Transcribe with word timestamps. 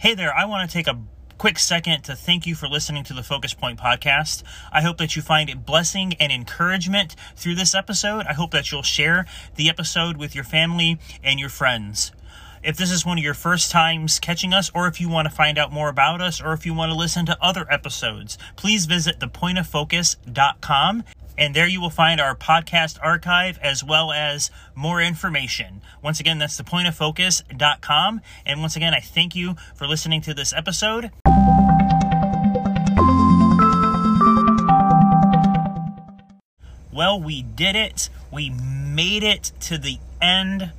Hey 0.00 0.14
there, 0.14 0.32
I 0.32 0.44
want 0.44 0.70
to 0.70 0.72
take 0.72 0.86
a 0.86 0.96
quick 1.38 1.58
second 1.58 2.02
to 2.02 2.14
thank 2.14 2.46
you 2.46 2.54
for 2.54 2.68
listening 2.68 3.02
to 3.02 3.12
the 3.12 3.24
Focus 3.24 3.52
Point 3.52 3.80
podcast. 3.80 4.44
I 4.72 4.80
hope 4.80 4.96
that 4.98 5.16
you 5.16 5.22
find 5.22 5.66
blessing 5.66 6.14
and 6.20 6.30
encouragement 6.30 7.16
through 7.34 7.56
this 7.56 7.74
episode. 7.74 8.24
I 8.26 8.32
hope 8.32 8.52
that 8.52 8.70
you'll 8.70 8.84
share 8.84 9.26
the 9.56 9.68
episode 9.68 10.16
with 10.16 10.36
your 10.36 10.44
family 10.44 11.00
and 11.24 11.40
your 11.40 11.48
friends. 11.48 12.12
If 12.62 12.76
this 12.76 12.92
is 12.92 13.04
one 13.04 13.18
of 13.18 13.24
your 13.24 13.34
first 13.34 13.72
times 13.72 14.20
catching 14.20 14.52
us, 14.52 14.70
or 14.72 14.86
if 14.86 15.00
you 15.00 15.08
want 15.08 15.26
to 15.28 15.34
find 15.34 15.58
out 15.58 15.72
more 15.72 15.88
about 15.88 16.20
us, 16.20 16.40
or 16.40 16.52
if 16.52 16.64
you 16.64 16.74
want 16.74 16.92
to 16.92 16.96
listen 16.96 17.26
to 17.26 17.36
other 17.42 17.66
episodes, 17.68 18.38
please 18.54 18.86
visit 18.86 19.18
thepointoffocus.com 19.18 21.02
and 21.38 21.54
there 21.54 21.68
you 21.68 21.80
will 21.80 21.88
find 21.88 22.20
our 22.20 22.34
podcast 22.34 22.98
archive 23.00 23.58
as 23.62 23.84
well 23.84 24.10
as 24.10 24.50
more 24.74 25.00
information. 25.00 25.80
Once 26.02 26.18
again, 26.18 26.38
that's 26.38 26.60
thepointoffocus.com. 26.60 28.20
And 28.44 28.60
once 28.60 28.74
again, 28.74 28.92
I 28.92 29.00
thank 29.00 29.36
you 29.36 29.54
for 29.76 29.86
listening 29.86 30.20
to 30.22 30.34
this 30.34 30.52
episode. 30.52 31.12
Well, 36.92 37.22
we 37.22 37.42
did 37.42 37.76
it. 37.76 38.10
We 38.32 38.50
made 38.50 39.22
it 39.22 39.52
to 39.60 39.78
the 39.78 39.98
end 40.20 40.72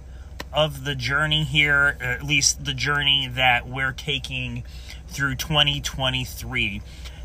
of 0.52 0.84
the 0.84 0.94
journey 0.94 1.46
here, 1.46 1.98
at 2.02 2.24
least 2.24 2.66
the 2.66 2.74
journey 2.74 3.30
that 3.32 3.66
we're 3.70 3.94
taking 3.94 4.64
through 5.08 5.36
2023. 5.36 6.82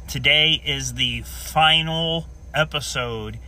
Today 0.06 0.62
is 0.64 0.94
the 0.94 1.22
final 1.22 2.26
episode 2.54 3.38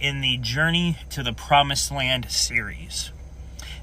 in 0.00 0.20
the 0.20 0.36
Journey 0.38 0.98
to 1.10 1.22
the 1.22 1.32
Promised 1.32 1.90
Land 1.92 2.30
series. 2.30 3.10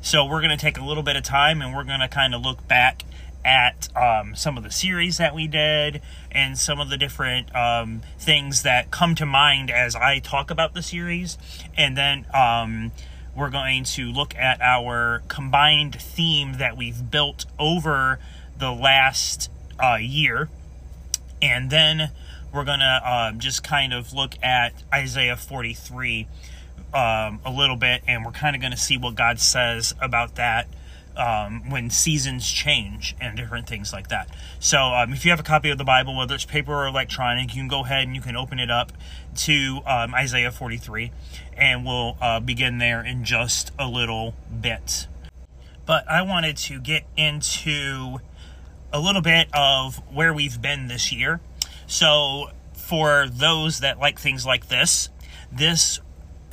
So, 0.02 0.26
we're 0.26 0.41
going 0.41 0.55
to 0.55 0.57
take 0.57 0.77
a 0.77 0.84
little 0.84 1.04
bit 1.04 1.16
of 1.16 1.23
time 1.23 1.62
and 1.62 1.76
we're 1.76 1.84
going 1.84 1.99
to 1.99 2.07
kind 2.07 2.34
of 2.34 2.41
look 2.41 2.67
back 2.67 3.04
at 3.44 3.90
um, 3.95 4.35
some 4.35 4.57
of 4.57 4.63
the 4.63 4.71
series 4.71 5.17
that 5.17 5.34
we 5.34 5.48
did 5.48 6.02
and 6.31 6.57
some 6.57 6.80
of 6.80 6.90
the 6.90 6.98
different 6.98 7.54
um, 7.55 8.01
things 8.20 8.63
that 8.63 8.91
come 8.91 9.15
to 9.15 9.26
mind 9.26 9.71
as 9.71 9.96
I 9.96 10.20
talk 10.20 10.51
about 10.51 10.73
the 10.73 10.84
series. 10.84 11.38
And 11.77 11.98
then 11.98 12.26
um, 12.34 12.91
we're 13.35 13.49
going 13.49 13.84
to 13.84 14.12
look 14.12 14.35
at 14.35 14.62
our 14.62 15.23
combined 15.27 15.95
theme 15.95 16.54
that 16.57 16.77
we've 16.77 17.10
built 17.10 17.45
over 17.57 18.20
the 18.57 18.71
last 18.71 19.49
uh, 19.79 19.98
year. 19.99 20.49
And 21.41 21.70
then 21.71 22.12
we're 22.54 22.66
going 22.66 22.80
to 22.80 23.02
um, 23.04 23.40
just 23.40 23.63
kind 23.63 23.94
of 23.94 24.13
look 24.13 24.35
at 24.44 24.74
Isaiah 24.94 25.38
43 25.38 26.27
um, 26.94 27.40
a 27.46 27.52
little 27.52 27.76
bit, 27.76 28.04
and 28.07 28.26
we're 28.26 28.32
kind 28.32 28.55
of 28.55 28.62
going 28.62 28.71
to 28.71 28.77
see 28.77 28.98
what 28.98 29.16
God 29.16 29.40
says 29.40 29.94
about 30.02 30.35
that 30.35 30.68
um, 31.16 31.70
when 31.70 31.90
seasons 31.90 32.49
change 32.49 33.16
and 33.20 33.35
different 33.35 33.68
things 33.68 33.94
like 33.94 34.10
that. 34.10 34.29
So, 34.60 34.79
um, 34.79 35.13
if 35.13 35.26
you 35.26 35.32
have 35.32 35.40
a 35.40 35.44
copy 35.44 35.70
of 35.70 35.77
the 35.77 35.84
Bible, 35.84 36.16
whether 36.18 36.35
it's 36.35 36.46
paper 36.46 36.74
or 36.74 36.88
electronic, 36.88 37.55
you 37.55 37.62
can 37.62 37.68
go 37.68 37.84
ahead 37.84 38.04
and 38.04 38.16
you 38.16 38.22
can 38.22 38.35
open 38.35 38.60
it 38.60 38.72
up 38.72 38.91
to 39.38 39.82
um, 39.85 40.13
Isaiah 40.13 40.52
43, 40.52 41.12
and 41.55 41.85
we'll 41.85 42.18
uh, 42.22 42.40
begin 42.40 42.77
there 42.77 43.04
in 43.04 43.24
just 43.24 43.72
a 43.77 43.88
little 43.88 44.35
bit. 44.60 45.07
But 45.85 46.10
I 46.10 46.22
wanted 46.22 46.57
to 46.57 46.79
get 46.79 47.05
into 47.18 48.20
a 48.94 48.99
little 48.99 49.22
bit 49.22 49.48
of 49.54 49.98
where 50.13 50.34
we've 50.34 50.62
been 50.62 50.88
this 50.88 51.12
year 51.12 51.40
so, 51.92 52.52
for 52.74 53.28
those 53.28 53.82
that 53.82 54.00
like 54.00 54.18
things 54.18 54.46
like 54.46 54.70
this, 54.70 55.10
this 55.52 56.00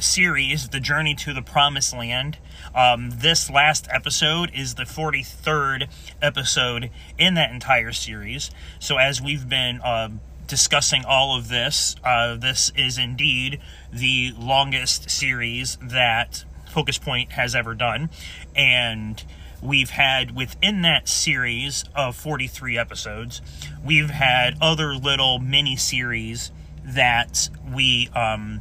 series, 0.00 0.70
The 0.70 0.80
Journey 0.80 1.14
to 1.14 1.32
the 1.32 1.42
Promised 1.42 1.96
Land, 1.96 2.38
um, 2.74 3.10
this 3.10 3.48
last 3.48 3.86
episode 3.92 4.50
is 4.52 4.74
the 4.74 4.82
43rd 4.82 5.88
episode 6.20 6.90
in 7.18 7.34
that 7.34 7.52
entire 7.52 7.92
series. 7.92 8.50
So, 8.80 8.96
as 8.96 9.22
we've 9.22 9.48
been 9.48 9.80
uh, 9.80 10.08
discussing 10.48 11.04
all 11.04 11.38
of 11.38 11.46
this, 11.46 11.94
uh, 12.02 12.34
this 12.34 12.72
is 12.74 12.98
indeed 12.98 13.60
the 13.92 14.32
longest 14.36 15.08
series 15.08 15.78
that 15.80 16.44
Focus 16.68 16.98
Point 16.98 17.30
has 17.30 17.54
ever 17.54 17.76
done. 17.76 18.10
And 18.56 19.22
we've 19.62 19.90
had 19.90 20.36
within 20.36 20.82
that 20.82 21.08
series 21.08 21.84
of 21.94 22.16
43 22.16 22.78
episodes, 22.78 23.40
we've 23.84 24.10
had 24.10 24.56
other 24.60 24.94
little 24.94 25.38
mini 25.38 25.76
series 25.76 26.50
that 26.84 27.48
we 27.72 28.08
um, 28.14 28.60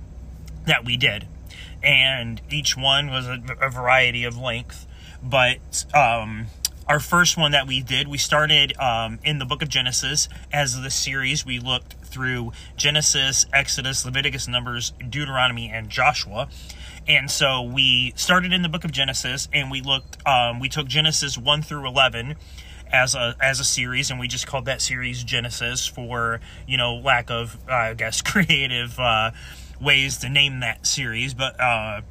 that 0.65 0.83
we 0.83 0.97
did, 0.97 1.27
and 1.81 2.41
each 2.49 2.75
one 2.75 3.09
was 3.09 3.27
a, 3.27 3.41
a 3.61 3.69
variety 3.69 4.23
of 4.23 4.37
length. 4.37 4.85
But 5.23 5.85
um, 5.93 6.47
our 6.87 6.99
first 6.99 7.37
one 7.37 7.51
that 7.51 7.67
we 7.67 7.81
did, 7.81 8.07
we 8.07 8.17
started 8.17 8.77
um, 8.79 9.19
in 9.23 9.39
the 9.39 9.45
book 9.45 9.61
of 9.61 9.69
Genesis 9.69 10.29
as 10.51 10.79
the 10.81 10.89
series. 10.89 11.45
We 11.45 11.59
looked 11.59 11.93
through 12.05 12.53
Genesis, 12.75 13.45
Exodus, 13.51 14.05
Leviticus, 14.05 14.47
Numbers, 14.47 14.93
Deuteronomy, 15.09 15.69
and 15.69 15.89
Joshua 15.89 16.47
and 17.07 17.31
so 17.31 17.61
we 17.61 18.11
started 18.15 18.51
in 18.51 18.61
the 18.61 18.69
book 18.69 18.83
of 18.83 18.91
Genesis, 18.91 19.47
and 19.53 19.71
we 19.71 19.81
looked. 19.81 20.17
Um, 20.27 20.59
we 20.59 20.67
took 20.67 20.87
Genesis 20.87 21.37
one 21.37 21.61
through 21.61 21.87
eleven 21.87 22.35
as 22.91 23.15
a 23.15 23.35
as 23.39 23.59
a 23.59 23.63
series, 23.63 24.11
and 24.11 24.19
we 24.19 24.27
just 24.27 24.45
called 24.45 24.65
that 24.65 24.81
series 24.81 25.23
Genesis 25.23 25.87
for 25.87 26.41
you 26.67 26.77
know 26.77 26.95
lack 26.95 27.29
of 27.31 27.57
uh, 27.69 27.73
I 27.73 27.93
guess 27.93 28.21
creative 28.23 28.99
uh, 28.99 29.31
ways 29.79 30.17
to 30.19 30.29
name 30.29 30.59
that 30.59 30.85
series. 30.85 31.33
But 31.33 31.59
uh, 31.59 32.01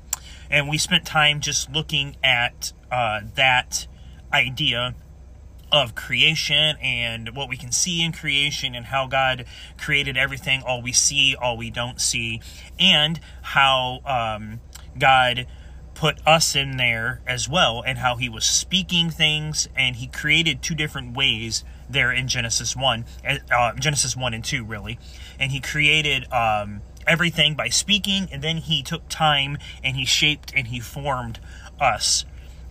and 0.51 0.69
we 0.69 0.79
spent 0.79 1.05
time 1.05 1.41
just 1.41 1.71
looking 1.71 2.17
at 2.25 2.73
uh, 2.91 3.21
that 3.35 3.87
idea 4.33 4.95
of 5.73 5.95
creation 5.95 6.77
and 6.81 7.35
what 7.35 7.49
we 7.49 7.57
can 7.57 7.73
see 7.73 8.03
in 8.03 8.13
creation 8.13 8.75
and 8.75 8.87
how 8.87 9.07
God 9.07 9.45
created 9.77 10.17
everything, 10.17 10.63
all 10.65 10.81
we 10.81 10.93
see, 10.93 11.35
all 11.35 11.57
we 11.57 11.71
don't 11.71 12.01
see, 12.01 12.41
and 12.79 13.19
how 13.43 14.01
um, 14.05 14.61
God 14.99 15.47
put 15.95 16.19
us 16.27 16.55
in 16.55 16.77
there 16.77 17.21
as 17.27 17.49
well 17.49 17.83
and 17.85 17.99
how 17.99 18.17
he 18.17 18.29
was 18.29 18.45
speaking 18.45 19.09
things 19.09 19.67
and 19.75 19.97
he 19.97 20.07
created 20.07 20.63
two 20.63 20.75
different 20.75 21.17
ways 21.17 21.65
there 21.89 22.13
in 22.13 22.29
Genesis 22.29 22.77
1 22.77 23.05
uh, 23.51 23.73
Genesis 23.75 24.15
1 24.15 24.35
and 24.35 24.45
2 24.45 24.63
really. 24.63 24.99
And 25.41 25.53
he 25.53 25.61
created 25.61 26.31
um, 26.31 26.83
everything 27.07 27.55
by 27.55 27.71
speaking 27.71 28.29
and 28.31 28.43
then 28.43 28.59
he 28.59 28.83
took 28.83 29.09
time 29.09 29.57
and 29.83 29.97
he 29.97 30.05
shaped 30.05 30.53
and 30.55 30.67
he 30.67 30.81
formed 30.81 31.41
us 31.81 32.27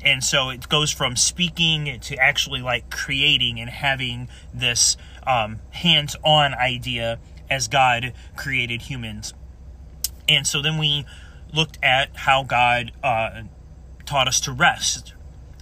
and 0.06 0.24
so 0.24 0.50
it 0.50 0.70
goes 0.70 0.92
from 0.92 1.16
speaking 1.16 2.00
to 2.00 2.16
actually 2.18 2.62
like 2.62 2.90
creating 2.90 3.60
and 3.60 3.70
having 3.70 4.30
this 4.54 4.96
um, 5.26 5.60
hands-on 5.72 6.54
idea 6.54 7.20
as 7.50 7.68
God 7.68 8.14
created 8.38 8.84
humans 8.84 9.34
and 10.28 10.46
so 10.48 10.62
then 10.62 10.78
we 10.78 11.06
looked 11.54 11.78
at 11.84 12.16
how 12.16 12.44
God 12.44 12.92
uh, 13.04 13.44
taught 14.06 14.28
us 14.28 14.40
to 14.42 14.52
rest. 14.52 15.14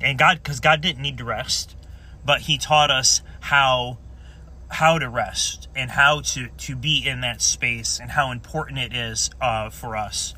And 0.02 0.18
God, 0.18 0.42
because 0.42 0.60
God 0.60 0.81
didn't 0.81 1.02
need 1.02 1.18
to 1.18 1.24
rest, 1.24 1.75
but 2.25 2.42
He 2.42 2.58
taught 2.58 2.92
us 2.92 3.22
how 3.42 3.98
how 4.70 4.98
to 4.98 5.08
rest 5.08 5.68
and 5.75 5.92
how 5.92 6.22
to 6.22 6.48
to 6.48 6.75
be 6.75 7.06
in 7.06 7.22
that 7.22 7.42
space 7.42 8.00
and 8.00 8.12
how 8.12 8.31
important 8.31 8.80
it 8.80 8.94
is 8.94 9.30
uh, 9.40 9.70
for 9.70 9.96
us. 9.96 10.34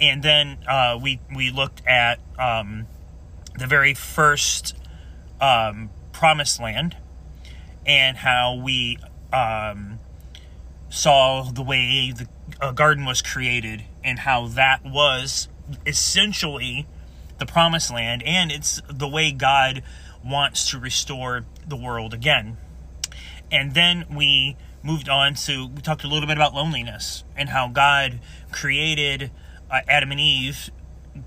And 0.00 0.22
then 0.22 0.58
uh, 0.68 0.98
we 1.00 1.20
we 1.34 1.50
looked 1.50 1.86
at 1.86 2.20
um, 2.38 2.86
the 3.58 3.66
very 3.66 3.94
first 3.94 4.76
um, 5.40 5.90
promised 6.12 6.60
land 6.60 6.96
and 7.86 8.18
how 8.18 8.54
we 8.54 8.98
um, 9.32 9.98
saw 10.88 11.42
the 11.42 11.62
way 11.62 12.12
the 12.12 12.72
garden 12.72 13.04
was 13.04 13.22
created 13.22 13.84
and 14.04 14.20
how 14.20 14.46
that 14.46 14.84
was 14.84 15.48
essentially 15.86 16.86
the 17.38 17.46
promised 17.46 17.90
land 17.92 18.22
and 18.24 18.52
it's 18.52 18.80
the 18.88 19.08
way 19.08 19.32
God 19.32 19.82
wants 20.24 20.70
to 20.70 20.78
restore 20.78 21.44
the 21.66 21.76
world 21.76 22.14
again. 22.14 22.56
And 23.50 23.74
then 23.74 24.06
we 24.14 24.56
moved 24.82 25.08
on 25.08 25.34
to 25.34 25.66
we 25.66 25.80
talked 25.80 26.04
a 26.04 26.08
little 26.08 26.26
bit 26.26 26.36
about 26.36 26.54
loneliness 26.54 27.24
and 27.36 27.48
how 27.48 27.68
God 27.68 28.20
created 28.50 29.30
uh, 29.70 29.80
Adam 29.88 30.10
and 30.10 30.20
Eve 30.20 30.70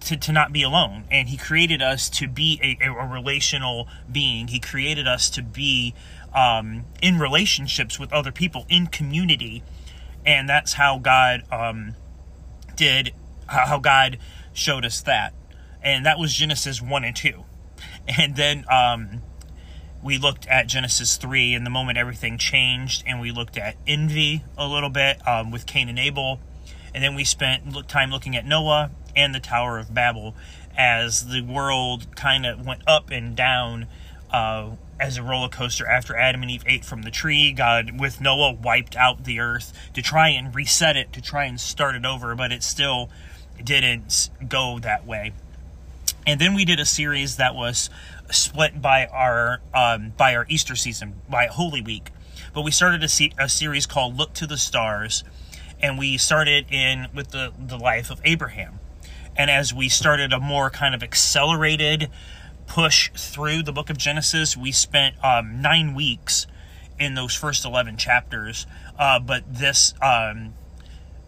to, 0.01 0.17
to 0.17 0.31
not 0.31 0.51
be 0.51 0.63
alone. 0.63 1.05
And 1.11 1.29
he 1.29 1.37
created 1.37 1.81
us 1.81 2.09
to 2.11 2.27
be 2.27 2.59
a, 2.61 2.85
a 2.85 3.07
relational 3.07 3.87
being. 4.11 4.47
He 4.47 4.59
created 4.59 5.07
us 5.07 5.29
to 5.31 5.41
be 5.41 5.93
um, 6.33 6.85
in 7.01 7.19
relationships 7.19 7.99
with 7.99 8.11
other 8.11 8.31
people 8.31 8.65
in 8.69 8.87
community. 8.87 9.63
And 10.25 10.49
that's 10.49 10.73
how 10.73 10.97
God 10.97 11.43
um, 11.51 11.95
did 12.75 13.13
how 13.47 13.79
God 13.79 14.17
showed 14.53 14.85
us 14.85 15.01
that, 15.01 15.33
and 15.81 16.05
that 16.05 16.17
was 16.17 16.33
Genesis 16.33 16.81
one 16.81 17.03
and 17.03 17.15
two, 17.15 17.43
and 18.07 18.35
then 18.35 18.65
um, 18.69 19.21
we 20.03 20.17
looked 20.17 20.47
at 20.47 20.67
Genesis 20.67 21.17
three, 21.17 21.53
and 21.53 21.65
the 21.65 21.69
moment 21.69 21.97
everything 21.97 22.37
changed, 22.37 23.03
and 23.05 23.19
we 23.19 23.31
looked 23.31 23.57
at 23.57 23.75
envy 23.87 24.43
a 24.57 24.67
little 24.67 24.89
bit 24.89 25.25
um, 25.27 25.51
with 25.51 25.65
Cain 25.65 25.89
and 25.89 25.99
Abel, 25.99 26.39
and 26.93 27.03
then 27.03 27.15
we 27.15 27.23
spent 27.23 27.87
time 27.87 28.11
looking 28.11 28.35
at 28.35 28.45
Noah 28.45 28.91
and 29.15 29.33
the 29.33 29.39
Tower 29.39 29.77
of 29.77 29.93
Babel 29.93 30.35
as 30.77 31.27
the 31.27 31.41
world 31.41 32.15
kind 32.15 32.45
of 32.45 32.65
went 32.65 32.81
up 32.85 33.09
and 33.09 33.35
down 33.35 33.87
uh, 34.31 34.71
as 34.99 35.17
a 35.17 35.23
roller 35.23 35.49
coaster 35.49 35.87
after 35.87 36.15
Adam 36.15 36.41
and 36.41 36.51
Eve 36.51 36.63
ate 36.65 36.85
from 36.85 37.03
the 37.03 37.11
tree. 37.11 37.51
God, 37.51 37.99
with 37.99 38.19
Noah, 38.19 38.53
wiped 38.53 38.95
out 38.95 39.23
the 39.23 39.39
earth 39.39 39.71
to 39.93 40.01
try 40.01 40.29
and 40.29 40.53
reset 40.53 40.97
it, 40.97 41.13
to 41.13 41.21
try 41.21 41.45
and 41.45 41.59
start 41.59 41.95
it 41.95 42.05
over, 42.05 42.35
but 42.35 42.51
it 42.51 42.63
still 42.63 43.09
didn't 43.63 44.29
go 44.47 44.79
that 44.79 45.05
way. 45.05 45.33
And 46.27 46.41
then 46.41 46.53
we 46.55 46.65
did 46.65 46.79
a 46.79 46.85
series 46.85 47.37
that 47.37 47.55
was 47.55 47.89
split 48.31 48.81
by 48.81 49.05
our 49.05 49.61
um, 49.73 50.13
by 50.17 50.35
our 50.35 50.45
Easter 50.49 50.75
season, 50.75 51.21
by 51.29 51.45
Holy 51.45 51.81
Week. 51.81 52.09
But 52.53 52.61
we 52.61 52.71
started 52.71 53.03
a, 53.03 53.09
se- 53.09 53.33
a 53.37 53.47
series 53.47 53.85
called 53.85 54.17
Look 54.17 54.33
to 54.33 54.47
the 54.47 54.57
Stars, 54.57 55.23
and 55.79 55.99
we 55.99 56.17
started 56.17 56.65
in 56.71 57.07
with 57.13 57.29
the 57.29 57.53
the 57.57 57.77
life 57.77 58.09
of 58.09 58.21
Abraham. 58.23 58.79
And 59.37 59.49
as 59.49 59.73
we 59.73 59.89
started 59.89 60.33
a 60.33 60.39
more 60.39 60.69
kind 60.69 60.95
of 60.95 61.03
accelerated 61.03 62.09
push 62.67 63.11
through 63.11 63.63
the 63.63 63.71
book 63.71 63.89
of 63.89 63.97
Genesis, 63.97 64.55
we 64.55 64.71
spent 64.71 65.15
um, 65.23 65.61
nine 65.61 65.93
weeks 65.93 66.47
in 66.99 67.15
those 67.15 67.35
first 67.35 67.65
11 67.65 67.97
chapters. 67.97 68.65
Uh, 68.97 69.19
but 69.19 69.43
this 69.51 69.93
um, 70.01 70.53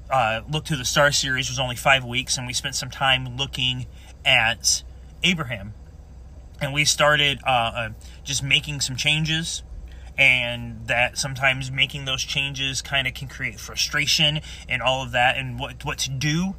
uh, 0.10 0.42
Look 0.50 0.66
to 0.66 0.76
the 0.76 0.86
Star 0.86 1.12
series 1.12 1.50
was 1.50 1.60
only 1.60 1.76
five 1.76 2.06
weeks, 2.06 2.38
and 2.38 2.48
we 2.48 2.54
spent 2.54 2.76
some 2.76 2.90
time 2.90 3.36
looking 3.38 3.88
at 4.26 4.84
Abraham. 5.24 5.74
And 6.60 6.74
we 6.74 6.86
started 6.86 7.40
uh, 7.46 7.50
uh 7.50 7.90
just 8.24 8.42
making 8.42 8.82
some 8.82 8.96
changes 8.96 9.62
and 10.18 10.88
that 10.88 11.18
sometimes 11.18 11.70
making 11.70 12.06
those 12.06 12.24
changes 12.24 12.82
kind 12.82 13.08
of 13.08 13.14
can 13.14 13.28
create 13.28 13.60
frustration 13.60 14.40
and 14.68 14.82
all 14.82 15.04
of 15.04 15.12
that 15.12 15.38
and 15.38 15.60
what 15.60 15.86
what 15.86 16.00
to 16.00 16.10
do 16.10 16.56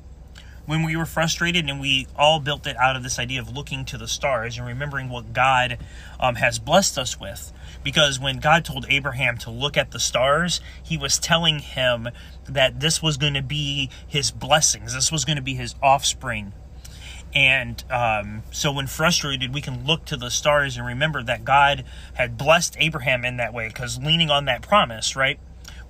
when 0.69 0.83
we 0.83 0.95
were 0.95 1.07
frustrated, 1.07 1.67
and 1.67 1.81
we 1.81 2.07
all 2.15 2.41
built 2.41 2.67
it 2.67 2.77
out 2.77 2.95
of 2.95 3.03
this 3.03 3.19
idea 3.19 3.41
of 3.41 3.57
looking 3.57 3.87
to 3.87 3.97
the 3.97 4.07
stars 4.07 4.59
and 4.59 4.67
remembering 4.67 5.09
what 5.09 5.33
God 5.33 5.79
um, 6.21 6.35
has 6.35 6.59
blessed 6.59 6.99
us 6.99 7.19
with. 7.19 7.55
Because 7.83 8.21
when 8.21 8.39
God 8.39 8.67
told 8.67 8.85
Abraham 8.91 9.39
to 9.39 9.51
look 9.51 9.79
at 9.79 9.93
the 9.93 9.99
stars, 9.99 10.61
he 10.83 10.99
was 10.99 11.19
telling 11.19 11.61
him 11.61 12.11
that 12.47 12.81
this 12.81 13.03
was 13.03 13.17
going 13.17 13.33
to 13.33 13.43
be 13.43 13.89
his 14.07 14.31
blessings, 14.31 14.93
this 14.93 15.11
was 15.11 15.25
going 15.25 15.37
to 15.37 15.43
be 15.43 15.55
his 15.55 15.75
offspring. 15.83 16.53
And 17.35 17.83
um, 17.91 18.43
so, 18.51 18.71
when 18.71 18.89
frustrated, 18.89 19.55
we 19.55 19.63
can 19.63 19.87
look 19.87 20.05
to 20.07 20.19
the 20.19 20.31
stars 20.31 20.77
and 20.77 20.87
remember 20.87 21.23
that 21.23 21.47
God 21.47 21.85
had 22.13 22.37
blessed 22.37 22.77
Abraham 22.79 23.25
in 23.25 23.39
that 23.39 23.55
way. 23.55 23.69
Because 23.69 23.99
leaning 24.03 24.31
on 24.31 24.45
that 24.47 24.61
promise, 24.61 25.17
right, 25.17 25.41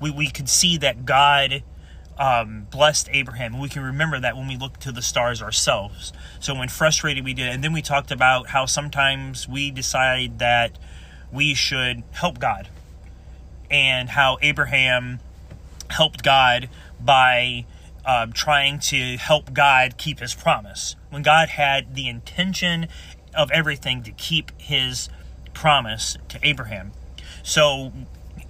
we, 0.01 0.13
we 0.13 0.31
could 0.31 0.49
see 0.49 0.77
that 0.79 1.05
God 1.05 1.65
um, 2.19 2.67
blessed 2.71 3.09
Abraham. 3.13 3.59
We 3.59 3.69
can 3.69 3.83
remember 3.83 4.19
that 4.21 4.37
when 4.37 4.49
we 4.49 4.57
look 4.57 4.79
to 4.81 4.93
the 4.93 5.03
stars 5.03 5.41
ourselves. 5.41 6.13
So 6.41 6.55
when 6.55 6.69
frustrated, 6.69 7.25
we 7.25 7.35
did. 7.35 7.49
And 7.49 7.63
then 7.63 7.73
we 7.73 7.83
talked 7.83 8.11
about 8.11 8.49
how 8.49 8.67
sometimes 8.67 9.49
we 9.49 9.71
decide 9.71 10.39
that 10.39 10.79
we 11.33 11.55
should 11.55 12.03
help 12.13 12.39
God, 12.39 12.69
and 13.71 14.11
how 14.11 14.39
Abraham 14.41 15.21
helped 15.91 16.23
God 16.23 16.69
by 17.01 17.67
uh, 18.05 18.27
trying 18.33 18.79
to 18.79 19.17
help 19.19 19.53
God 19.53 19.97
keep 19.99 20.21
his 20.21 20.35
promise. 20.35 20.97
When 21.11 21.23
God 21.23 21.51
had 21.51 21.95
the 21.95 22.09
intention 22.09 22.89
of 23.35 23.51
everything 23.51 24.03
to 24.05 24.11
keep 24.13 24.51
his 24.59 25.11
promise 25.53 26.17
to 26.29 26.39
Abraham. 26.43 26.93
So 27.43 27.93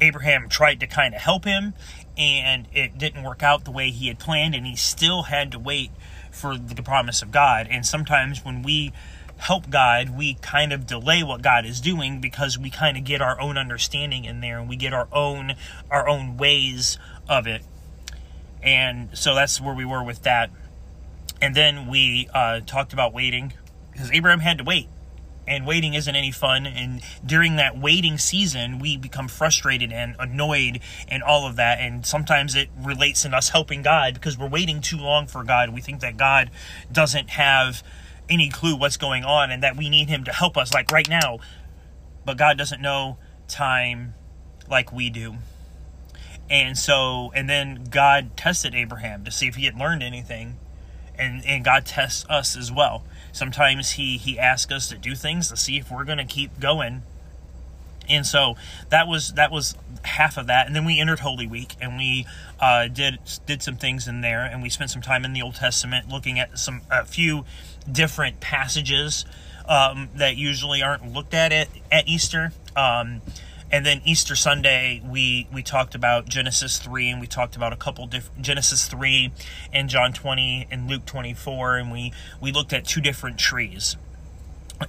Abraham 0.00 0.48
tried 0.48 0.78
to 0.80 0.86
kind 0.86 1.14
of 1.14 1.20
help 1.20 1.44
him, 1.44 1.74
and 2.18 2.66
it 2.74 2.98
didn't 2.98 3.22
work 3.22 3.42
out 3.42 3.64
the 3.64 3.70
way 3.70 3.90
he 3.90 4.08
had 4.08 4.18
planned, 4.18 4.54
and 4.54 4.66
he 4.66 4.76
still 4.76 5.24
had 5.24 5.52
to 5.52 5.58
wait 5.58 5.90
for 6.30 6.58
the 6.58 6.82
promise 6.82 7.22
of 7.22 7.30
God. 7.30 7.68
And 7.70 7.86
sometimes 7.86 8.44
when 8.44 8.62
we 8.62 8.92
help 9.38 9.70
God, 9.70 10.10
we 10.10 10.34
kind 10.34 10.72
of 10.72 10.86
delay 10.86 11.22
what 11.22 11.42
God 11.42 11.64
is 11.64 11.80
doing 11.80 12.20
because 12.20 12.58
we 12.58 12.70
kind 12.70 12.96
of 12.96 13.04
get 13.04 13.22
our 13.22 13.40
own 13.40 13.56
understanding 13.56 14.24
in 14.24 14.40
there 14.40 14.58
and 14.58 14.68
we 14.68 14.76
get 14.76 14.92
our 14.92 15.08
own 15.12 15.54
our 15.90 16.08
own 16.08 16.36
ways 16.36 16.98
of 17.28 17.46
it. 17.46 17.62
And 18.62 19.16
so 19.16 19.34
that's 19.36 19.60
where 19.60 19.74
we 19.74 19.84
were 19.84 20.02
with 20.02 20.24
that. 20.24 20.50
And 21.40 21.54
then 21.54 21.86
we 21.86 22.28
uh, 22.34 22.60
talked 22.66 22.92
about 22.92 23.14
waiting 23.14 23.52
because 23.92 24.10
Abraham 24.10 24.40
had 24.40 24.58
to 24.58 24.64
wait 24.64 24.88
and 25.48 25.66
waiting 25.66 25.94
isn't 25.94 26.14
any 26.14 26.30
fun. 26.30 26.66
And 26.66 27.00
during 27.24 27.56
that 27.56 27.78
waiting 27.78 28.18
season, 28.18 28.78
we 28.78 28.96
become 28.96 29.26
frustrated 29.26 29.92
and 29.92 30.14
annoyed 30.18 30.80
and 31.08 31.22
all 31.22 31.46
of 31.46 31.56
that. 31.56 31.80
And 31.80 32.04
sometimes 32.06 32.54
it 32.54 32.68
relates 32.78 33.24
in 33.24 33.34
us 33.34 33.48
helping 33.48 33.82
God 33.82 34.14
because 34.14 34.38
we're 34.38 34.48
waiting 34.48 34.80
too 34.80 34.98
long 34.98 35.26
for 35.26 35.42
God. 35.42 35.70
We 35.70 35.80
think 35.80 36.00
that 36.00 36.16
God 36.16 36.50
doesn't 36.92 37.30
have 37.30 37.82
any 38.28 38.50
clue 38.50 38.76
what's 38.76 38.98
going 38.98 39.24
on 39.24 39.50
and 39.50 39.62
that 39.62 39.76
we 39.76 39.88
need 39.88 40.08
Him 40.08 40.24
to 40.24 40.32
help 40.32 40.56
us, 40.56 40.74
like 40.74 40.92
right 40.92 41.08
now. 41.08 41.38
But 42.24 42.36
God 42.36 42.58
doesn't 42.58 42.82
know 42.82 43.16
time 43.48 44.14
like 44.68 44.92
we 44.92 45.10
do. 45.10 45.36
And 46.50 46.78
so, 46.78 47.30
and 47.34 47.48
then 47.48 47.84
God 47.90 48.36
tested 48.36 48.74
Abraham 48.74 49.24
to 49.24 49.30
see 49.30 49.46
if 49.46 49.56
he 49.56 49.64
had 49.66 49.78
learned 49.78 50.02
anything. 50.02 50.56
And, 51.18 51.44
and 51.44 51.64
God 51.64 51.84
tests 51.84 52.24
us 52.28 52.56
as 52.56 52.70
well. 52.70 53.04
Sometimes 53.32 53.92
he 53.92 54.16
he 54.16 54.38
asks 54.38 54.72
us 54.72 54.88
to 54.88 54.98
do 54.98 55.14
things 55.14 55.48
to 55.48 55.56
see 55.56 55.78
if 55.78 55.90
we're 55.90 56.04
going 56.04 56.18
to 56.18 56.24
keep 56.24 56.58
going. 56.60 57.02
And 58.08 58.26
so 58.26 58.56
that 58.88 59.06
was 59.06 59.34
that 59.34 59.50
was 59.50 59.76
half 60.02 60.38
of 60.38 60.46
that, 60.46 60.66
and 60.66 60.74
then 60.74 60.84
we 60.84 60.98
entered 60.98 61.20
Holy 61.20 61.46
Week, 61.46 61.74
and 61.80 61.98
we 61.98 62.26
uh, 62.58 62.88
did 62.88 63.18
did 63.44 63.62
some 63.62 63.76
things 63.76 64.08
in 64.08 64.22
there, 64.22 64.44
and 64.44 64.62
we 64.62 64.70
spent 64.70 64.90
some 64.90 65.02
time 65.02 65.24
in 65.24 65.34
the 65.34 65.42
Old 65.42 65.56
Testament 65.56 66.08
looking 66.08 66.38
at 66.38 66.58
some 66.58 66.80
a 66.90 67.04
few 67.04 67.44
different 67.90 68.40
passages 68.40 69.26
um, 69.68 70.08
that 70.16 70.36
usually 70.36 70.82
aren't 70.82 71.12
looked 71.12 71.34
at 71.34 71.52
at, 71.52 71.68
at 71.92 72.08
Easter. 72.08 72.52
Um, 72.74 73.20
and 73.70 73.84
then 73.84 74.00
Easter 74.04 74.34
Sunday, 74.34 75.02
we 75.04 75.46
we 75.52 75.62
talked 75.62 75.94
about 75.94 76.28
Genesis 76.28 76.78
three, 76.78 77.08
and 77.08 77.20
we 77.20 77.26
talked 77.26 77.56
about 77.56 77.72
a 77.72 77.76
couple 77.76 78.06
different 78.06 78.42
Genesis 78.42 78.86
three, 78.86 79.32
and 79.72 79.88
John 79.88 80.12
twenty, 80.12 80.66
and 80.70 80.88
Luke 80.88 81.04
twenty 81.06 81.34
four, 81.34 81.76
and 81.76 81.92
we 81.92 82.12
we 82.40 82.52
looked 82.52 82.72
at 82.72 82.84
two 82.86 83.00
different 83.00 83.38
trees. 83.38 83.96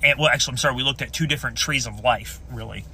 And, 0.04 0.20
well, 0.20 0.30
actually, 0.30 0.54
I'm 0.54 0.58
sorry, 0.58 0.76
we 0.76 0.84
looked 0.84 1.02
at 1.02 1.12
two 1.12 1.26
different 1.26 1.58
trees 1.58 1.88
of 1.88 2.02
life, 2.02 2.40
really, 2.52 2.86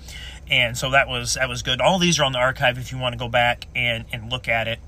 and 0.49 0.77
so 0.77 0.91
that 0.91 1.07
was 1.07 1.35
that 1.35 1.49
was 1.49 1.61
good. 1.61 1.81
All 1.81 1.99
these 1.99 2.19
are 2.19 2.23
on 2.23 2.31
the 2.31 2.39
archive 2.39 2.77
if 2.77 2.91
you 2.91 2.97
want 2.97 3.13
to 3.13 3.19
go 3.19 3.27
back 3.27 3.67
and 3.75 4.05
and 4.11 4.31
look 4.31 4.47
at 4.47 4.67
it. 4.67 4.79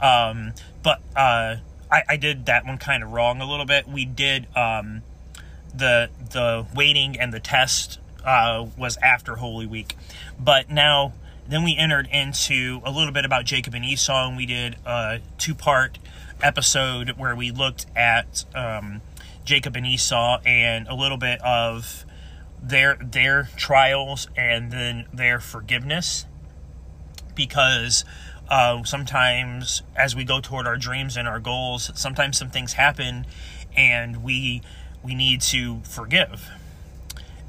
Um, 0.00 0.52
but 0.82 1.00
uh, 1.16 1.56
I, 1.90 2.02
I 2.10 2.16
did 2.16 2.46
that 2.46 2.66
one 2.66 2.78
kind 2.78 3.02
of 3.02 3.10
wrong 3.10 3.40
a 3.40 3.48
little 3.48 3.64
bit. 3.64 3.88
We 3.88 4.04
did 4.04 4.46
um, 4.54 5.02
the 5.74 6.10
the 6.32 6.66
waiting 6.74 7.18
and 7.18 7.32
the 7.32 7.40
test 7.40 7.98
uh, 8.24 8.66
was 8.76 8.98
after 8.98 9.36
Holy 9.36 9.66
Week. 9.66 9.96
But 10.38 10.70
now, 10.70 11.12
then 11.48 11.64
we 11.64 11.76
entered 11.76 12.08
into 12.10 12.80
a 12.84 12.90
little 12.90 13.12
bit 13.12 13.24
about 13.24 13.44
Jacob 13.44 13.74
and 13.74 13.84
Esau, 13.84 14.28
and 14.28 14.36
we 14.36 14.46
did 14.46 14.76
a 14.84 15.20
two 15.38 15.54
part 15.54 15.98
episode 16.42 17.10
where 17.10 17.34
we 17.34 17.50
looked 17.50 17.86
at 17.96 18.44
um, 18.54 19.00
Jacob 19.44 19.76
and 19.76 19.86
Esau 19.86 20.40
and 20.44 20.86
a 20.88 20.94
little 20.94 21.16
bit 21.16 21.40
of 21.40 22.04
their 22.62 22.96
their 22.96 23.48
trials 23.56 24.28
and 24.36 24.72
then 24.72 25.06
their 25.12 25.40
forgiveness. 25.40 26.26
Because 27.34 28.04
uh, 28.48 28.82
sometimes 28.84 29.82
as 29.94 30.16
we 30.16 30.24
go 30.24 30.40
toward 30.40 30.66
our 30.66 30.76
dreams 30.76 31.16
and 31.16 31.26
our 31.28 31.40
goals 31.40 31.90
sometimes 31.94 32.38
some 32.38 32.48
things 32.48 32.74
happen 32.74 33.26
and 33.76 34.22
we 34.22 34.62
we 35.02 35.14
need 35.14 35.40
to 35.40 35.80
forgive. 35.84 36.50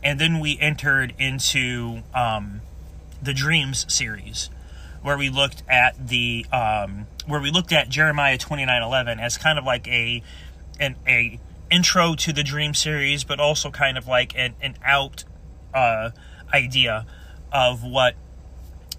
And 0.03 0.19
then 0.19 0.39
we 0.39 0.57
entered 0.59 1.13
into 1.17 2.03
um, 2.13 2.61
the 3.21 3.33
Dreams 3.33 3.85
series, 3.91 4.49
where 5.01 5.17
we 5.17 5.29
looked 5.29 5.63
at 5.67 6.07
the 6.07 6.45
um, 6.51 7.07
where 7.25 7.41
we 7.41 7.51
looked 7.51 7.71
at 7.71 7.89
Jeremiah 7.89 8.37
twenty 8.37 8.65
nine 8.65 8.81
eleven 8.81 9.19
as 9.19 9.37
kind 9.37 9.57
of 9.59 9.65
like 9.65 9.87
a 9.87 10.21
an 10.79 10.95
a 11.07 11.39
intro 11.69 12.15
to 12.15 12.33
the 12.33 12.43
Dream 12.43 12.73
series, 12.73 13.23
but 13.23 13.39
also 13.39 13.71
kind 13.71 13.97
of 13.97 14.07
like 14.07 14.37
an, 14.37 14.55
an 14.61 14.75
out 14.83 15.23
uh, 15.73 16.11
idea 16.53 17.05
of 17.51 17.83
what 17.83 18.15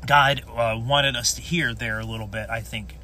God 0.07 0.43
uh, 0.49 0.79
wanted 0.79 1.17
us 1.17 1.35
to 1.35 1.43
hear 1.43 1.75
there 1.75 1.99
a 1.99 2.05
little 2.05 2.27
bit, 2.27 2.51
I 2.51 2.61
think. 2.61 2.97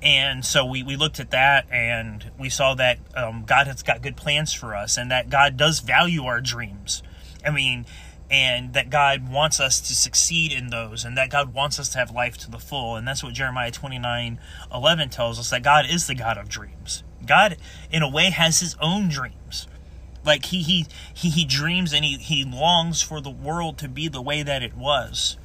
And 0.00 0.44
so 0.44 0.64
we, 0.64 0.84
we 0.84 0.94
looked 0.94 1.18
at 1.18 1.32
that 1.32 1.66
and 1.72 2.30
we 2.38 2.48
saw 2.48 2.74
that 2.74 2.98
um, 3.16 3.44
God 3.44 3.66
has 3.66 3.82
got 3.82 4.00
good 4.00 4.16
plans 4.16 4.52
for 4.52 4.74
us 4.76 4.96
and 4.96 5.10
that 5.10 5.28
God 5.28 5.56
does 5.56 5.80
value 5.80 6.24
our 6.24 6.40
dreams. 6.40 7.02
I 7.44 7.50
mean, 7.50 7.84
and 8.30 8.74
that 8.74 8.90
God 8.90 9.30
wants 9.30 9.58
us 9.58 9.80
to 9.80 9.94
succeed 9.94 10.52
in 10.52 10.68
those, 10.68 11.04
and 11.04 11.16
that 11.16 11.30
God 11.30 11.54
wants 11.54 11.78
us 11.78 11.88
to 11.90 11.98
have 11.98 12.10
life 12.10 12.36
to 12.38 12.50
the 12.50 12.58
full. 12.58 12.96
And 12.96 13.08
that's 13.08 13.22
what 13.22 13.32
Jeremiah 13.32 13.70
29 13.70 14.38
11 14.72 15.08
tells 15.10 15.38
us 15.38 15.50
that 15.50 15.62
God 15.62 15.86
is 15.88 16.06
the 16.06 16.14
God 16.14 16.36
of 16.36 16.48
dreams. 16.48 17.02
God, 17.24 17.56
in 17.90 18.02
a 18.02 18.10
way, 18.10 18.30
has 18.30 18.60
his 18.60 18.76
own 18.80 19.08
dreams. 19.08 19.66
Like 20.24 20.46
he 20.46 20.62
he 20.62 20.86
he, 21.14 21.30
he 21.30 21.44
dreams 21.44 21.92
and 21.92 22.04
he, 22.04 22.18
he 22.18 22.44
longs 22.44 23.00
for 23.00 23.20
the 23.20 23.30
world 23.30 23.78
to 23.78 23.88
be 23.88 24.08
the 24.08 24.22
way 24.22 24.42
that 24.42 24.62
it 24.62 24.76
was. 24.76 25.38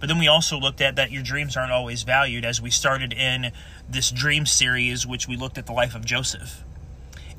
But 0.00 0.08
then 0.08 0.18
we 0.18 0.26
also 0.26 0.58
looked 0.58 0.80
at 0.80 0.96
that 0.96 1.12
your 1.12 1.22
dreams 1.22 1.56
aren't 1.56 1.72
always 1.72 2.02
valued 2.02 2.44
as 2.44 2.60
we 2.60 2.70
started 2.70 3.12
in 3.12 3.52
this 3.88 4.10
dream 4.10 4.46
series, 4.46 5.06
which 5.06 5.28
we 5.28 5.36
looked 5.36 5.58
at 5.58 5.66
the 5.66 5.72
life 5.72 5.94
of 5.94 6.04
Joseph. 6.04 6.64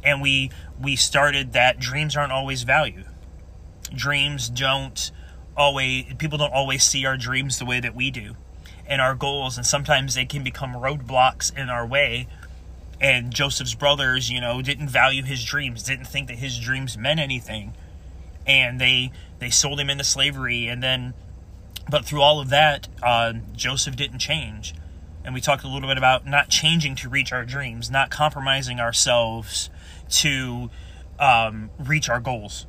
And 0.04 0.22
we 0.22 0.52
we 0.80 0.96
started 0.96 1.52
that 1.52 1.80
dreams 1.80 2.16
aren't 2.16 2.32
always 2.32 2.64
valued 2.64 3.06
dreams 3.96 4.50
don't 4.50 5.12
always 5.58 6.06
people 6.18 6.38
don't 6.38 6.54
always 6.54 6.84
see 6.84 7.06
our 7.06 7.18
dreams 7.18 7.60
the 7.60 7.66
way 7.66 7.80
that 7.80 7.94
we 7.94 8.10
do 8.10 8.36
and 8.88 9.02
our 9.02 9.14
goals 9.14 9.58
and 9.58 9.66
sometimes 9.66 10.16
they 10.16 10.26
can 10.26 10.44
become 10.44 10.74
roadblocks 10.74 11.56
in 11.56 11.70
our 11.70 11.86
way 11.86 12.28
and 13.02 13.34
Joseph's 13.34 13.74
brothers, 13.74 14.30
you 14.30 14.40
know, 14.40 14.62
didn't 14.62 14.88
value 14.88 15.24
his 15.24 15.44
dreams, 15.44 15.82
didn't 15.82 16.06
think 16.06 16.28
that 16.28 16.38
his 16.38 16.60
dreams 16.60 16.98
meant 16.98 17.20
anything. 17.20 17.74
And 18.46 18.80
they 18.80 19.12
they 19.40 19.50
sold 19.50 19.80
him 19.80 19.90
into 19.90 20.04
slavery 20.04 20.68
and 20.68 20.82
then 20.82 21.16
but 21.90 22.06
through 22.06 22.22
all 22.22 22.40
of 22.40 22.50
that, 22.50 22.88
uh, 23.02 23.34
Joseph 23.56 23.96
didn't 23.96 24.20
change. 24.20 24.76
And 25.26 25.34
we 25.34 25.42
talked 25.42 25.64
a 25.64 25.68
little 25.68 25.90
bit 25.90 25.98
about 25.98 26.26
not 26.28 26.50
changing 26.50 26.96
to 26.98 27.10
reach 27.10 27.34
our 27.34 27.44
dreams, 27.44 27.90
not 27.90 28.12
compromising 28.12 28.80
ourselves 28.80 29.70
to 30.10 30.70
um, 31.20 31.70
reach 31.80 32.08
our 32.08 32.20
goals 32.20 32.66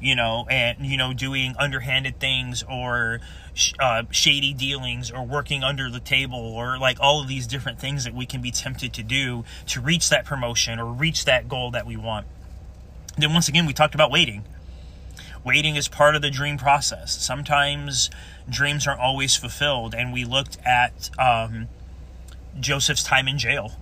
you 0.00 0.16
know, 0.16 0.46
and 0.50 0.84
you 0.84 0.96
know, 0.96 1.12
doing 1.12 1.54
underhanded 1.58 2.18
things 2.18 2.64
or 2.68 3.20
uh, 3.78 4.04
shady 4.10 4.54
dealings 4.54 5.10
or 5.10 5.24
working 5.24 5.62
under 5.62 5.90
the 5.90 6.00
table 6.00 6.38
or 6.38 6.78
like 6.78 6.98
all 7.00 7.20
of 7.20 7.28
these 7.28 7.46
different 7.46 7.78
things 7.78 8.04
that 8.04 8.14
we 8.14 8.26
can 8.26 8.40
be 8.40 8.50
tempted 8.50 8.92
to 8.94 9.02
do 9.02 9.44
to 9.66 9.80
reach 9.80 10.08
that 10.08 10.24
promotion 10.24 10.78
or 10.78 10.86
reach 10.86 11.24
that 11.24 11.48
goal 11.48 11.70
that 11.70 11.86
we 11.86 11.96
want. 11.96 12.26
Then 13.18 13.32
once 13.32 13.48
again, 13.48 13.66
we 13.66 13.72
talked 13.72 13.94
about 13.94 14.10
waiting. 14.10 14.44
Waiting 15.44 15.76
is 15.76 15.88
part 15.88 16.14
of 16.14 16.22
the 16.22 16.30
dream 16.30 16.58
process. 16.58 17.16
Sometimes 17.22 18.10
dreams 18.48 18.86
aren't 18.86 19.00
always 19.00 19.36
fulfilled, 19.36 19.94
and 19.94 20.12
we 20.12 20.24
looked 20.24 20.58
at 20.66 21.10
um, 21.18 21.68
Joseph's 22.58 23.02
time 23.02 23.26
in 23.26 23.38
jail, 23.38 23.72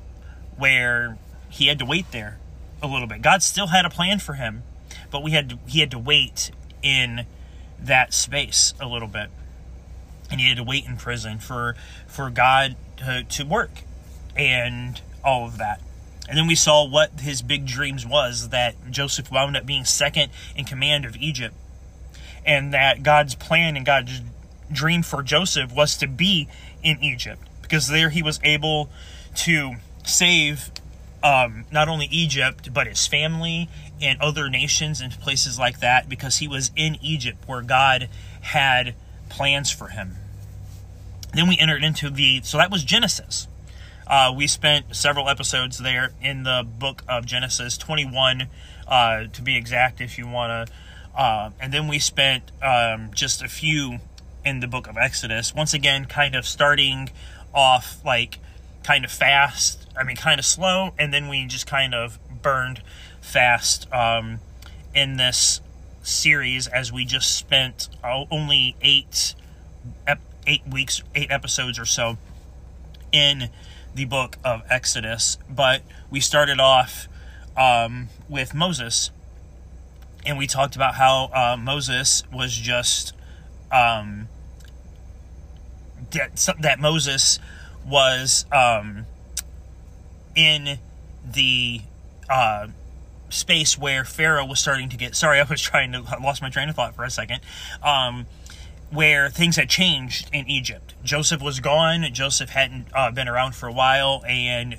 where 0.56 1.18
he 1.48 1.66
had 1.66 1.78
to 1.80 1.84
wait 1.84 2.10
there 2.12 2.38
a 2.80 2.86
little 2.86 3.08
bit. 3.08 3.22
God 3.22 3.42
still 3.42 3.68
had 3.68 3.84
a 3.84 3.90
plan 3.90 4.20
for 4.20 4.34
him 4.34 4.62
but 5.10 5.22
we 5.22 5.32
had 5.32 5.50
to, 5.50 5.58
he 5.66 5.80
had 5.80 5.90
to 5.90 5.98
wait 5.98 6.50
in 6.82 7.26
that 7.80 8.12
space 8.12 8.74
a 8.80 8.86
little 8.86 9.08
bit 9.08 9.30
and 10.30 10.40
he 10.40 10.48
had 10.48 10.56
to 10.56 10.62
wait 10.62 10.86
in 10.86 10.96
prison 10.96 11.38
for 11.38 11.74
for 12.06 12.30
God 12.30 12.76
to, 12.98 13.24
to 13.24 13.44
work 13.44 13.82
and 14.36 15.00
all 15.24 15.46
of 15.46 15.58
that. 15.58 15.80
And 16.28 16.36
then 16.36 16.46
we 16.46 16.54
saw 16.54 16.86
what 16.86 17.20
his 17.20 17.40
big 17.40 17.66
dreams 17.66 18.06
was 18.06 18.50
that 18.50 18.90
Joseph 18.90 19.30
wound 19.30 19.56
up 19.56 19.64
being 19.64 19.84
second 19.84 20.30
in 20.54 20.64
command 20.64 21.04
of 21.04 21.16
Egypt. 21.16 21.54
And 22.44 22.72
that 22.74 23.02
God's 23.02 23.34
plan 23.34 23.76
and 23.76 23.84
God's 23.84 24.20
dream 24.70 25.02
for 25.02 25.22
Joseph 25.22 25.72
was 25.72 25.96
to 25.98 26.06
be 26.06 26.48
in 26.82 27.02
Egypt 27.02 27.42
because 27.62 27.88
there 27.88 28.10
he 28.10 28.22
was 28.22 28.40
able 28.44 28.90
to 29.36 29.74
save 30.04 30.70
um, 31.22 31.64
not 31.70 31.88
only 31.88 32.06
Egypt, 32.06 32.72
but 32.72 32.86
his 32.86 33.06
family 33.06 33.68
and 34.00 34.20
other 34.20 34.48
nations 34.48 35.00
and 35.00 35.12
places 35.12 35.58
like 35.58 35.80
that 35.80 36.08
because 36.08 36.38
he 36.38 36.48
was 36.48 36.70
in 36.76 36.96
Egypt 37.02 37.38
where 37.46 37.62
God 37.62 38.08
had 38.40 38.94
plans 39.28 39.70
for 39.70 39.88
him. 39.88 40.16
Then 41.32 41.48
we 41.48 41.58
entered 41.58 41.84
into 41.84 42.10
the, 42.10 42.40
so 42.42 42.58
that 42.58 42.70
was 42.70 42.84
Genesis. 42.84 43.48
Uh, 44.06 44.32
we 44.34 44.46
spent 44.46 44.96
several 44.96 45.28
episodes 45.28 45.78
there 45.78 46.12
in 46.22 46.42
the 46.42 46.66
book 46.66 47.02
of 47.08 47.26
Genesis, 47.26 47.76
21 47.76 48.48
uh, 48.86 49.24
to 49.24 49.42
be 49.42 49.56
exact, 49.56 50.00
if 50.00 50.16
you 50.16 50.26
want 50.26 50.68
to. 50.68 50.74
Uh, 51.14 51.50
and 51.60 51.72
then 51.72 51.88
we 51.88 51.98
spent 51.98 52.50
um, 52.62 53.10
just 53.14 53.42
a 53.42 53.48
few 53.48 53.98
in 54.44 54.60
the 54.60 54.66
book 54.66 54.86
of 54.86 54.96
Exodus. 54.96 55.54
Once 55.54 55.74
again, 55.74 56.06
kind 56.06 56.34
of 56.34 56.46
starting 56.46 57.10
off 57.52 57.98
like 58.04 58.38
kind 58.82 59.04
of 59.04 59.10
fast, 59.10 59.86
I 59.98 60.04
mean, 60.04 60.16
kind 60.16 60.38
of 60.38 60.46
slow, 60.46 60.94
and 60.98 61.12
then 61.12 61.28
we 61.28 61.44
just 61.46 61.66
kind 61.66 61.94
of 61.94 62.18
burned 62.40 62.82
fast 63.28 63.92
um, 63.92 64.40
in 64.94 65.18
this 65.18 65.60
series 66.02 66.66
as 66.66 66.90
we 66.90 67.04
just 67.04 67.36
spent 67.36 67.88
uh, 68.02 68.24
only 68.30 68.74
eight 68.80 69.34
eight 70.46 70.66
weeks, 70.66 71.02
eight 71.14 71.30
episodes 71.30 71.78
or 71.78 71.84
so 71.84 72.16
in 73.12 73.50
the 73.94 74.06
book 74.06 74.38
of 74.42 74.62
Exodus. 74.70 75.36
But 75.48 75.82
we 76.10 76.20
started 76.20 76.58
off 76.58 77.06
um, 77.56 78.08
with 78.28 78.54
Moses, 78.54 79.10
and 80.24 80.38
we 80.38 80.46
talked 80.46 80.74
about 80.74 80.94
how 80.94 81.30
uh, 81.34 81.56
Moses 81.56 82.24
was 82.32 82.54
just 82.54 83.12
um, 83.70 84.28
that, 86.12 86.54
that 86.60 86.80
Moses 86.80 87.38
was 87.86 88.46
um, 88.50 89.04
in 90.34 90.78
the 91.30 91.82
uh, 92.30 92.68
space 93.30 93.78
where 93.78 94.04
Pharaoh 94.04 94.46
was 94.46 94.60
starting 94.60 94.88
to 94.90 94.96
get. 94.96 95.14
Sorry, 95.14 95.40
I 95.40 95.44
was 95.44 95.60
trying 95.60 95.92
to 95.92 96.04
I 96.08 96.22
lost 96.22 96.42
my 96.42 96.50
train 96.50 96.68
of 96.68 96.76
thought 96.76 96.94
for 96.94 97.04
a 97.04 97.10
second. 97.10 97.40
Um, 97.82 98.26
where 98.90 99.28
things 99.28 99.56
had 99.56 99.68
changed 99.68 100.30
in 100.32 100.48
Egypt. 100.48 100.94
Joseph 101.04 101.42
was 101.42 101.60
gone. 101.60 102.06
Joseph 102.12 102.50
hadn't 102.50 102.86
uh, 102.94 103.10
been 103.10 103.28
around 103.28 103.54
for 103.54 103.68
a 103.68 103.72
while, 103.72 104.22
and 104.26 104.78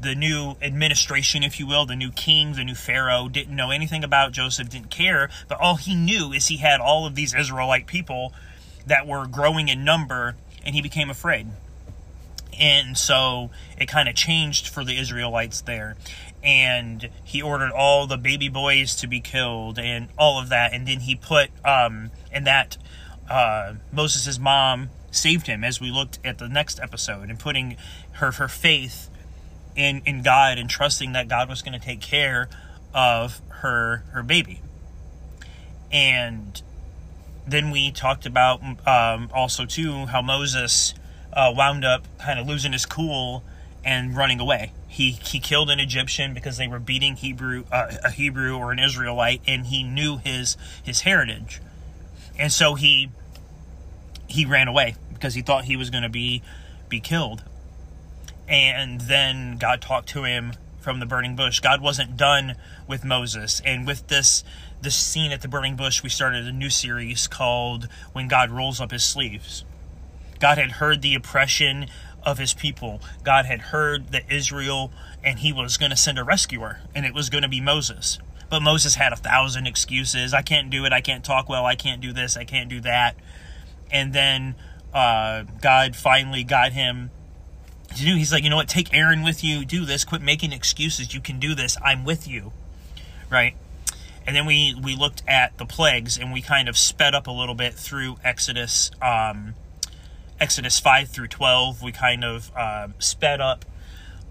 the 0.00 0.14
new 0.14 0.56
administration, 0.62 1.42
if 1.42 1.60
you 1.60 1.66
will, 1.66 1.84
the 1.84 1.96
new 1.96 2.10
king, 2.10 2.54
the 2.54 2.64
new 2.64 2.74
Pharaoh, 2.74 3.28
didn't 3.28 3.54
know 3.54 3.70
anything 3.70 4.02
about 4.02 4.32
Joseph, 4.32 4.70
didn't 4.70 4.90
care. 4.90 5.28
But 5.46 5.60
all 5.60 5.76
he 5.76 5.94
knew 5.94 6.32
is 6.32 6.46
he 6.46 6.56
had 6.56 6.80
all 6.80 7.06
of 7.06 7.14
these 7.14 7.34
Israelite 7.34 7.86
people 7.86 8.32
that 8.86 9.06
were 9.06 9.26
growing 9.26 9.68
in 9.68 9.84
number, 9.84 10.36
and 10.64 10.74
he 10.74 10.80
became 10.80 11.10
afraid. 11.10 11.48
And 12.58 12.96
so 12.96 13.50
it 13.78 13.88
kind 13.88 14.08
of 14.08 14.14
changed 14.14 14.68
for 14.68 14.84
the 14.84 14.98
Israelites 14.98 15.60
there. 15.60 15.96
And 16.42 17.10
he 17.22 17.42
ordered 17.42 17.70
all 17.70 18.06
the 18.06 18.16
baby 18.16 18.48
boys 18.48 18.96
to 18.96 19.06
be 19.06 19.20
killed 19.20 19.78
and 19.78 20.08
all 20.18 20.40
of 20.40 20.48
that. 20.48 20.72
And 20.72 20.86
then 20.86 21.00
he 21.00 21.14
put, 21.14 21.50
um, 21.64 22.10
and 22.32 22.46
that 22.46 22.78
uh, 23.28 23.74
Moses' 23.92 24.38
mom 24.38 24.90
saved 25.10 25.46
him 25.46 25.64
as 25.64 25.80
we 25.80 25.90
looked 25.90 26.18
at 26.24 26.38
the 26.38 26.48
next 26.48 26.80
episode 26.80 27.28
and 27.28 27.38
putting 27.38 27.76
her, 28.12 28.32
her 28.32 28.48
faith 28.48 29.10
in, 29.76 30.02
in 30.06 30.22
God 30.22 30.58
and 30.58 30.70
trusting 30.70 31.12
that 31.12 31.28
God 31.28 31.48
was 31.48 31.62
going 31.62 31.78
to 31.78 31.84
take 31.84 32.00
care 32.00 32.48
of 32.94 33.40
her, 33.48 34.04
her 34.12 34.22
baby. 34.22 34.60
And 35.92 36.60
then 37.46 37.70
we 37.70 37.90
talked 37.90 38.26
about 38.26 38.62
um, 38.86 39.28
also 39.34 39.66
too 39.66 40.06
how 40.06 40.22
Moses 40.22 40.94
uh, 41.32 41.52
wound 41.54 41.84
up 41.84 42.06
kind 42.18 42.38
of 42.38 42.46
losing 42.46 42.72
his 42.72 42.86
cool 42.86 43.42
and 43.84 44.16
running 44.16 44.40
away. 44.40 44.72
He 44.88 45.12
he 45.12 45.40
killed 45.40 45.70
an 45.70 45.80
Egyptian 45.80 46.34
because 46.34 46.56
they 46.56 46.68
were 46.68 46.78
beating 46.78 47.16
Hebrew 47.16 47.64
uh, 47.70 47.92
a 48.04 48.10
Hebrew 48.10 48.56
or 48.56 48.72
an 48.72 48.78
Israelite, 48.78 49.40
and 49.46 49.66
he 49.66 49.82
knew 49.82 50.18
his 50.18 50.56
his 50.82 51.02
heritage, 51.02 51.60
and 52.38 52.52
so 52.52 52.74
he 52.74 53.10
he 54.26 54.44
ran 54.44 54.68
away 54.68 54.96
because 55.12 55.34
he 55.34 55.42
thought 55.42 55.64
he 55.64 55.76
was 55.76 55.90
going 55.90 56.02
to 56.02 56.08
be 56.08 56.42
be 56.88 57.00
killed. 57.00 57.44
And 58.48 59.02
then 59.02 59.58
God 59.58 59.80
talked 59.80 60.08
to 60.10 60.24
him 60.24 60.54
from 60.80 60.98
the 60.98 61.06
burning 61.06 61.36
bush. 61.36 61.60
God 61.60 61.80
wasn't 61.80 62.16
done 62.16 62.56
with 62.88 63.04
Moses, 63.04 63.60
and 63.64 63.86
with 63.86 64.08
this 64.08 64.42
this 64.82 64.96
scene 64.96 65.30
at 65.30 65.42
the 65.42 65.48
burning 65.48 65.76
bush, 65.76 66.02
we 66.02 66.08
started 66.08 66.46
a 66.46 66.52
new 66.52 66.70
series 66.70 67.26
called 67.28 67.88
"When 68.12 68.28
God 68.28 68.50
Rolls 68.50 68.80
Up 68.80 68.90
His 68.90 69.04
Sleeves." 69.04 69.64
God 70.40 70.56
had 70.56 70.72
heard 70.72 71.02
the 71.02 71.14
oppression 71.14 71.86
of 72.24 72.38
his 72.38 72.54
people. 72.54 73.00
God 73.22 73.46
had 73.46 73.60
heard 73.60 74.12
that 74.12 74.30
Israel 74.30 74.92
and 75.22 75.40
he 75.40 75.52
was 75.52 75.76
going 75.76 75.90
to 75.90 75.96
send 75.96 76.18
a 76.18 76.24
rescuer, 76.24 76.80
and 76.94 77.04
it 77.04 77.14
was 77.14 77.28
going 77.28 77.42
to 77.42 77.48
be 77.48 77.60
Moses. 77.60 78.18
But 78.48 78.60
Moses 78.60 78.96
had 78.96 79.12
a 79.12 79.16
thousand 79.16 79.66
excuses. 79.66 80.34
I 80.34 80.42
can't 80.42 80.70
do 80.70 80.84
it. 80.84 80.92
I 80.92 81.00
can't 81.00 81.24
talk 81.24 81.48
well. 81.48 81.66
I 81.66 81.76
can't 81.76 82.00
do 82.00 82.12
this. 82.12 82.36
I 82.36 82.44
can't 82.44 82.68
do 82.68 82.80
that. 82.80 83.16
And 83.92 84.12
then 84.12 84.56
uh, 84.92 85.44
God 85.60 85.94
finally 85.94 86.42
got 86.42 86.72
him 86.72 87.10
to 87.94 88.04
do. 88.04 88.16
He's 88.16 88.32
like, 88.32 88.42
you 88.42 88.50
know 88.50 88.56
what? 88.56 88.68
Take 88.68 88.92
Aaron 88.92 89.22
with 89.22 89.44
you. 89.44 89.64
Do 89.64 89.84
this. 89.84 90.04
Quit 90.04 90.22
making 90.22 90.52
excuses. 90.52 91.14
You 91.14 91.20
can 91.20 91.38
do 91.38 91.54
this. 91.54 91.76
I'm 91.84 92.04
with 92.04 92.26
you. 92.26 92.52
Right? 93.30 93.54
And 94.26 94.34
then 94.34 94.46
we, 94.46 94.74
we 94.74 94.96
looked 94.96 95.22
at 95.28 95.56
the 95.58 95.64
plagues 95.64 96.18
and 96.18 96.32
we 96.32 96.42
kind 96.42 96.68
of 96.68 96.76
sped 96.76 97.14
up 97.14 97.26
a 97.26 97.32
little 97.32 97.54
bit 97.54 97.74
through 97.74 98.16
Exodus. 98.24 98.90
Um, 99.00 99.54
Exodus 100.40 100.80
5 100.80 101.08
through 101.10 101.28
12, 101.28 101.82
we 101.82 101.92
kind 101.92 102.24
of 102.24 102.50
uh, 102.56 102.88
sped 102.98 103.40
up 103.40 103.66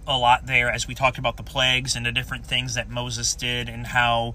a 0.08 0.18
lot 0.18 0.48
there 0.48 0.72
as 0.72 0.88
we 0.88 0.96
talked 0.96 1.20
about 1.20 1.38
the 1.38 1.44
plagues 1.44 1.96
and 1.96 2.06
the 2.06 2.12
different 2.12 2.46
things 2.46 2.74
that 2.74 2.90
Moses 2.90 3.36
did 3.36 3.70
and 3.70 3.88
how 3.88 4.34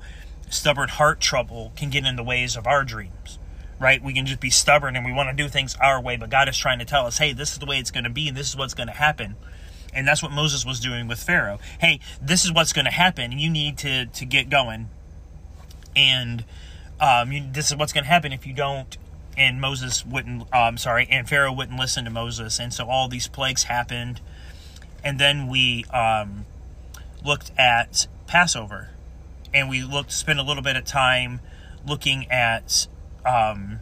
stubborn 0.48 0.88
heart 0.88 1.20
trouble 1.20 1.72
can 1.74 1.90
get 1.90 2.04
in 2.06 2.14
the 2.14 2.22
ways 2.22 2.56
of 2.56 2.66
our 2.66 2.84
dreams. 2.84 3.40
Right? 3.80 4.00
We 4.00 4.14
can 4.14 4.24
just 4.24 4.38
be 4.38 4.50
stubborn 4.50 4.94
and 4.94 5.04
we 5.04 5.12
want 5.12 5.36
to 5.36 5.42
do 5.42 5.48
things 5.48 5.76
our 5.82 6.00
way, 6.00 6.16
but 6.16 6.30
God 6.30 6.48
is 6.48 6.56
trying 6.56 6.78
to 6.78 6.84
tell 6.84 7.06
us, 7.06 7.18
hey, 7.18 7.32
this 7.32 7.52
is 7.52 7.58
the 7.58 7.66
way 7.66 7.78
it's 7.78 7.90
going 7.90 8.04
to 8.04 8.10
be, 8.10 8.28
and 8.28 8.36
this 8.36 8.48
is 8.48 8.56
what's 8.56 8.72
going 8.72 8.86
to 8.86 8.94
happen. 8.94 9.34
And 9.92 10.06
that's 10.06 10.22
what 10.22 10.30
Moses 10.30 10.64
was 10.64 10.78
doing 10.78 11.08
with 11.08 11.18
Pharaoh. 11.18 11.58
Hey, 11.80 11.98
this 12.22 12.44
is 12.44 12.52
what's 12.52 12.72
going 12.72 12.84
to 12.84 12.90
happen. 12.92 13.32
You 13.32 13.50
need 13.50 13.78
to, 13.78 14.06
to 14.06 14.24
get 14.24 14.48
going. 14.48 14.90
And 15.96 16.44
um, 17.00 17.32
you, 17.32 17.44
this 17.50 17.70
is 17.70 17.76
what's 17.76 17.92
going 17.92 18.04
to 18.04 18.10
happen 18.10 18.32
if 18.32 18.46
you 18.46 18.52
don't 18.52 18.96
and 19.36 19.60
Moses 19.60 20.04
wouldn't, 20.04 20.52
um, 20.54 20.76
sorry, 20.78 21.06
and 21.10 21.28
Pharaoh 21.28 21.52
wouldn't 21.52 21.78
listen 21.78 22.04
to 22.04 22.10
Moses. 22.10 22.58
And 22.58 22.72
so 22.72 22.88
all 22.88 23.08
these 23.08 23.28
plagues 23.28 23.64
happened. 23.64 24.20
And 25.02 25.18
then 25.18 25.48
we 25.48 25.84
um, 25.86 26.46
looked 27.24 27.50
at 27.58 28.06
Passover. 28.26 28.90
And 29.52 29.68
we 29.68 29.82
looked, 29.82 30.12
spent 30.12 30.38
a 30.38 30.42
little 30.42 30.62
bit 30.62 30.76
of 30.76 30.84
time 30.84 31.40
looking 31.86 32.30
at 32.30 32.86
um, 33.24 33.80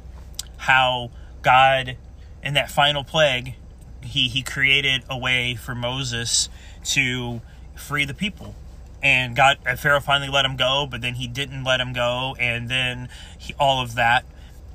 how 0.58 1.10
God, 1.42 1.96
in 2.42 2.54
that 2.54 2.70
final 2.70 3.04
plague, 3.04 3.54
he, 4.02 4.28
he 4.28 4.42
created 4.42 5.02
a 5.08 5.16
way 5.16 5.54
for 5.54 5.74
Moses 5.74 6.48
to 6.84 7.40
free 7.74 8.04
the 8.04 8.14
people. 8.14 8.54
And 9.02 9.34
God, 9.34 9.58
Pharaoh 9.78 10.00
finally 10.00 10.30
let 10.30 10.44
him 10.44 10.56
go, 10.56 10.86
but 10.88 11.00
then 11.00 11.14
he 11.14 11.26
didn't 11.26 11.64
let 11.64 11.80
him 11.80 11.92
go, 11.92 12.36
and 12.38 12.68
then 12.68 13.08
he, 13.36 13.52
all 13.58 13.82
of 13.82 13.96
that. 13.96 14.24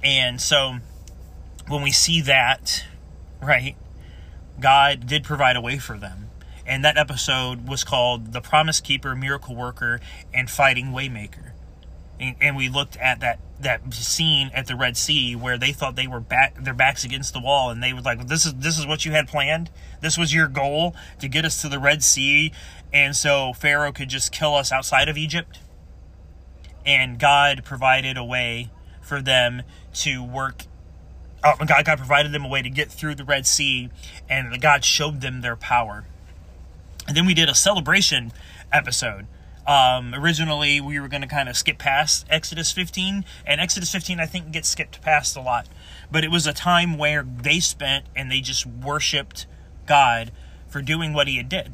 And 0.07 0.39
so 0.39 0.77
when 1.67 1.81
we 1.81 1.91
see 1.91 2.21
that, 2.21 2.85
right, 3.41 3.75
God 4.57 5.05
did 5.05 5.25
provide 5.25 5.57
a 5.57 5.61
way 5.61 5.79
for 5.79 5.97
them. 5.97 6.29
And 6.65 6.85
that 6.85 6.97
episode 6.97 7.67
was 7.67 7.83
called 7.83 8.31
The 8.31 8.39
Promise 8.39 8.79
Keeper, 8.79 9.17
Miracle 9.17 9.53
Worker, 9.53 9.99
and 10.33 10.49
Fighting 10.49 10.87
Waymaker. 10.87 11.51
And, 12.21 12.37
and 12.39 12.55
we 12.55 12.69
looked 12.69 12.95
at 12.95 13.19
that 13.19 13.39
that 13.59 13.93
scene 13.93 14.49
at 14.53 14.67
the 14.67 14.75
Red 14.75 14.95
Sea 14.95 15.35
where 15.35 15.57
they 15.57 15.73
thought 15.73 15.95
they 15.95 16.07
were 16.07 16.19
back 16.19 16.63
their 16.63 16.73
backs 16.73 17.03
against 17.03 17.33
the 17.33 17.39
wall 17.39 17.71
and 17.71 17.81
they 17.81 17.91
were 17.91 18.01
like 18.01 18.27
this 18.27 18.45
is 18.45 18.53
this 18.53 18.77
is 18.77 18.85
what 18.85 19.03
you 19.03 19.13
had 19.13 19.27
planned 19.27 19.71
this 19.99 20.15
was 20.15 20.31
your 20.31 20.47
goal 20.47 20.95
to 21.19 21.27
get 21.27 21.43
us 21.43 21.59
to 21.63 21.67
the 21.67 21.79
Red 21.79 22.03
Sea 22.03 22.51
and 22.93 23.15
so 23.15 23.53
Pharaoh 23.53 23.91
could 23.91 24.09
just 24.09 24.31
kill 24.31 24.53
us 24.53 24.71
outside 24.71 25.09
of 25.09 25.17
Egypt 25.17 25.57
and 26.85 27.17
God 27.17 27.63
provided 27.63 28.15
a 28.15 28.23
way 28.23 28.69
for 29.07 29.21
them 29.21 29.63
to 29.97 30.23
work 30.23 30.63
uh, 31.43 31.55
God, 31.65 31.85
God 31.85 31.97
provided 31.97 32.31
them 32.31 32.43
a 32.43 32.47
way 32.47 32.61
to 32.61 32.69
get 32.69 32.91
through 32.91 33.15
the 33.15 33.23
Red 33.23 33.45
Sea 33.45 33.89
and 34.29 34.59
God 34.61 34.83
showed 34.83 35.21
them 35.21 35.41
their 35.41 35.55
power 35.55 36.05
and 37.07 37.15
then 37.15 37.25
we 37.25 37.33
did 37.33 37.49
a 37.49 37.55
celebration 37.55 38.31
episode 38.71 39.27
um, 39.67 40.15
originally, 40.15 40.79
we 40.79 40.97
were 40.97 41.09
going 41.09 41.21
to 41.21 41.27
kind 41.27 41.49
of 41.49 41.57
skip 41.57 41.77
past 41.77 42.25
Exodus 42.29 42.71
15, 42.71 43.25
and 43.45 43.59
Exodus 43.59 43.91
15, 43.91 44.17
I 44.17 44.25
think, 44.25 44.51
gets 44.51 44.69
skipped 44.69 45.01
past 45.01 45.35
a 45.35 45.41
lot. 45.41 45.67
But 46.09 46.23
it 46.23 46.31
was 46.31 46.47
a 46.47 46.53
time 46.53 46.97
where 46.97 47.23
they 47.23 47.59
spent 47.59 48.05
and 48.15 48.31
they 48.31 48.39
just 48.39 48.65
worshiped 48.65 49.45
God 49.85 50.31
for 50.69 50.81
doing 50.81 51.13
what 51.13 51.27
He 51.27 51.35
had 51.35 51.49
did. 51.49 51.73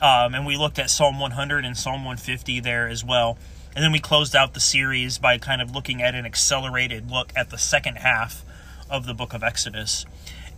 Um, 0.00 0.34
and 0.34 0.46
we 0.46 0.56
looked 0.56 0.78
at 0.78 0.88
Psalm 0.88 1.20
100 1.20 1.66
and 1.66 1.76
Psalm 1.76 2.04
150 2.04 2.60
there 2.60 2.88
as 2.88 3.04
well. 3.04 3.36
And 3.74 3.82
then 3.82 3.92
we 3.92 3.98
closed 3.98 4.36
out 4.36 4.54
the 4.54 4.60
series 4.60 5.18
by 5.18 5.38
kind 5.38 5.60
of 5.60 5.74
looking 5.74 6.02
at 6.02 6.14
an 6.14 6.24
accelerated 6.24 7.10
look 7.10 7.32
at 7.34 7.50
the 7.50 7.58
second 7.58 7.96
half 7.96 8.44
of 8.88 9.06
the 9.06 9.14
book 9.14 9.34
of 9.34 9.42
Exodus. 9.42 10.06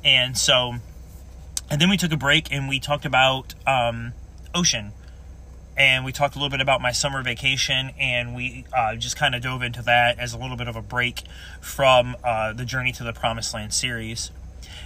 And 0.05 0.37
so, 0.37 0.75
and 1.71 1.81
then 1.81 1.89
we 1.89 1.97
took 1.97 2.13
a 2.13 2.17
break 2.17 2.53
and 2.53 2.69
we 2.69 2.79
talked 2.79 3.05
about 3.05 3.55
um, 3.67 4.13
ocean 4.55 4.93
and 5.77 6.05
we 6.05 6.13
talked 6.13 6.35
a 6.35 6.39
little 6.39 6.51
bit 6.51 6.63
about 6.63 6.81
my 6.81 6.91
summer 6.91 7.23
vacation, 7.23 7.91
and 7.99 8.35
we 8.35 8.65
uh, 8.73 8.97
just 8.97 9.17
kind 9.17 9.35
of 9.35 9.43
dove 9.43 9.63
into 9.63 9.83
that 9.83 10.19
as 10.19 10.33
a 10.33 10.39
little 10.39 10.57
bit 10.57 10.69
of 10.69 10.77
a 10.77 10.83
break 10.83 11.23
from 11.61 12.17
uh, 12.25 12.55
the 12.55 12.65
Journey 12.65 12.93
to 12.93 13.05
the 13.05 13.13
Promised 13.13 13.53
Land 13.53 13.75
series. 13.75 14.31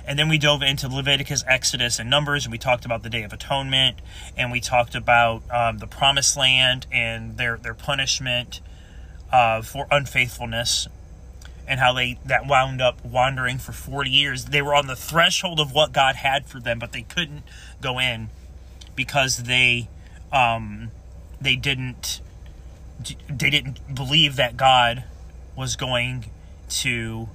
And 0.07 0.19
then 0.19 0.29
we 0.29 0.39
dove 0.39 0.63
into 0.63 0.89
Leviticus, 0.89 1.45
Exodus, 1.47 1.99
and 1.99 2.11
Numbers, 2.11 2.45
and 2.45 2.53
we 2.53 2.59
talked 2.59 2.85
about 2.85 3.03
the 3.03 3.11
Day 3.11 3.23
of 3.23 3.33
Atonement, 3.33 4.01
and 4.37 4.51
we 4.51 4.61
talked 4.61 4.95
about 4.95 5.43
um, 5.51 5.79
the 5.79 5.87
Promised 5.87 6.37
Land 6.37 6.87
and 6.91 7.37
their 7.37 7.57
their 7.57 7.75
punishment 7.75 8.61
uh, 9.33 9.63
for 9.63 9.87
unfaithfulness, 9.91 10.89
and 11.69 11.81
how 11.81 11.93
they 11.93 12.19
that 12.25 12.47
wound 12.47 12.81
up 12.81 13.05
wandering 13.05 13.59
for 13.59 13.73
forty 13.73 14.11
years. 14.11 14.47
They 14.47 14.63
were 14.63 14.75
on 14.75 14.87
the 14.87 14.97
threshold 14.97 15.61
of 15.61 15.73
what 15.73 15.93
God 15.93 16.17
had 16.17 16.47
for 16.47 16.61
them, 16.61 16.79
but 16.79 16.93
they 16.93 17.03
couldn't 17.03 17.43
go 17.81 17.99
in 17.99 18.31
because 18.97 19.45
they 19.45 19.89
um, 20.33 20.91
they 21.41 21.57
didn't 21.57 22.21
they 23.29 23.51
didn't 23.51 23.95
believe 23.95 24.37
that 24.37 24.57
God 24.57 25.05
was 25.57 25.77
going 25.77 26.27
to 26.69 27.29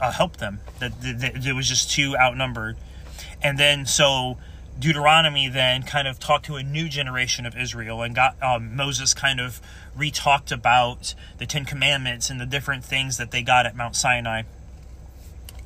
uh, 0.00 0.12
help 0.12 0.36
them. 0.36 0.60
That, 0.78 1.00
that, 1.02 1.20
that 1.20 1.46
it 1.46 1.54
was 1.54 1.68
just 1.68 1.90
too 1.90 2.16
outnumbered. 2.16 2.76
And 3.42 3.58
then 3.58 3.86
so 3.86 4.38
Deuteronomy 4.78 5.48
then 5.48 5.82
kind 5.82 6.06
of 6.06 6.18
talked 6.18 6.46
to 6.46 6.56
a 6.56 6.62
new 6.62 6.88
generation 6.88 7.46
of 7.46 7.56
Israel 7.56 8.02
and 8.02 8.14
got 8.14 8.40
um, 8.42 8.76
Moses 8.76 9.14
kind 9.14 9.40
of 9.40 9.60
re-talked 9.96 10.52
about 10.52 11.14
the 11.38 11.46
Ten 11.46 11.64
Commandments 11.64 12.30
and 12.30 12.40
the 12.40 12.46
different 12.46 12.84
things 12.84 13.16
that 13.16 13.30
they 13.30 13.42
got 13.42 13.66
at 13.66 13.74
Mount 13.76 13.96
Sinai. 13.96 14.42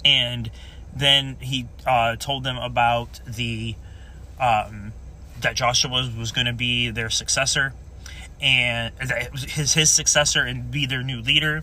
And 0.04 0.50
then 0.94 1.36
he 1.40 1.68
uh, 1.86 2.16
told 2.16 2.44
them 2.44 2.56
about 2.56 3.20
the 3.26 3.76
um, 4.40 4.92
that 5.40 5.54
Joshua 5.56 6.10
was 6.18 6.32
going 6.32 6.46
to 6.46 6.52
be 6.52 6.90
their 6.90 7.10
successor 7.10 7.74
and 8.40 8.92
his 9.48 9.74
his 9.74 9.90
successor 9.90 10.42
and 10.42 10.70
be 10.70 10.86
their 10.86 11.02
new 11.02 11.20
leader. 11.20 11.62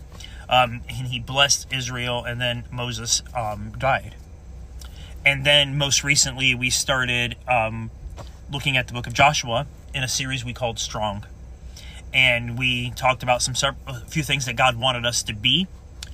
Um, 0.50 0.82
and 0.88 1.06
he 1.06 1.20
blessed 1.20 1.72
Israel, 1.72 2.24
and 2.24 2.40
then 2.40 2.64
Moses 2.70 3.22
um, 3.34 3.72
died. 3.78 4.16
And 5.24 5.46
then 5.46 5.78
most 5.78 6.02
recently, 6.04 6.54
we 6.54 6.68
started 6.70 7.36
um, 7.46 7.90
looking 8.52 8.76
at 8.76 8.88
the 8.88 8.92
book 8.92 9.06
of 9.06 9.12
Joshua 9.12 9.66
in 9.94 10.02
a 10.02 10.08
series 10.08 10.44
we 10.44 10.52
called 10.52 10.78
Strong, 10.78 11.24
and 12.12 12.58
we 12.58 12.90
talked 12.90 13.22
about 13.22 13.42
some 13.42 13.54
a 13.86 14.00
few 14.06 14.24
things 14.24 14.44
that 14.46 14.56
God 14.56 14.76
wanted 14.76 15.06
us 15.06 15.22
to 15.22 15.32
be 15.32 15.68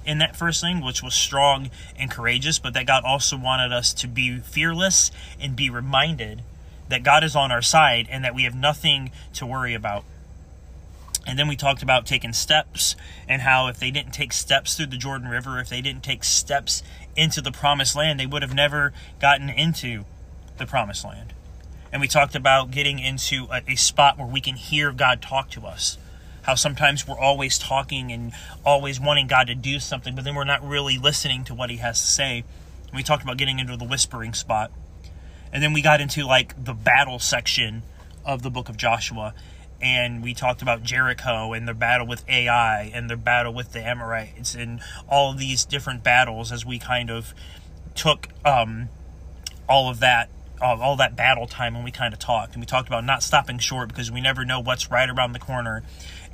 in 0.04 0.18
that 0.18 0.36
first 0.36 0.60
thing, 0.60 0.84
which 0.84 1.02
was 1.02 1.14
strong 1.14 1.70
and 1.98 2.10
courageous, 2.10 2.58
but 2.58 2.74
that 2.74 2.86
God 2.86 3.04
also 3.04 3.36
wanted 3.36 3.72
us 3.72 3.92
to 3.94 4.06
be 4.06 4.38
fearless 4.38 5.10
and 5.40 5.56
be 5.56 5.68
reminded 5.68 6.42
that 6.88 7.02
God 7.02 7.24
is 7.24 7.34
on 7.34 7.50
our 7.50 7.62
side 7.62 8.06
and 8.10 8.24
that 8.24 8.34
we 8.34 8.44
have 8.44 8.54
nothing 8.54 9.10
to 9.34 9.44
worry 9.44 9.74
about. 9.74 10.04
And 11.26 11.36
then 11.36 11.48
we 11.48 11.56
talked 11.56 11.82
about 11.82 12.06
taking 12.06 12.32
steps 12.32 12.94
and 13.28 13.42
how 13.42 13.66
if 13.66 13.78
they 13.78 13.90
didn't 13.90 14.12
take 14.12 14.32
steps 14.32 14.76
through 14.76 14.86
the 14.86 14.96
Jordan 14.96 15.28
River, 15.28 15.58
if 15.58 15.68
they 15.68 15.80
didn't 15.80 16.04
take 16.04 16.22
steps 16.22 16.84
into 17.16 17.40
the 17.40 17.50
promised 17.50 17.96
land, 17.96 18.20
they 18.20 18.26
would 18.26 18.42
have 18.42 18.54
never 18.54 18.92
gotten 19.20 19.50
into 19.50 20.04
the 20.58 20.66
promised 20.66 21.04
land. 21.04 21.34
And 21.92 22.00
we 22.00 22.08
talked 22.08 22.36
about 22.36 22.70
getting 22.70 23.00
into 23.00 23.48
a, 23.50 23.62
a 23.72 23.76
spot 23.76 24.18
where 24.18 24.26
we 24.26 24.40
can 24.40 24.54
hear 24.54 24.92
God 24.92 25.20
talk 25.20 25.50
to 25.50 25.66
us. 25.66 25.98
How 26.42 26.54
sometimes 26.54 27.08
we're 27.08 27.18
always 27.18 27.58
talking 27.58 28.12
and 28.12 28.32
always 28.64 29.00
wanting 29.00 29.26
God 29.26 29.48
to 29.48 29.54
do 29.56 29.80
something, 29.80 30.14
but 30.14 30.22
then 30.22 30.36
we're 30.36 30.44
not 30.44 30.66
really 30.66 30.96
listening 30.96 31.42
to 31.44 31.54
what 31.54 31.70
He 31.70 31.78
has 31.78 32.00
to 32.00 32.06
say. 32.06 32.44
And 32.86 32.96
we 32.96 33.02
talked 33.02 33.24
about 33.24 33.36
getting 33.36 33.58
into 33.58 33.76
the 33.76 33.84
whispering 33.84 34.32
spot. 34.32 34.70
And 35.52 35.60
then 35.60 35.72
we 35.72 35.82
got 35.82 36.00
into 36.00 36.24
like 36.24 36.62
the 36.62 36.74
battle 36.74 37.18
section 37.18 37.82
of 38.24 38.42
the 38.42 38.50
book 38.50 38.68
of 38.68 38.76
Joshua. 38.76 39.34
And 39.80 40.22
we 40.22 40.32
talked 40.32 40.62
about 40.62 40.82
Jericho 40.82 41.52
and 41.52 41.66
their 41.66 41.74
battle 41.74 42.06
with 42.06 42.24
Ai 42.28 42.90
and 42.94 43.10
their 43.10 43.16
battle 43.16 43.52
with 43.52 43.72
the 43.72 43.86
Amorites 43.86 44.54
and 44.54 44.80
all 45.08 45.32
of 45.32 45.38
these 45.38 45.64
different 45.64 46.02
battles 46.02 46.50
as 46.50 46.64
we 46.64 46.78
kind 46.78 47.10
of 47.10 47.34
took 47.94 48.28
um, 48.44 48.88
all 49.68 49.90
of 49.90 50.00
that 50.00 50.30
uh, 50.60 50.76
all 50.80 50.96
that 50.96 51.14
battle 51.14 51.46
time 51.46 51.76
and 51.76 51.84
we 51.84 51.90
kind 51.90 52.14
of 52.14 52.20
talked. 52.20 52.54
And 52.54 52.62
we 52.62 52.66
talked 52.66 52.88
about 52.88 53.04
not 53.04 53.22
stopping 53.22 53.58
short 53.58 53.88
because 53.88 54.10
we 54.10 54.20
never 54.20 54.44
know 54.44 54.60
what's 54.60 54.90
right 54.90 55.08
around 55.08 55.32
the 55.32 55.38
corner. 55.38 55.82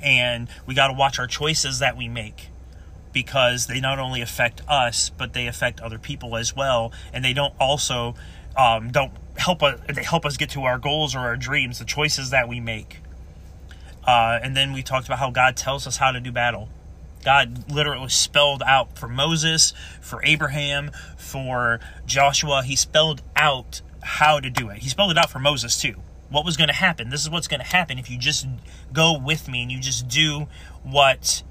And 0.01 0.47
we 0.65 0.75
got 0.75 0.87
to 0.87 0.93
watch 0.93 1.19
our 1.19 1.27
choices 1.27 1.79
that 1.79 1.97
we 1.97 2.07
make 2.07 2.49
because 3.11 3.67
they 3.67 3.79
not 3.79 3.99
only 3.99 4.21
affect 4.21 4.61
us 4.67 5.09
but 5.09 5.33
they 5.33 5.47
affect 5.47 5.81
other 5.81 5.99
people 5.99 6.37
as 6.37 6.55
well. 6.55 6.93
And 7.11 7.23
they 7.23 7.33
don't 7.33 7.53
also 7.59 8.15
um, 8.55 8.91
don't 8.91 9.11
help 9.37 9.63
us 9.63 9.79
they 9.89 10.03
help 10.03 10.25
us 10.25 10.37
get 10.37 10.51
to 10.51 10.63
our 10.63 10.77
goals 10.77 11.15
or 11.15 11.19
our 11.19 11.35
dreams 11.35 11.79
the 11.79 11.85
choices 11.85 12.29
that 12.29 12.47
we 12.47 12.59
make 12.59 12.99
uh, 14.05 14.39
and 14.41 14.55
then 14.55 14.73
we 14.73 14.83
talked 14.83 15.05
about 15.07 15.19
how 15.19 15.29
god 15.29 15.55
tells 15.55 15.87
us 15.87 15.97
how 15.97 16.11
to 16.11 16.19
do 16.19 16.31
battle. 16.31 16.69
God 17.23 17.71
literally 17.71 18.09
spelled 18.09 18.61
out 18.63 18.97
for 18.97 19.07
moses 19.07 19.73
for 20.01 20.23
abraham 20.23 20.91
for 21.17 21.79
joshua. 22.05 22.63
He 22.63 22.75
spelled 22.75 23.21
out 23.35 23.81
how 24.01 24.39
to 24.39 24.49
do 24.49 24.69
it. 24.69 24.79
He 24.79 24.89
spelled 24.89 25.11
it 25.11 25.17
out 25.17 25.29
for 25.29 25.39
moses 25.39 25.79
too. 25.79 25.95
What 26.29 26.45
was 26.45 26.57
going 26.57 26.67
to 26.67 26.73
happen? 26.73 27.09
This 27.09 27.21
is 27.21 27.29
what's 27.29 27.47
going 27.47 27.59
to 27.59 27.65
happen 27.65 27.99
if 27.99 28.09
you 28.09 28.17
just 28.17 28.47
go 28.91 29.17
with 29.17 29.47
me 29.47 29.61
and 29.61 29.71
you 29.71 29.79
just 29.79 30.07
do 30.07 30.47
what 30.83 31.43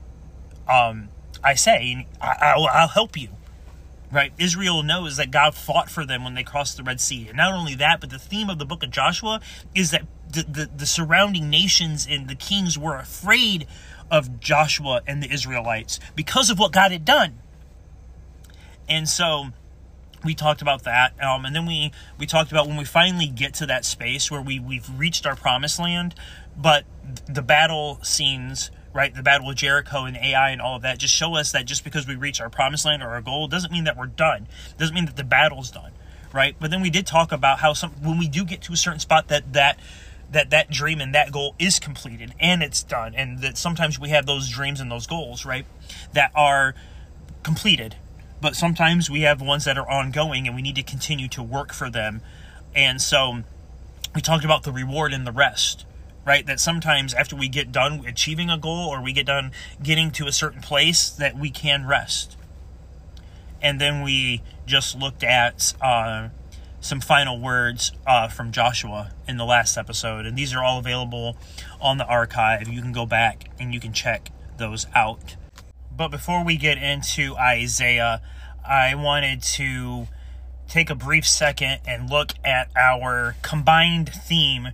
um, 0.69 1.09
i 1.43 1.55
say. 1.55 2.07
I, 2.21 2.55
I'll, 2.57 2.67
I'll 2.67 2.88
help 2.88 3.17
you 3.17 3.29
right? 4.12 4.33
Israel 4.38 4.83
knows 4.83 5.16
that 5.16 5.31
God 5.31 5.55
fought 5.55 5.90
for 5.90 6.05
them 6.05 6.22
when 6.22 6.35
they 6.35 6.42
crossed 6.42 6.77
the 6.77 6.83
Red 6.83 7.01
Sea. 7.01 7.29
And 7.29 7.38
not 7.38 7.55
only 7.55 7.75
that, 7.77 8.01
but 8.01 8.11
the 8.11 8.18
theme 8.18 8.51
of 8.51 8.59
the 8.59 8.66
book 8.66 8.83
of 8.83 8.90
Joshua 8.90 9.40
is 9.75 9.90
that 9.90 10.07
the, 10.31 10.42
the, 10.42 10.70
the 10.77 10.87
surrounding 10.87 11.48
nations 11.51 12.07
and 12.09 12.29
the 12.29 12.35
kings 12.35 12.79
were 12.79 12.96
afraid 12.96 13.66
of 14.11 14.38
Joshua 14.38 15.01
and 15.07 15.22
the 15.22 15.33
Israelites 15.33 15.98
because 16.14 16.51
of 16.51 16.59
what 16.59 16.72
God 16.72 16.92
had 16.92 17.05
done. 17.05 17.38
And 18.88 19.09
so 19.09 19.46
we 20.25 20.35
talked 20.35 20.62
about 20.62 20.85
that 20.85 21.20
um, 21.22 21.44
and 21.44 21.55
then 21.57 21.66
we 21.66 21.90
we 22.18 22.27
talked 22.27 22.53
about 22.53 22.68
when 22.68 22.77
we 22.77 22.85
finally 22.85 23.27
get 23.27 23.55
to 23.55 23.66
that 23.66 23.85
space 23.85 24.31
where 24.31 24.40
we 24.40 24.61
we've 24.61 24.88
reached 24.96 25.27
our 25.27 25.35
promised 25.35 25.81
land 25.81 26.14
but 26.57 26.85
the 27.27 27.42
battle 27.42 27.98
scenes 28.03 28.70
right? 28.92 29.14
The 29.14 29.22
Battle 29.22 29.50
of 29.50 29.57
Jericho 29.57 30.05
and 30.05 30.16
Ai 30.16 30.50
and 30.50 30.61
all 30.61 30.76
of 30.76 30.83
that 30.83 30.98
just 30.98 31.14
show 31.14 31.35
us 31.35 31.52
that 31.52 31.64
just 31.64 31.85
because 31.85 32.07
we 32.07 32.14
reach 32.14 32.40
our 32.40 32.50
promised 32.50 32.85
land 32.85 33.02
or 33.02 33.09
our 33.11 33.22
goal 33.22 33.48
doesn't 33.48 33.72
mean 33.72 33.85
that 33.85 33.96
we're 33.96 34.07
done. 34.07 34.46
Doesn't 34.78 34.94
mean 34.94 35.07
that 35.07 35.16
the 35.16 35.24
battle's 35.24 35.70
done, 35.70 35.92
right? 36.33 36.55
But 36.61 36.70
then 36.70 36.83
we 36.83 36.90
did 36.90 37.07
talk 37.07 37.33
about 37.33 37.61
how 37.61 37.72
some 37.72 37.92
when 38.02 38.18
we 38.18 38.28
do 38.28 38.44
get 38.44 38.62
to 38.62 38.72
a 38.72 38.76
certain 38.76 39.00
spot 39.00 39.28
that 39.28 39.52
that 39.52 39.78
that 40.33 40.50
that 40.50 40.70
dream 40.70 41.00
and 41.00 41.14
that 41.14 41.31
goal 41.31 41.55
is 41.59 41.78
completed 41.78 42.35
and 42.40 42.62
it's 42.62 42.83
done 42.83 43.14
and 43.14 43.40
that 43.40 43.57
sometimes 43.57 43.98
we 43.98 44.09
have 44.09 44.26
those 44.26 44.48
dreams 44.48 44.81
and 44.81 44.90
those 44.90 45.07
goals 45.07 45.44
right 45.44 45.66
that 46.14 46.33
are 46.35 46.74
completed 47.42 47.96
but 48.40 48.57
sometimes 48.57 49.11
we 49.11 49.20
have 49.22 49.40
ones 49.40 49.64
that 49.64 49.76
are 49.76 49.88
ongoing 49.88 50.46
and 50.46 50.57
we 50.57 50.62
need 50.62 50.74
to 50.74 50.83
continue 50.83 51.28
to 51.28 51.42
work 51.42 51.72
for 51.72 51.90
them 51.90 52.22
and 52.74 53.00
so 53.00 53.42
we 54.14 54.22
talked 54.22 54.44
about 54.44 54.62
the 54.62 54.72
reward 54.72 55.12
and 55.12 55.26
the 55.26 55.33
rest 55.33 55.85
right 56.24 56.46
that 56.46 56.61
sometimes 56.61 57.14
after 57.14 57.35
we 57.35 57.48
get 57.48 57.72
done 57.72 58.04
achieving 58.06 58.50
a 58.50 58.58
goal 58.58 58.88
or 58.88 59.02
we 59.02 59.12
get 59.12 59.26
done 59.26 59.50
getting 59.82 60.11
to 60.11 60.26
a 60.26 60.32
certain 60.32 60.61
place 60.61 61.11
that 61.11 61.37
we 61.37 61.50
can 61.50 61.87
rest 61.87 62.37
and 63.62 63.80
then 63.80 64.02
we 64.02 64.42
just 64.66 64.98
looked 64.98 65.22
at 65.22 65.72
uh, 65.80 66.28
some 66.80 67.00
final 67.00 67.38
words 67.38 67.92
uh, 68.06 68.28
from 68.28 68.50
Joshua 68.50 69.12
in 69.28 69.37
the 69.37 69.44
last 69.44 69.78
episode, 69.78 70.26
and 70.26 70.37
these 70.37 70.52
are 70.52 70.62
all 70.62 70.80
available 70.80 71.37
on 71.80 71.96
the 71.96 72.04
archive. 72.04 72.68
You 72.68 72.82
can 72.82 72.92
go 72.92 73.06
back 73.06 73.48
and 73.58 73.72
you 73.72 73.78
can 73.78 73.92
check 73.92 74.30
those 74.58 74.87
out. 74.94 75.37
But 75.96 76.08
before 76.08 76.44
we 76.44 76.56
get 76.56 76.78
into 76.78 77.37
Isaiah, 77.37 78.20
I 78.66 78.94
wanted 78.96 79.42
to 79.42 80.08
take 80.68 80.90
a 80.90 80.94
brief 80.94 81.26
second 81.26 81.80
and 81.87 82.11
look 82.11 82.32
at 82.44 82.68
our 82.74 83.37
combined 83.42 84.08
theme 84.08 84.70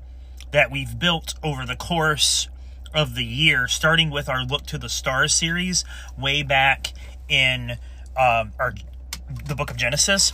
that 0.50 0.70
we've 0.70 0.98
built 0.98 1.34
over 1.42 1.66
the 1.66 1.76
course 1.76 2.48
of 2.94 3.14
the 3.14 3.24
year, 3.24 3.68
starting 3.68 4.11
with 4.11 4.28
our 4.28 4.44
Look 4.44 4.66
to 4.66 4.78
the 4.78 4.88
Stars 4.88 5.34
series 5.34 5.84
way 6.18 6.42
back 6.42 6.92
in 7.28 7.78
um, 8.16 8.52
our 8.58 8.74
the 9.46 9.54
book 9.54 9.70
of 9.70 9.76
Genesis. 9.76 10.32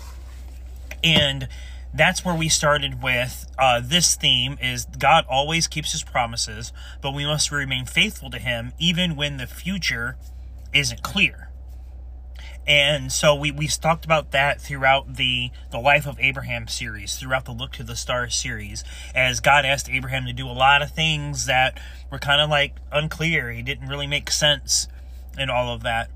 And 1.02 1.48
that's 1.92 2.24
where 2.24 2.34
we 2.34 2.48
started 2.48 3.02
with 3.02 3.46
uh, 3.58 3.80
this 3.82 4.14
theme 4.14 4.56
is 4.60 4.86
God 4.98 5.24
always 5.28 5.66
keeps 5.66 5.92
his 5.92 6.02
promises, 6.02 6.72
but 7.00 7.12
we 7.12 7.26
must 7.26 7.50
remain 7.50 7.86
faithful 7.86 8.30
to 8.30 8.38
him 8.38 8.72
even 8.78 9.16
when 9.16 9.36
the 9.36 9.46
future 9.46 10.16
isn't 10.72 11.02
clear. 11.02 11.50
And 12.66 13.12
so 13.12 13.34
we, 13.34 13.50
we 13.50 13.66
talked 13.68 14.06
about 14.06 14.30
that 14.30 14.60
throughout 14.60 15.16
the, 15.16 15.50
the 15.70 15.78
Life 15.78 16.06
of 16.06 16.18
Abraham 16.18 16.66
series, 16.66 17.16
throughout 17.16 17.44
the 17.44 17.52
Look 17.52 17.72
to 17.72 17.82
the 17.82 17.96
Stars 17.96 18.34
series, 18.34 18.84
as 19.14 19.40
God 19.40 19.66
asked 19.66 19.90
Abraham 19.90 20.24
to 20.24 20.32
do 20.32 20.48
a 20.48 20.52
lot 20.52 20.80
of 20.80 20.90
things 20.90 21.44
that 21.46 21.78
were 22.10 22.18
kind 22.18 22.40
of 22.40 22.48
like 22.48 22.76
unclear. 22.90 23.52
He 23.52 23.62
didn't 23.62 23.88
really 23.88 24.06
make 24.06 24.30
sense 24.30 24.88
and 25.36 25.50
all 25.50 25.74
of 25.74 25.82
that. 25.82 26.10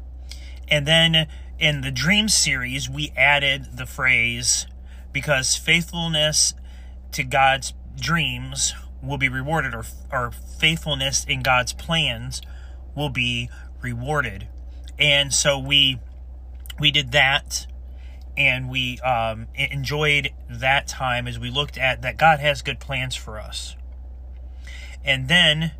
And 0.68 0.87
then 0.87 1.26
in 1.58 1.82
the 1.82 1.90
Dream 1.90 2.28
series, 2.28 2.88
we 2.88 3.12
added 3.16 3.76
the 3.76 3.87
phrase, 3.87 4.66
because 5.12 5.56
faithfulness 5.56 6.54
to 7.12 7.24
God's 7.24 7.74
dreams 7.98 8.74
will 9.02 9.18
be 9.18 9.28
rewarded, 9.28 9.74
or, 9.74 9.84
or 10.11 10.30
faithfulness 10.30 11.24
in 11.24 11.42
God's 11.42 11.72
plans 11.72 12.40
will 12.94 13.11
be 13.11 13.50
rewarded. 13.82 14.48
And 14.98 15.32
so 15.32 15.58
we 15.58 15.98
we 16.79 16.91
did 16.91 17.12
that 17.12 17.67
and 18.37 18.71
we 18.71 18.99
um, 19.01 19.49
enjoyed 19.55 20.31
that 20.49 20.87
time 20.87 21.27
as 21.27 21.38
we 21.38 21.51
looked 21.51 21.77
at 21.77 22.03
that 22.03 22.17
God 22.17 22.38
has 22.41 22.62
good 22.62 22.79
plans 22.79 23.17
for 23.17 23.41
us. 23.41 23.75
And 25.05 25.29
then 25.29 25.73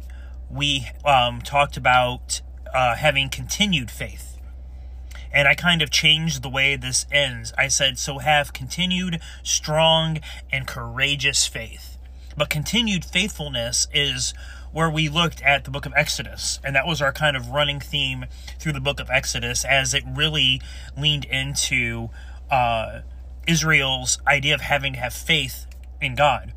we 0.51 0.89
um, 1.05 1.41
talked 1.41 1.77
about 1.77 2.41
uh, 2.75 2.97
having 2.97 3.29
continued 3.29 3.91
faith 3.91 4.39
and 5.33 5.47
I 5.47 5.55
kind 5.55 5.83
of 5.83 5.91
changed 5.91 6.43
the 6.43 6.49
way 6.49 6.77
this 6.77 7.07
ends. 7.13 7.53
I 7.59 7.69
said, 7.69 7.99
so 7.99 8.19
have 8.19 8.53
continued 8.53 9.21
strong 9.43 10.19
and 10.51 10.67
courageous 10.67 11.47
faith. 11.47 11.99
But 12.37 12.51
continued 12.51 13.05
faithfulness 13.05 13.89
is 13.93 14.33
where 14.73 14.91
we 14.91 15.09
looked 15.09 15.43
at 15.43 15.65
the 15.65 15.71
book 15.71 15.87
of 15.87 15.93
Exodus. 15.97 16.61
And 16.63 16.75
that 16.77 16.87
was 16.87 17.01
our 17.01 17.13
kind 17.13 17.37
of 17.37 17.49
running 17.49 17.81
theme 17.81 18.27
through 18.59 18.73
the 18.73 18.81
book 18.81 19.01
of 19.01 19.11
Exodus 19.11 19.65
as 19.65 19.95
it 19.95 20.05
really 20.07 20.61
leaned 20.97 21.25
into 21.25 22.11
uh, 22.51 23.01
Israel's 23.47 24.19
idea 24.27 24.55
of 24.55 24.61
having 24.61 24.95
to 24.95 24.99
have 24.99 25.15
faith 25.15 25.67
in 26.01 26.15
God 26.15 26.53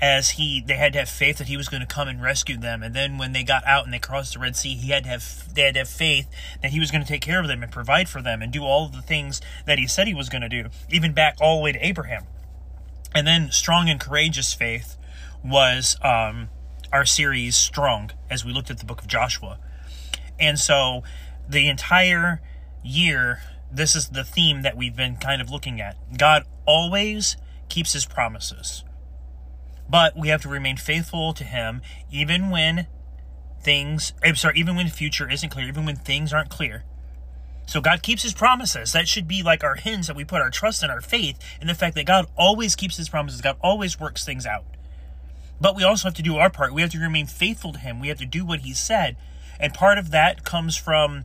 as 0.00 0.30
he 0.30 0.62
they 0.66 0.74
had 0.74 0.92
to 0.92 0.98
have 0.98 1.08
faith 1.08 1.38
that 1.38 1.46
he 1.46 1.56
was 1.56 1.68
going 1.68 1.80
to 1.80 1.86
come 1.86 2.08
and 2.08 2.20
rescue 2.20 2.56
them 2.56 2.82
and 2.82 2.94
then 2.94 3.16
when 3.16 3.32
they 3.32 3.44
got 3.44 3.64
out 3.64 3.84
and 3.84 3.94
they 3.94 3.98
crossed 3.98 4.34
the 4.34 4.38
red 4.38 4.56
sea 4.56 4.74
he 4.74 4.90
had 4.90 5.04
to 5.04 5.08
have 5.08 5.54
they 5.54 5.62
had 5.62 5.74
to 5.74 5.80
have 5.80 5.88
faith 5.88 6.28
that 6.62 6.72
he 6.72 6.80
was 6.80 6.90
going 6.90 7.00
to 7.00 7.06
take 7.06 7.22
care 7.22 7.40
of 7.40 7.46
them 7.46 7.62
and 7.62 7.70
provide 7.70 8.08
for 8.08 8.20
them 8.20 8.42
and 8.42 8.52
do 8.52 8.64
all 8.64 8.88
the 8.88 9.00
things 9.00 9.40
that 9.66 9.78
he 9.78 9.86
said 9.86 10.06
he 10.06 10.14
was 10.14 10.28
going 10.28 10.42
to 10.42 10.48
do 10.48 10.68
even 10.90 11.12
back 11.12 11.36
all 11.40 11.58
the 11.58 11.62
way 11.62 11.72
to 11.72 11.86
abraham 11.86 12.24
and 13.14 13.26
then 13.26 13.50
strong 13.50 13.88
and 13.88 14.00
courageous 14.00 14.52
faith 14.52 14.96
was 15.44 15.96
um, 16.02 16.48
our 16.94 17.04
series 17.04 17.54
strong 17.54 18.10
as 18.30 18.44
we 18.44 18.52
looked 18.52 18.70
at 18.70 18.78
the 18.78 18.86
book 18.86 19.02
of 19.02 19.06
joshua 19.06 19.58
and 20.40 20.58
so 20.58 21.02
the 21.46 21.68
entire 21.68 22.40
year 22.82 23.40
this 23.70 23.94
is 23.94 24.08
the 24.10 24.24
theme 24.24 24.62
that 24.62 24.76
we've 24.76 24.96
been 24.96 25.16
kind 25.16 25.42
of 25.42 25.50
looking 25.50 25.80
at 25.80 25.96
god 26.16 26.44
always 26.64 27.36
keeps 27.68 27.92
his 27.92 28.06
promises 28.06 28.84
but 29.88 30.16
we 30.16 30.28
have 30.28 30.42
to 30.42 30.48
remain 30.48 30.76
faithful 30.76 31.32
to 31.34 31.44
Him 31.44 31.82
even 32.10 32.50
when 32.50 32.86
things, 33.60 34.12
I'm 34.22 34.36
sorry, 34.36 34.58
even 34.58 34.76
when 34.76 34.86
the 34.86 34.92
future 34.92 35.30
isn't 35.30 35.50
clear, 35.50 35.68
even 35.68 35.84
when 35.84 35.96
things 35.96 36.32
aren't 36.32 36.50
clear. 36.50 36.84
So 37.66 37.80
God 37.80 38.02
keeps 38.02 38.22
His 38.22 38.34
promises. 38.34 38.92
That 38.92 39.08
should 39.08 39.26
be 39.26 39.42
like 39.42 39.64
our 39.64 39.74
hinge 39.76 40.06
that 40.06 40.16
we 40.16 40.24
put 40.24 40.42
our 40.42 40.50
trust 40.50 40.82
and 40.82 40.92
our 40.92 41.00
faith 41.00 41.38
in 41.60 41.66
the 41.66 41.74
fact 41.74 41.94
that 41.96 42.06
God 42.06 42.26
always 42.36 42.76
keeps 42.76 42.96
His 42.96 43.08
promises. 43.08 43.40
God 43.40 43.56
always 43.60 43.98
works 43.98 44.24
things 44.24 44.46
out. 44.46 44.64
But 45.60 45.76
we 45.76 45.84
also 45.84 46.08
have 46.08 46.14
to 46.14 46.22
do 46.22 46.36
our 46.36 46.50
part. 46.50 46.74
We 46.74 46.82
have 46.82 46.90
to 46.90 46.98
remain 46.98 47.26
faithful 47.26 47.72
to 47.72 47.78
Him. 47.78 48.00
We 48.00 48.08
have 48.08 48.18
to 48.18 48.26
do 48.26 48.44
what 48.44 48.60
He 48.60 48.74
said. 48.74 49.16
And 49.58 49.72
part 49.72 49.98
of 49.98 50.10
that 50.10 50.44
comes 50.44 50.76
from 50.76 51.24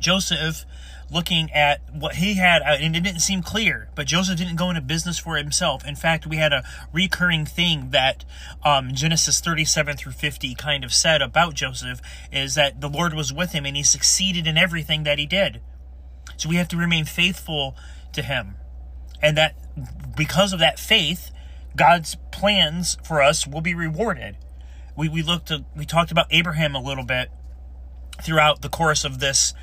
Joseph 0.00 0.64
looking 1.12 1.52
at 1.52 1.80
what 1.92 2.16
he 2.16 2.34
had, 2.34 2.62
uh, 2.62 2.76
and 2.80 2.96
it 2.96 3.02
didn't 3.02 3.20
seem 3.20 3.42
clear. 3.42 3.88
But 3.94 4.06
Joseph 4.06 4.38
didn't 4.38 4.56
go 4.56 4.70
into 4.70 4.80
business 4.80 5.18
for 5.18 5.36
himself. 5.36 5.86
In 5.86 5.94
fact, 5.94 6.26
we 6.26 6.36
had 6.36 6.52
a 6.52 6.64
recurring 6.92 7.44
thing 7.44 7.90
that 7.90 8.24
um, 8.64 8.94
Genesis 8.94 9.40
37 9.40 9.96
through 9.96 10.12
50 10.12 10.54
kind 10.54 10.84
of 10.84 10.92
said 10.92 11.20
about 11.20 11.54
Joseph 11.54 12.00
is 12.32 12.54
that 12.54 12.80
the 12.80 12.88
Lord 12.88 13.14
was 13.14 13.32
with 13.32 13.52
him 13.52 13.66
and 13.66 13.76
he 13.76 13.82
succeeded 13.82 14.46
in 14.46 14.56
everything 14.56 15.04
that 15.04 15.18
he 15.18 15.26
did. 15.26 15.60
So 16.36 16.48
we 16.48 16.56
have 16.56 16.68
to 16.68 16.76
remain 16.76 17.04
faithful 17.04 17.76
to 18.14 18.22
him. 18.22 18.56
And 19.20 19.36
that 19.36 19.54
because 20.16 20.52
of 20.52 20.58
that 20.58 20.78
faith, 20.78 21.30
God's 21.76 22.16
plans 22.30 22.98
for 23.04 23.22
us 23.22 23.46
will 23.46 23.60
be 23.60 23.74
rewarded. 23.74 24.36
We, 24.96 25.08
we 25.08 25.22
looked 25.22 25.50
at, 25.50 25.60
we 25.76 25.86
talked 25.86 26.10
about 26.10 26.26
Abraham 26.30 26.74
a 26.74 26.80
little 26.80 27.04
bit 27.04 27.30
throughout 28.22 28.62
the 28.62 28.68
course 28.68 29.04
of 29.04 29.20
this 29.20 29.54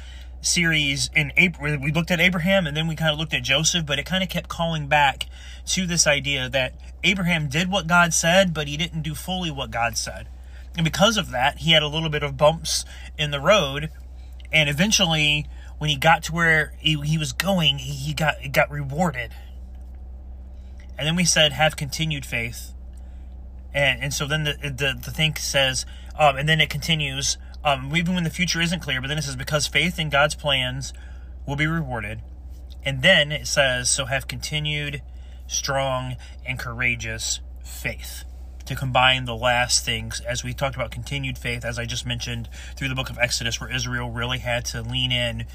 series 0.42 1.10
in 1.16 1.32
April, 1.38 1.78
we 1.78 1.92
looked 1.92 2.12
at 2.12 2.20
Abraham 2.20 2.66
and 2.66 2.76
then 2.76 2.88
we 2.88 2.96
kind 2.96 3.12
of 3.12 3.20
looked 3.20 3.34
at 3.34 3.44
Joseph, 3.44 3.86
but 3.86 4.00
it 4.00 4.06
kind 4.06 4.24
of 4.24 4.30
kept 4.30 4.48
calling 4.48 4.88
back 4.88 5.28
to 5.68 5.86
this 5.86 6.08
idea 6.08 6.50
that 6.50 6.74
Abraham 7.04 7.48
did 7.48 7.70
what 7.70 7.88
God 7.88 8.14
said, 8.14 8.54
but 8.54 8.68
he 8.68 8.78
didn't 8.78 9.02
do 9.02 9.16
fully 9.16 9.52
what 9.52 9.72
God 9.72 9.98
said. 9.98 10.28
And 10.76 10.84
because 10.84 11.18
of 11.18 11.32
that, 11.32 11.60
he 11.60 11.72
had 11.72 11.84
a 11.84 11.88
little 11.88 12.10
bit 12.10 12.24
of 12.24 12.38
bumps 12.38 12.86
in 13.18 13.32
the 13.32 13.40
road. 13.40 13.90
And 14.52 14.70
eventually, 14.70 15.48
when 15.78 15.90
he 15.90 15.96
got 15.96 16.24
to 16.24 16.34
where 16.34 16.74
he, 16.78 17.00
he 17.02 17.18
was 17.18 17.34
going, 17.34 17.80
he, 17.80 17.92
he 17.92 18.14
got 18.14 18.36
he 18.40 18.50
got 18.50 18.72
rewarded. 18.72 19.32
And 21.00 21.08
then 21.08 21.16
we 21.16 21.24
said, 21.24 21.54
have 21.54 21.78
continued 21.78 22.26
faith. 22.26 22.74
And, 23.74 24.04
and 24.04 24.14
so 24.14 24.28
then 24.28 24.44
the, 24.44 24.58
the, 24.62 25.00
the 25.02 25.12
thing 25.12 25.36
says, 25.38 25.86
um, 26.20 26.36
and 26.36 26.50
then 26.50 26.60
it 26.60 26.70
continues, 26.70 27.38
um, 27.64 27.96
even 27.96 28.16
when 28.16 28.26
the 28.26 28.30
future 28.30 28.60
isn't 28.60 28.82
clear. 28.82 29.00
But 29.00 29.08
then 29.08 29.18
it 29.18 29.24
says, 29.24 29.38
because 29.38 29.66
faith 29.66 29.98
in 29.98 30.10
God's 30.10 30.36
plans 30.36 30.92
will 31.48 31.56
be 31.56 31.68
rewarded. 31.68 32.22
And 32.84 33.02
then 33.02 33.32
it 33.32 33.48
says, 33.48 33.90
so 33.90 34.08
have 34.08 34.28
continued 34.28 35.02
strong 35.48 36.18
and 36.46 36.60
courageous 36.60 37.40
faith. 37.64 38.26
To 38.66 38.76
combine 38.76 39.24
the 39.24 39.38
last 39.38 39.86
things, 39.86 40.20
as 40.20 40.44
we 40.44 40.54
talked 40.54 40.76
about 40.76 40.92
continued 40.92 41.38
faith, 41.38 41.64
as 41.64 41.80
I 41.80 41.86
just 41.86 42.06
mentioned 42.06 42.50
through 42.76 42.90
the 42.90 42.94
book 42.94 43.10
of 43.10 43.18
Exodus, 43.18 43.62
where 43.62 43.74
Israel 43.74 44.12
really 44.12 44.40
had 44.40 44.66
to 44.66 44.82
lean 44.82 45.14
in 45.14 45.46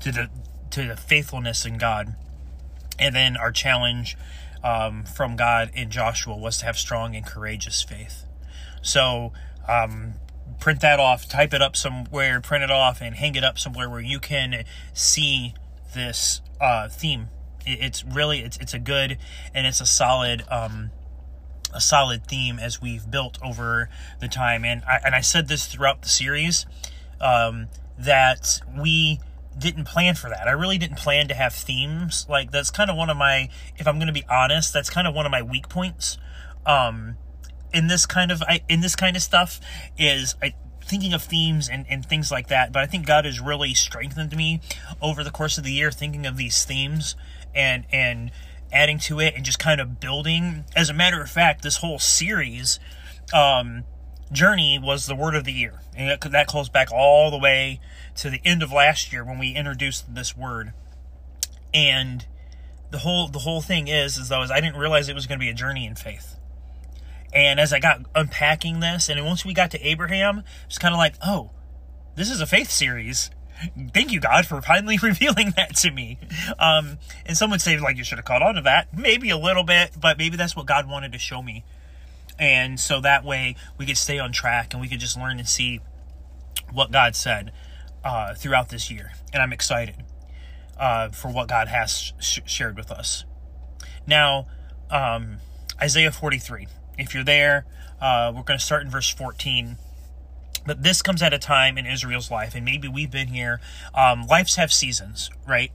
to 0.00 0.10
the 0.10 0.30
to 0.70 0.88
the 0.88 0.96
faithfulness 0.96 1.66
in 1.66 1.78
God. 1.78 2.16
And 2.98 3.14
then 3.14 3.36
our 3.36 3.52
challenge 3.52 4.16
um, 4.64 5.04
from 5.04 5.36
God 5.36 5.70
in 5.74 5.90
Joshua 5.90 6.36
was 6.36 6.58
to 6.58 6.64
have 6.64 6.76
strong 6.76 7.14
and 7.14 7.24
courageous 7.24 7.82
faith. 7.82 8.24
So 8.82 9.32
um, 9.68 10.14
print 10.58 10.80
that 10.80 10.98
off, 10.98 11.28
type 11.28 11.52
it 11.54 11.62
up 11.62 11.76
somewhere, 11.76 12.40
print 12.40 12.64
it 12.64 12.70
off, 12.70 13.00
and 13.00 13.14
hang 13.14 13.36
it 13.36 13.44
up 13.44 13.58
somewhere 13.58 13.88
where 13.88 14.00
you 14.00 14.18
can 14.18 14.64
see 14.94 15.54
this 15.94 16.40
uh, 16.60 16.88
theme. 16.88 17.28
it's 17.66 18.04
really 18.04 18.40
it's 18.40 18.56
it's 18.58 18.74
a 18.74 18.78
good 18.78 19.18
and 19.54 19.66
it's 19.66 19.80
a 19.80 19.86
solid 19.86 20.42
um, 20.50 20.90
a 21.72 21.80
solid 21.80 22.26
theme 22.26 22.58
as 22.58 22.80
we've 22.80 23.10
built 23.10 23.38
over 23.42 23.90
the 24.20 24.28
time. 24.28 24.64
And 24.64 24.82
I 24.84 25.00
and 25.04 25.14
I 25.14 25.20
said 25.20 25.48
this 25.48 25.66
throughout 25.66 26.02
the 26.02 26.08
series 26.08 26.66
um, 27.20 27.68
that 27.98 28.60
we 28.76 29.20
didn't 29.58 29.84
plan 29.84 30.14
for 30.14 30.28
that. 30.30 30.46
I 30.46 30.52
really 30.52 30.78
didn't 30.78 30.98
plan 30.98 31.28
to 31.28 31.34
have 31.34 31.52
themes. 31.52 32.26
Like 32.28 32.50
that's 32.50 32.70
kind 32.70 32.90
of 32.90 32.96
one 32.96 33.10
of 33.10 33.16
my 33.16 33.48
if 33.76 33.86
I'm 33.86 33.96
going 33.96 34.08
to 34.08 34.12
be 34.12 34.24
honest, 34.28 34.72
that's 34.72 34.90
kind 34.90 35.06
of 35.06 35.14
one 35.14 35.26
of 35.26 35.32
my 35.32 35.42
weak 35.42 35.68
points. 35.68 36.18
Um, 36.66 37.16
in 37.72 37.88
this 37.88 38.06
kind 38.06 38.30
of 38.30 38.42
I, 38.42 38.62
in 38.68 38.80
this 38.80 38.96
kind 38.96 39.16
of 39.16 39.22
stuff 39.22 39.60
is 39.98 40.36
I, 40.42 40.54
thinking 40.84 41.12
of 41.12 41.22
themes 41.22 41.68
and, 41.68 41.86
and 41.88 42.04
things 42.04 42.30
like 42.30 42.48
that. 42.48 42.72
But 42.72 42.82
I 42.82 42.86
think 42.86 43.06
God 43.06 43.24
has 43.24 43.40
really 43.40 43.74
strengthened 43.74 44.36
me 44.36 44.60
over 45.00 45.24
the 45.24 45.30
course 45.30 45.58
of 45.58 45.64
the 45.64 45.72
year, 45.72 45.90
thinking 45.90 46.26
of 46.26 46.36
these 46.36 46.64
themes 46.64 47.16
and 47.54 47.84
and 47.92 48.30
adding 48.72 48.98
to 48.98 49.20
it 49.20 49.34
and 49.34 49.44
just 49.44 49.58
kind 49.58 49.80
of 49.80 50.00
building. 50.00 50.64
As 50.74 50.90
a 50.90 50.94
matter 50.94 51.20
of 51.20 51.30
fact, 51.30 51.62
this 51.62 51.78
whole 51.78 51.98
series 51.98 52.78
um, 53.32 53.84
journey 54.32 54.78
was 54.82 55.06
the 55.06 55.14
word 55.14 55.34
of 55.34 55.44
the 55.44 55.52
year, 55.52 55.80
and 55.96 56.08
that, 56.10 56.20
that 56.32 56.46
calls 56.46 56.68
back 56.68 56.88
all 56.92 57.30
the 57.30 57.38
way 57.38 57.80
to 58.16 58.30
the 58.30 58.40
end 58.44 58.62
of 58.62 58.72
last 58.72 59.12
year 59.12 59.24
when 59.24 59.38
we 59.38 59.52
introduced 59.52 60.14
this 60.14 60.36
word. 60.36 60.72
And 61.72 62.26
the 62.90 62.98
whole 62.98 63.26
the 63.28 63.40
whole 63.40 63.60
thing 63.60 63.88
is 63.88 64.16
is 64.16 64.28
though 64.28 64.42
is 64.42 64.50
I 64.50 64.60
didn't 64.60 64.76
realize 64.76 65.08
it 65.08 65.14
was 65.14 65.26
going 65.26 65.38
to 65.38 65.44
be 65.44 65.50
a 65.50 65.54
journey 65.54 65.86
in 65.86 65.96
faith. 65.96 66.36
And 67.32 67.58
as 67.58 67.72
I 67.72 67.80
got 67.80 68.02
unpacking 68.14 68.78
this, 68.78 69.08
and 69.08 69.24
once 69.24 69.44
we 69.44 69.52
got 69.52 69.72
to 69.72 69.82
Abraham, 69.84 70.44
it's 70.66 70.78
kind 70.78 70.94
of 70.94 70.98
like, 70.98 71.14
oh, 71.26 71.50
this 72.14 72.30
is 72.30 72.40
a 72.40 72.46
faith 72.46 72.70
series. 72.70 73.30
Thank 73.92 74.12
you, 74.12 74.20
God, 74.20 74.46
for 74.46 74.62
finally 74.62 74.98
revealing 75.02 75.52
that 75.56 75.74
to 75.78 75.90
me. 75.90 76.18
Um, 76.60 76.98
and 77.26 77.36
some 77.36 77.50
would 77.50 77.60
say, 77.60 77.76
like, 77.78 77.96
you 77.96 78.04
should 78.04 78.18
have 78.18 78.24
caught 78.24 78.42
on 78.42 78.54
to 78.54 78.60
that. 78.62 78.96
Maybe 78.96 79.30
a 79.30 79.36
little 79.36 79.64
bit, 79.64 79.92
but 80.00 80.16
maybe 80.16 80.36
that's 80.36 80.54
what 80.54 80.66
God 80.66 80.88
wanted 80.88 81.10
to 81.10 81.18
show 81.18 81.42
me. 81.42 81.64
And 82.38 82.78
so 82.78 83.00
that 83.00 83.24
way 83.24 83.56
we 83.78 83.86
could 83.86 83.98
stay 83.98 84.20
on 84.20 84.30
track 84.30 84.72
and 84.72 84.80
we 84.80 84.88
could 84.88 85.00
just 85.00 85.18
learn 85.18 85.40
and 85.40 85.48
see 85.48 85.80
what 86.72 86.92
God 86.92 87.16
said 87.16 87.50
uh, 88.04 88.34
throughout 88.34 88.68
this 88.68 88.90
year. 88.90 89.12
And 89.32 89.42
I'm 89.42 89.52
excited 89.52 89.96
uh, 90.78 91.08
for 91.08 91.28
what 91.28 91.48
God 91.48 91.68
has 91.68 92.12
sh- 92.20 92.40
shared 92.46 92.76
with 92.76 92.90
us. 92.90 93.24
Now, 94.06 94.46
um, 94.90 95.38
Isaiah 95.80 96.12
43 96.12 96.68
if 96.98 97.14
you're 97.14 97.24
there, 97.24 97.66
uh, 98.00 98.32
we're 98.34 98.42
going 98.42 98.58
to 98.58 98.64
start 98.64 98.82
in 98.82 98.90
verse 98.90 99.08
14. 99.08 99.76
But 100.66 100.82
this 100.82 101.02
comes 101.02 101.22
at 101.22 101.34
a 101.34 101.38
time 101.38 101.76
in 101.76 101.86
Israel's 101.86 102.30
life, 102.30 102.54
and 102.54 102.64
maybe 102.64 102.88
we've 102.88 103.10
been 103.10 103.28
here. 103.28 103.60
Um, 103.94 104.26
lives 104.26 104.56
have 104.56 104.72
seasons, 104.72 105.30
right? 105.46 105.70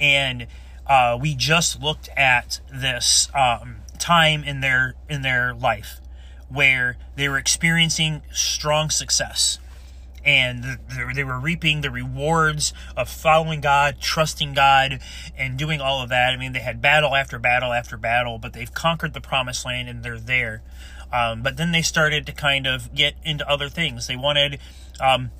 And 0.00 0.48
uh, 0.86 1.16
we 1.20 1.34
just 1.34 1.80
looked 1.80 2.08
at 2.16 2.60
this 2.72 3.28
um, 3.34 3.76
time 3.98 4.42
in 4.42 4.60
their 4.60 4.94
in 5.08 5.22
their 5.22 5.54
life 5.54 6.00
where 6.48 6.96
they 7.16 7.28
were 7.28 7.38
experiencing 7.38 8.22
strong 8.32 8.90
success 8.90 9.58
and 10.24 10.78
they 11.14 11.24
were 11.24 11.38
reaping 11.38 11.82
the 11.82 11.90
rewards 11.90 12.72
of 12.96 13.08
following 13.08 13.60
God, 13.60 13.96
trusting 14.00 14.54
God, 14.54 15.00
and 15.36 15.58
doing 15.58 15.80
all 15.80 16.02
of 16.02 16.08
that. 16.08 16.32
I 16.32 16.36
mean, 16.36 16.52
they 16.52 16.60
had 16.60 16.80
battle 16.80 17.14
after 17.14 17.38
battle 17.38 17.72
after 17.72 17.96
battle, 17.96 18.38
but 18.38 18.52
they've 18.52 18.72
conquered 18.72 19.12
the 19.12 19.20
promised 19.20 19.64
land 19.64 19.88
and 19.88 20.02
they're 20.02 20.18
there. 20.18 20.62
Um, 21.12 21.42
but 21.42 21.56
then 21.56 21.72
they 21.72 21.82
started 21.82 22.26
to 22.26 22.32
kind 22.32 22.66
of 22.66 22.94
get 22.94 23.14
into 23.22 23.48
other 23.48 23.68
things. 23.68 24.06
They 24.06 24.16
wanted, 24.16 24.58
um, 25.00 25.30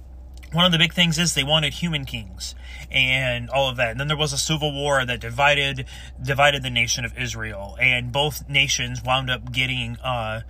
one 0.52 0.66
of 0.66 0.72
the 0.72 0.78
big 0.78 0.92
things 0.92 1.18
is 1.18 1.34
they 1.34 1.42
wanted 1.42 1.74
human 1.74 2.04
kings 2.04 2.54
and 2.90 3.50
all 3.50 3.68
of 3.68 3.76
that. 3.76 3.90
And 3.90 3.98
then 3.98 4.06
there 4.06 4.16
was 4.16 4.32
a 4.32 4.38
civil 4.38 4.72
war 4.72 5.04
that 5.04 5.20
divided 5.20 5.86
divided 6.22 6.62
the 6.62 6.70
nation 6.70 7.04
of 7.04 7.16
Israel, 7.18 7.76
and 7.80 8.12
both 8.12 8.48
nations 8.48 9.02
wound 9.04 9.30
up 9.30 9.50
getting 9.50 9.96
uh, 9.96 10.42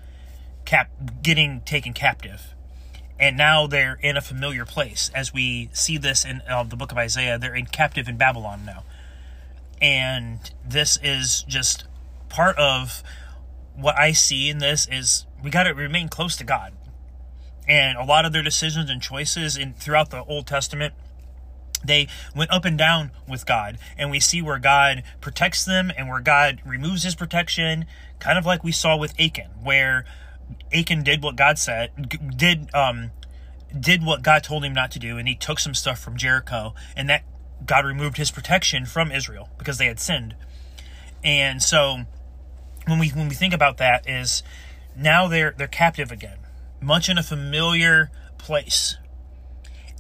cap 0.67 0.91
getting 1.23 1.63
taken 1.63 1.95
captive 1.95 2.54
and 3.19 3.37
now 3.37 3.67
they're 3.67 3.99
in 4.03 4.17
a 4.17 4.21
familiar 4.21 4.65
place. 4.65 5.11
As 5.15 5.33
we 5.33 5.71
see 5.73 5.99
this 5.99 6.25
in 6.25 6.43
uh, 6.49 6.65
the 6.65 6.77
book 6.77 6.93
of 6.93 6.99
Isaiah, 6.99 7.39
they're 7.39 7.55
in 7.55 7.67
captive 7.67 8.09
in 8.09 8.17
Babylon 8.17 8.65
now, 8.65 8.85
and 9.81 10.39
this 10.67 10.99
is 11.03 11.45
just 11.49 11.85
part 12.29 12.57
of 12.59 13.03
what 13.77 13.99
I 13.99 14.13
see 14.13 14.49
in 14.49 14.59
this 14.59 14.87
is 14.91 15.27
we 15.43 15.51
got 15.51 15.65
to 15.65 15.75
remain 15.75 16.09
close 16.09 16.37
to 16.37 16.45
God, 16.45 16.73
and 17.69 17.99
a 17.99 18.05
lot 18.05 18.25
of 18.25 18.33
their 18.33 18.43
decisions 18.43 18.91
and 18.91 19.01
choices 19.01 19.57
in 19.57 19.75
throughout 19.75 20.11
the 20.11 20.25
Old 20.25 20.47
Testament. 20.47 20.95
They 21.85 22.09
went 22.35 22.51
up 22.51 22.65
and 22.65 22.79
down 22.79 23.11
with 23.29 23.45
God, 23.45 23.77
and 23.99 24.11
we 24.11 24.19
see 24.19 24.41
where 24.41 24.59
God 24.59 25.03
protects 25.21 25.67
them 25.67 25.93
and 25.99 26.09
where 26.09 26.21
God 26.21 26.63
removes 26.65 27.03
his 27.03 27.15
protection, 27.15 27.85
kind 28.19 28.39
of 28.39 28.47
like 28.47 28.65
we 28.65 28.73
saw 28.73 28.97
with 28.97 29.13
Achan, 29.21 29.51
where 29.63 30.07
Achan 30.73 31.03
did 31.03 31.23
what 31.23 31.37
God 31.37 31.59
said, 31.59 31.91
did 32.37 32.75
um, 32.75 33.11
did 33.79 34.05
what 34.05 34.23
God 34.23 34.43
told 34.43 34.65
him 34.65 34.73
not 34.73 34.91
to 34.93 34.99
do, 34.99 35.19
and 35.19 35.29
he 35.29 35.35
took 35.35 35.59
some 35.59 35.75
stuff 35.75 35.99
from 35.99 36.17
Jericho, 36.17 36.75
and 36.97 37.09
that 37.09 37.25
God 37.65 37.85
removed 37.85 38.17
His 38.17 38.31
protection 38.31 38.87
from 38.87 39.11
Israel 39.11 39.49
because 39.59 39.79
they 39.79 39.87
had 39.87 40.01
sinned. 40.01 40.35
And 41.23 41.63
so, 41.63 42.01
when 42.87 42.99
we 42.99 43.11
when 43.11 43.29
we 43.29 43.35
think 43.35 43.55
about 43.55 43.79
that, 43.79 44.09
is 44.09 44.43
now 44.97 45.29
they're 45.29 45.55
they're 45.57 45.67
captive 45.67 46.13
again, 46.13 46.39
much 46.81 47.09
in 47.09 47.17
a 47.17 47.23
familiar 47.23 48.11
place, 48.37 48.99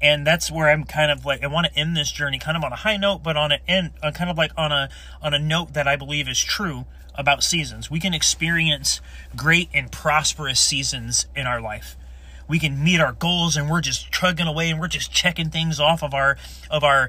and 0.02 0.26
that's 0.26 0.50
where 0.50 0.68
I'm 0.68 0.84
kind 0.84 1.10
of 1.10 1.24
like 1.24 1.42
I 1.42 1.46
want 1.46 1.66
to 1.66 1.78
end 1.78 1.96
this 1.96 2.12
journey 2.12 2.38
kind 2.38 2.56
of 2.56 2.64
on 2.64 2.72
a 2.72 2.76
high 2.76 2.96
note, 2.96 3.22
but 3.22 3.36
on 3.36 3.52
an 3.52 3.60
end, 3.66 3.92
uh, 4.02 4.10
kind 4.10 4.30
of 4.30 4.36
like 4.36 4.52
on 4.56 4.72
a 4.72 4.90
on 5.22 5.32
a 5.32 5.38
note 5.38 5.72
that 5.72 5.88
I 5.88 5.96
believe 5.96 6.28
is 6.28 6.38
true 6.38 6.84
about 7.14 7.42
seasons. 7.42 7.90
We 7.90 8.00
can 8.00 8.14
experience 8.14 9.00
great 9.36 9.68
and 9.72 9.90
prosperous 9.90 10.60
seasons 10.60 11.26
in 11.36 11.46
our 11.46 11.60
life. 11.60 11.96
We 12.48 12.58
can 12.58 12.82
meet 12.82 13.00
our 13.00 13.12
goals 13.12 13.56
and 13.56 13.70
we're 13.70 13.80
just 13.80 14.12
chugging 14.12 14.46
away 14.46 14.70
and 14.70 14.80
we're 14.80 14.88
just 14.88 15.12
checking 15.12 15.50
things 15.50 15.80
off 15.80 16.02
of 16.02 16.12
our 16.12 16.36
of 16.70 16.84
our 16.84 17.08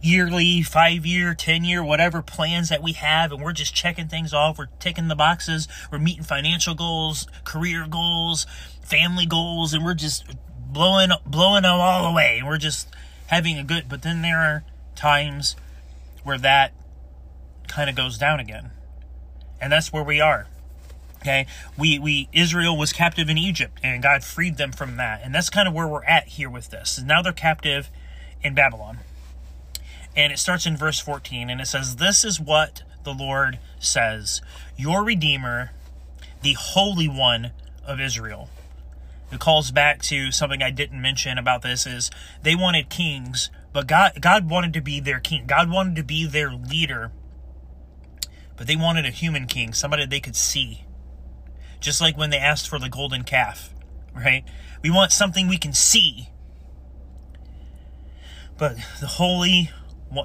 yearly, 0.00 0.62
5 0.62 1.04
year, 1.04 1.34
10 1.34 1.64
year, 1.64 1.82
whatever 1.82 2.22
plans 2.22 2.68
that 2.68 2.82
we 2.82 2.92
have 2.92 3.32
and 3.32 3.42
we're 3.42 3.52
just 3.52 3.74
checking 3.74 4.08
things 4.08 4.32
off. 4.32 4.58
We're 4.58 4.68
ticking 4.78 5.08
the 5.08 5.16
boxes. 5.16 5.68
We're 5.90 5.98
meeting 5.98 6.24
financial 6.24 6.74
goals, 6.74 7.26
career 7.44 7.86
goals, 7.88 8.46
family 8.82 9.26
goals 9.26 9.74
and 9.74 9.84
we're 9.84 9.94
just 9.94 10.24
blowing 10.72 11.10
blowing 11.24 11.62
them 11.62 11.74
all 11.74 12.06
away. 12.06 12.38
And 12.38 12.48
we're 12.48 12.58
just 12.58 12.88
having 13.26 13.58
a 13.58 13.64
good 13.64 13.88
but 13.88 14.02
then 14.02 14.22
there 14.22 14.40
are 14.40 14.64
times 14.96 15.54
where 16.24 16.38
that 16.38 16.72
kind 17.68 17.88
of 17.88 17.94
goes 17.94 18.18
down 18.18 18.40
again 18.40 18.72
and 19.60 19.72
that's 19.72 19.92
where 19.92 20.02
we 20.02 20.20
are. 20.20 20.46
Okay, 21.20 21.46
we 21.76 21.98
we 21.98 22.28
Israel 22.32 22.76
was 22.76 22.92
captive 22.92 23.28
in 23.28 23.36
Egypt, 23.36 23.78
and 23.82 24.02
God 24.02 24.22
freed 24.22 24.56
them 24.56 24.70
from 24.70 24.96
that, 24.96 25.20
and 25.24 25.34
that's 25.34 25.50
kind 25.50 25.66
of 25.66 25.74
where 25.74 25.88
we're 25.88 26.04
at 26.04 26.28
here 26.28 26.48
with 26.48 26.70
this. 26.70 27.00
Now 27.00 27.22
they're 27.22 27.32
captive 27.32 27.90
in 28.40 28.54
Babylon, 28.54 28.98
and 30.14 30.32
it 30.32 30.38
starts 30.38 30.64
in 30.64 30.76
verse 30.76 31.00
fourteen, 31.00 31.50
and 31.50 31.60
it 31.60 31.66
says, 31.66 31.96
"This 31.96 32.24
is 32.24 32.40
what 32.40 32.82
the 33.02 33.12
Lord 33.12 33.58
says: 33.80 34.40
Your 34.76 35.02
Redeemer, 35.02 35.72
the 36.42 36.52
Holy 36.52 37.08
One 37.08 37.50
of 37.84 38.00
Israel." 38.00 38.48
It 39.32 39.40
calls 39.40 39.72
back 39.72 40.00
to 40.02 40.30
something 40.30 40.62
I 40.62 40.70
didn't 40.70 41.02
mention 41.02 41.36
about 41.36 41.62
this: 41.62 41.84
is 41.84 42.12
they 42.42 42.54
wanted 42.54 42.90
kings, 42.90 43.50
but 43.72 43.88
God 43.88 44.20
God 44.20 44.48
wanted 44.48 44.72
to 44.74 44.80
be 44.80 45.00
their 45.00 45.18
king. 45.18 45.46
God 45.46 45.68
wanted 45.68 45.96
to 45.96 46.04
be 46.04 46.26
their 46.26 46.52
leader 46.52 47.10
but 48.58 48.66
they 48.66 48.76
wanted 48.76 49.06
a 49.06 49.10
human 49.10 49.46
king, 49.46 49.72
somebody 49.72 50.04
they 50.04 50.20
could 50.20 50.36
see. 50.36 50.84
Just 51.80 52.00
like 52.00 52.18
when 52.18 52.30
they 52.30 52.38
asked 52.38 52.68
for 52.68 52.80
the 52.80 52.88
golden 52.88 53.22
calf, 53.22 53.72
right? 54.14 54.44
We 54.82 54.90
want 54.90 55.12
something 55.12 55.46
we 55.46 55.58
can 55.58 55.72
see. 55.72 56.28
But 58.58 58.76
the 59.00 59.06
holy, 59.06 59.70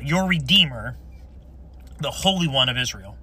your 0.01 0.27
Redeemer, 0.27 0.97
the 2.01 2.09
Holy 2.09 2.47
One 2.47 2.69
of 2.69 2.77
Israel, 2.77 3.15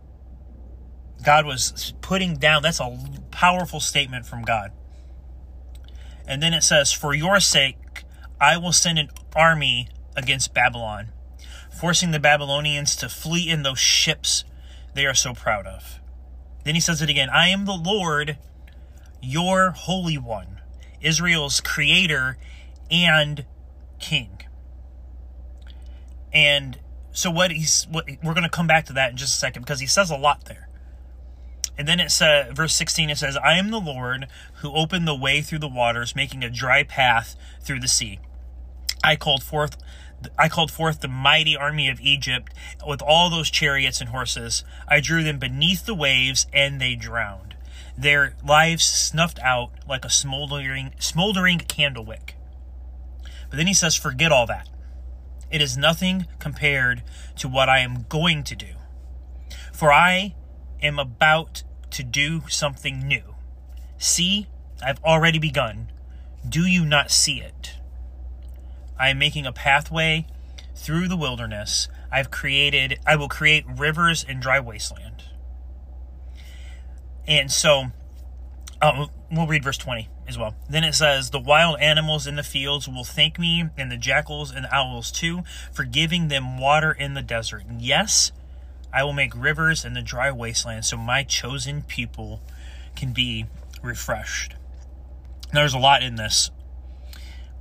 God 1.25 1.45
was 1.45 1.93
putting 2.01 2.37
down, 2.37 2.63
that's 2.63 2.79
a 2.79 2.97
powerful 3.33 3.81
statement 3.81 4.27
from 4.27 4.43
God. 4.43 4.71
And 6.25 6.41
then 6.41 6.55
it 6.55 6.63
says, 6.63 6.93
For 6.93 7.13
your 7.13 7.41
sake, 7.41 8.05
I 8.41 8.57
will 8.57 8.73
send 8.73 9.01
an 9.01 9.11
army 9.35 9.89
against 10.17 10.55
Babylon, 10.55 11.09
forcing 11.79 12.13
the 12.13 12.21
Babylonians 12.21 12.95
to 12.97 13.09
flee 13.09 13.51
in 13.51 13.65
those 13.65 13.81
ships 13.81 14.45
they 14.95 15.07
are 15.07 15.15
so 15.15 15.35
proud 15.35 15.67
of. 15.67 16.01
Then 16.65 16.75
he 16.75 16.81
says 16.81 17.03
it 17.03 17.11
again 17.11 17.29
I 17.31 17.49
am 17.49 17.65
the 17.65 17.73
Lord, 17.73 18.39
your 19.23 19.71
Holy 19.71 20.19
One, 20.19 20.61
Israel's 21.01 21.61
creator 21.61 22.37
and 22.91 23.45
king. 23.99 24.43
And 26.33 26.79
so 27.13 27.31
what 27.31 27.51
he's 27.51 27.87
what 27.91 28.07
we're 28.23 28.35
going 28.35 28.45
to 28.45 28.49
come 28.49 28.67
back 28.67 28.87
to 28.87 28.93
that 28.95 29.11
in 29.11 29.17
just 29.17 29.35
a 29.35 29.39
second 29.39 29.63
because 29.63 29.81
he 29.81 29.87
says 29.87 30.11
a 30.11 30.17
lot 30.17 30.45
there. 30.45 30.69
And 31.79 31.89
then 31.89 31.99
it 31.99 32.11
says 32.11 32.53
verse 32.53 32.75
16 32.75 33.11
it 33.11 33.19
says 33.19 33.37
I 33.37 33.55
am 33.55 33.71
the 33.71 33.81
Lord 33.81 34.27
who 34.57 34.73
opened 34.73 35.09
the 35.09 35.15
way 35.15 35.41
through 35.41 35.61
the 35.61 35.69
waters 35.69 36.15
making 36.15 36.45
a 36.45 36.51
dry 36.51 36.83
path 36.83 37.37
through 37.63 37.81
the 37.81 37.89
sea. 37.89 38.21
I 39.03 39.17
called 39.17 39.43
forth 39.43 39.77
I 40.39 40.49
called 40.49 40.71
forth 40.71 41.01
the 41.01 41.09
mighty 41.09 41.57
army 41.57 41.89
of 41.89 42.01
Egypt 42.01 42.53
with 42.87 43.03
all 43.03 43.31
those 43.31 43.51
chariots 43.51 44.01
and 44.01 44.11
horses. 44.11 44.65
I 44.89 45.01
drew 45.01 45.23
them 45.23 45.39
beneath 45.39 45.87
the 45.87 45.95
waves, 45.95 46.47
and 46.53 46.81
they 46.81 46.95
drowned. 46.95 47.57
Their 47.97 48.35
lives 48.45 48.85
snuffed 48.85 49.39
out 49.41 49.73
like 49.89 50.05
a 50.05 50.11
smoldering, 50.11 50.93
smoldering 50.99 51.59
candle 51.59 52.05
wick. 52.05 52.37
But 53.49 53.57
then 53.57 53.67
he 53.67 53.75
says, 53.75 53.97
Forget 53.97 54.33
all 54.33 54.47
that. 54.47 54.69
It 55.51 55.61
is 55.61 55.77
nothing 55.77 56.27
compared 56.39 57.03
to 57.37 57.49
what 57.49 57.69
I 57.69 57.81
am 57.81 58.07
going 58.09 58.45
to 58.45 58.55
do. 58.55 58.75
For 59.73 59.93
I 59.93 60.35
am 60.81 60.99
about 60.99 61.65
to 61.91 62.03
do 62.03 62.43
something 62.49 63.07
new. 63.07 63.35
See, 63.99 64.47
I've 64.83 65.03
already 65.03 65.39
begun. 65.39 65.91
Do 66.49 66.67
you 66.67 66.87
not 66.87 67.11
see 67.11 67.41
it? 67.41 67.75
I 69.01 69.09
am 69.09 69.19
making 69.19 69.47
a 69.47 69.53
pathway 69.53 70.27
through 70.77 71.09
the 71.09 71.17
wilderness. 71.17 71.89
I've 72.13 72.31
created, 72.31 73.01
I 73.07 73.17
will 73.17 73.29
create 73.29 73.65
rivers 73.67 74.23
in 74.23 74.41
dry 74.41 74.61
wasteland. 74.61 75.25
And 77.27 77.51
so, 77.51 77.87
uh, 78.83 79.07
we'll 79.31 79.47
read 79.47 79.65
verse 79.65 79.79
20 79.79 80.09
as 80.29 80.37
well. 80.37 80.55
Then 80.69 80.85
it 80.85 80.95
says, 80.95 81.31
The 81.31 81.41
wild 81.41 81.81
animals 81.81 82.27
in 82.27 82.37
the 82.37 82.43
fields 82.43 82.89
will 82.89 83.05
thank 83.05 83.39
me, 83.39 83.69
and 83.77 83.91
the 83.91 83.97
jackals 83.97 84.51
and 84.51 84.67
owls 84.71 85.11
too, 85.11 85.45
for 85.73 85.85
giving 85.85 86.29
them 86.29 86.59
water 86.59 86.93
in 86.93 87.15
the 87.15 87.23
desert. 87.23 87.65
Yes, 87.79 88.33
I 88.93 89.03
will 89.05 89.13
make 89.13 89.33
rivers 89.35 89.85
in 89.85 89.95
the 89.95 90.03
dry 90.03 90.31
wasteland 90.31 90.85
so 90.85 90.97
my 90.97 91.23
chosen 91.23 91.83
people 91.83 92.43
can 92.97 93.13
be 93.13 93.47
refreshed. 93.83 94.55
There's 95.53 95.75
a 95.75 95.79
lot 95.79 96.03
in 96.03 96.17
this. 96.17 96.51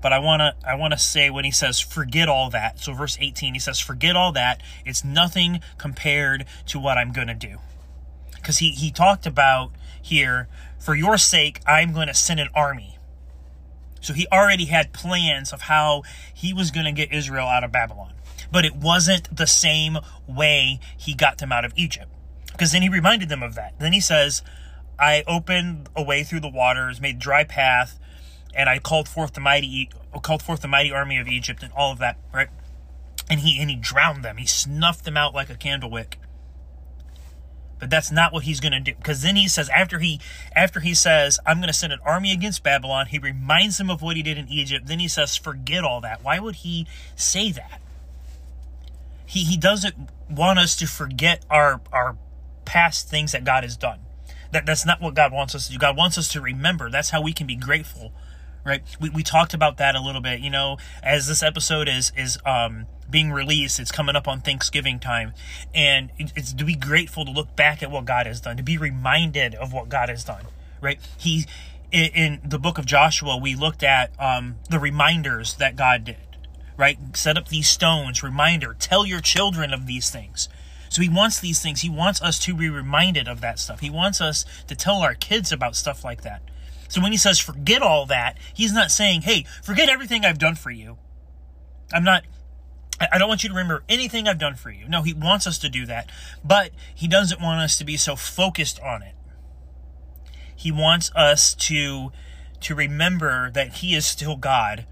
But 0.01 0.13
I 0.13 0.19
want 0.19 0.41
to 0.41 0.55
I 0.67 0.75
want 0.75 0.93
to 0.93 0.99
say 0.99 1.29
when 1.29 1.45
he 1.45 1.51
says 1.51 1.79
forget 1.79 2.29
all 2.29 2.49
that. 2.51 2.79
So 2.79 2.93
verse 2.93 3.17
18 3.19 3.53
he 3.53 3.59
says 3.59 3.79
forget 3.79 4.15
all 4.15 4.31
that. 4.33 4.61
It's 4.85 5.03
nothing 5.03 5.61
compared 5.77 6.45
to 6.67 6.79
what 6.79 6.97
I'm 6.97 7.11
going 7.11 7.27
to 7.27 7.33
do. 7.33 7.57
Cuz 8.43 8.59
he 8.59 8.71
he 8.71 8.91
talked 8.91 9.25
about 9.25 9.71
here 10.01 10.47
for 10.77 10.95
your 10.95 11.17
sake 11.17 11.61
I'm 11.65 11.93
going 11.93 12.07
to 12.07 12.13
send 12.13 12.39
an 12.39 12.49
army. 12.53 12.97
So 14.01 14.13
he 14.13 14.27
already 14.31 14.65
had 14.65 14.93
plans 14.93 15.51
of 15.51 15.63
how 15.63 16.03
he 16.33 16.53
was 16.53 16.71
going 16.71 16.85
to 16.85 16.91
get 16.93 17.11
Israel 17.11 17.47
out 17.47 17.63
of 17.63 17.71
Babylon. 17.71 18.13
But 18.51 18.65
it 18.65 18.75
wasn't 18.75 19.35
the 19.35 19.45
same 19.45 19.97
way 20.27 20.79
he 20.97 21.13
got 21.13 21.37
them 21.37 21.51
out 21.51 21.65
of 21.65 21.73
Egypt. 21.75 22.07
Because 22.51 22.71
then 22.71 22.81
he 22.81 22.89
reminded 22.89 23.29
them 23.29 23.43
of 23.43 23.55
that. 23.55 23.77
Then 23.79 23.93
he 23.93 24.01
says, 24.01 24.41
I 24.97 25.23
opened 25.27 25.89
a 25.95 26.03
way 26.03 26.23
through 26.23 26.41
the 26.41 26.49
waters, 26.49 26.99
made 26.99 27.19
dry 27.19 27.43
path, 27.43 27.99
and 28.53 28.69
I 28.69 28.79
called 28.79 29.07
forth 29.07 29.33
the 29.33 29.41
mighty 29.41 29.89
called 30.21 30.41
forth 30.41 30.61
the 30.61 30.67
mighty 30.67 30.91
army 30.91 31.17
of 31.17 31.27
Egypt 31.27 31.63
and 31.63 31.71
all 31.73 31.91
of 31.91 31.99
that, 31.99 32.17
right? 32.33 32.49
And 33.29 33.41
he 33.41 33.59
and 33.59 33.69
he 33.69 33.75
drowned 33.75 34.23
them. 34.23 34.37
He 34.37 34.45
snuffed 34.45 35.05
them 35.05 35.17
out 35.17 35.33
like 35.33 35.49
a 35.49 35.55
candle 35.55 35.89
wick. 35.89 36.17
But 37.79 37.89
that's 37.89 38.11
not 38.11 38.33
what 38.33 38.43
he's 38.43 38.59
going 38.59 38.73
to 38.73 38.79
do 38.81 38.93
because 38.95 39.21
then 39.21 39.37
he 39.37 39.47
says 39.47 39.69
after 39.69 39.99
he 39.99 40.19
after 40.53 40.81
he 40.81 40.93
says 40.93 41.39
I'm 41.45 41.57
going 41.57 41.67
to 41.67 41.73
send 41.73 41.93
an 41.93 41.99
army 42.05 42.33
against 42.33 42.61
Babylon, 42.61 43.05
he 43.07 43.19
reminds 43.19 43.77
them 43.77 43.89
of 43.89 44.01
what 44.01 44.17
he 44.17 44.23
did 44.23 44.37
in 44.37 44.49
Egypt. 44.49 44.87
Then 44.87 44.99
he 44.99 45.07
says 45.07 45.37
forget 45.37 45.83
all 45.83 46.01
that. 46.01 46.23
Why 46.23 46.39
would 46.39 46.55
he 46.55 46.87
say 47.15 47.51
that? 47.51 47.79
He 49.25 49.45
he 49.45 49.55
doesn't 49.55 50.09
want 50.29 50.59
us 50.59 50.75
to 50.77 50.87
forget 50.87 51.45
our 51.49 51.79
our 51.93 52.17
past 52.65 53.07
things 53.09 53.31
that 53.31 53.45
God 53.45 53.63
has 53.63 53.77
done. 53.77 53.99
That 54.51 54.65
that's 54.65 54.85
not 54.85 55.01
what 55.01 55.13
God 55.13 55.31
wants 55.31 55.55
us 55.55 55.67
to 55.67 55.73
do. 55.73 55.79
God 55.79 55.95
wants 55.95 56.17
us 56.17 56.27
to 56.29 56.41
remember. 56.41 56.89
That's 56.89 57.11
how 57.11 57.21
we 57.21 57.33
can 57.33 57.47
be 57.47 57.55
grateful, 57.55 58.11
right? 58.69 58.83
We 59.01 59.09
we 59.09 59.23
talked 59.23 59.53
about 59.53 59.77
that 59.77 59.95
a 59.95 60.01
little 60.01 60.21
bit. 60.21 60.39
You 60.39 60.49
know, 60.49 60.77
as 61.03 61.27
this 61.27 61.43
episode 61.43 61.89
is 61.89 62.11
is 62.15 62.37
um 62.45 62.85
being 63.09 63.31
released, 63.31 63.79
it's 63.79 63.91
coming 63.91 64.15
up 64.15 64.27
on 64.27 64.41
Thanksgiving 64.41 64.99
time, 64.99 65.33
and 65.73 66.11
it's 66.17 66.53
to 66.53 66.63
be 66.63 66.75
grateful 66.75 67.25
to 67.25 67.31
look 67.31 67.55
back 67.55 67.83
at 67.83 67.91
what 67.91 68.05
God 68.05 68.27
has 68.27 68.39
done, 68.39 68.55
to 68.57 68.63
be 68.63 68.77
reminded 68.77 69.55
of 69.55 69.73
what 69.73 69.89
God 69.89 70.09
has 70.09 70.23
done, 70.23 70.45
right? 70.81 70.99
He 71.17 71.45
in, 71.91 72.39
the 72.45 72.59
book 72.59 72.77
of 72.77 72.85
Joshua, 72.85 73.35
we 73.35 73.55
looked 73.55 73.83
at 73.83 74.11
um 74.19 74.57
the 74.69 74.79
reminders 74.79 75.55
that 75.55 75.75
God 75.75 76.05
did 76.05 76.17
right? 76.79 76.97
Set 77.13 77.37
up 77.37 77.49
these 77.49 77.67
stones, 77.67 78.23
reminder, 78.23 78.73
tell 78.79 79.05
your 79.05 79.19
children 79.19 79.73
of 79.73 79.85
these 79.85 80.09
things. 80.09 80.47
So 80.87 81.01
he 81.01 81.09
wants 81.09 81.39
these 81.39 81.61
things. 81.61 81.81
He 81.81 81.89
wants 81.89 82.21
us 82.21 82.39
to 82.39 82.55
be 82.55 82.69
reminded 82.69 83.27
of 83.27 83.41
that 83.41 83.59
stuff. 83.59 83.81
He 83.81 83.89
wants 83.89 84.21
us 84.21 84.45
to 84.67 84.75
tell 84.75 85.01
our 85.01 85.13
kids 85.13 85.51
about 85.51 85.75
stuff 85.75 86.05
like 86.05 86.21
that. 86.21 86.41
So 86.89 87.01
when 87.01 87.11
he 87.11 87.17
says 87.17 87.39
forget 87.39 87.81
all 87.81 88.05
that, 88.07 88.37
he's 88.53 88.73
not 88.73 88.91
saying, 88.91 89.21
hey, 89.21 89.45
forget 89.63 89.87
everything 89.87 90.25
I've 90.25 90.39
done 90.39 90.55
for 90.55 90.71
you. 90.71 90.97
I'm 91.93 92.03
not, 92.03 92.23
I 93.11 93.17
don't 93.17 93.29
want 93.29 93.43
you 93.43 93.49
to 93.49 93.55
remember 93.55 93.83
anything 93.87 94.27
I've 94.27 94.37
done 94.37 94.55
for 94.55 94.69
you. 94.69 94.87
No, 94.89 95.01
he 95.01 95.13
wants 95.13 95.47
us 95.47 95.57
to 95.59 95.69
do 95.69 95.85
that, 95.85 96.09
but 96.43 96.71
he 96.93 97.07
doesn't 97.07 97.41
want 97.41 97.61
us 97.61 97.77
to 97.77 97.85
be 97.85 97.95
so 97.95 98.15
focused 98.15 98.79
on 98.81 99.01
it. 99.01 99.15
He 100.53 100.71
wants 100.71 101.09
us 101.15 101.55
to, 101.55 102.11
to 102.59 102.75
remember 102.75 103.49
that 103.51 103.75
he 103.75 103.95
is 103.95 104.05
still 104.05 104.35
God 104.35 104.85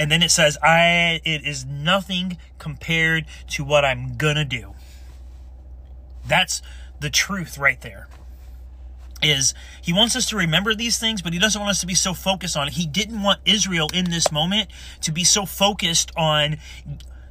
and 0.00 0.10
then 0.10 0.22
it 0.22 0.30
says 0.30 0.56
i 0.62 1.20
it 1.24 1.46
is 1.46 1.64
nothing 1.64 2.38
compared 2.58 3.26
to 3.46 3.62
what 3.62 3.84
i'm 3.84 4.16
gonna 4.16 4.44
do 4.44 4.72
that's 6.26 6.62
the 7.00 7.10
truth 7.10 7.58
right 7.58 7.82
there 7.82 8.08
is 9.22 9.54
he 9.82 9.92
wants 9.92 10.16
us 10.16 10.26
to 10.26 10.36
remember 10.36 10.74
these 10.74 10.98
things 10.98 11.22
but 11.22 11.32
he 11.32 11.38
doesn't 11.38 11.60
want 11.60 11.70
us 11.70 11.80
to 11.80 11.86
be 11.86 11.94
so 11.94 12.14
focused 12.14 12.56
on 12.56 12.68
it 12.68 12.74
he 12.74 12.86
didn't 12.86 13.22
want 13.22 13.40
israel 13.44 13.88
in 13.92 14.10
this 14.10 14.30
moment 14.32 14.68
to 15.00 15.12
be 15.12 15.24
so 15.24 15.44
focused 15.44 16.10
on 16.16 16.56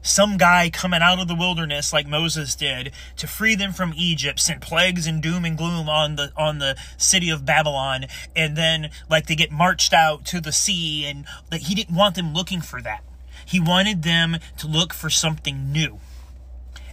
some 0.01 0.37
guy 0.37 0.69
coming 0.69 1.01
out 1.01 1.19
of 1.19 1.27
the 1.27 1.35
wilderness 1.35 1.91
like 1.91 2.07
Moses 2.07 2.55
did 2.55 2.91
to 3.17 3.27
free 3.27 3.55
them 3.55 3.73
from 3.73 3.93
Egypt, 3.95 4.39
sent 4.39 4.61
plagues 4.61 5.05
and 5.05 5.21
doom 5.21 5.45
and 5.45 5.57
gloom 5.57 5.89
on 5.89 6.15
the 6.15 6.31
on 6.37 6.59
the 6.59 6.77
city 6.97 7.29
of 7.29 7.45
Babylon, 7.45 8.05
and 8.35 8.55
then 8.55 8.89
like 9.09 9.27
they 9.27 9.35
get 9.35 9.51
marched 9.51 9.93
out 9.93 10.25
to 10.27 10.39
the 10.39 10.51
sea, 10.51 11.05
and 11.05 11.25
that 11.49 11.63
he 11.63 11.75
didn't 11.75 11.95
want 11.95 12.15
them 12.15 12.33
looking 12.33 12.61
for 12.61 12.81
that. 12.81 13.03
He 13.45 13.59
wanted 13.59 14.03
them 14.03 14.37
to 14.57 14.67
look 14.67 14.93
for 14.93 15.09
something 15.09 15.71
new. 15.71 15.99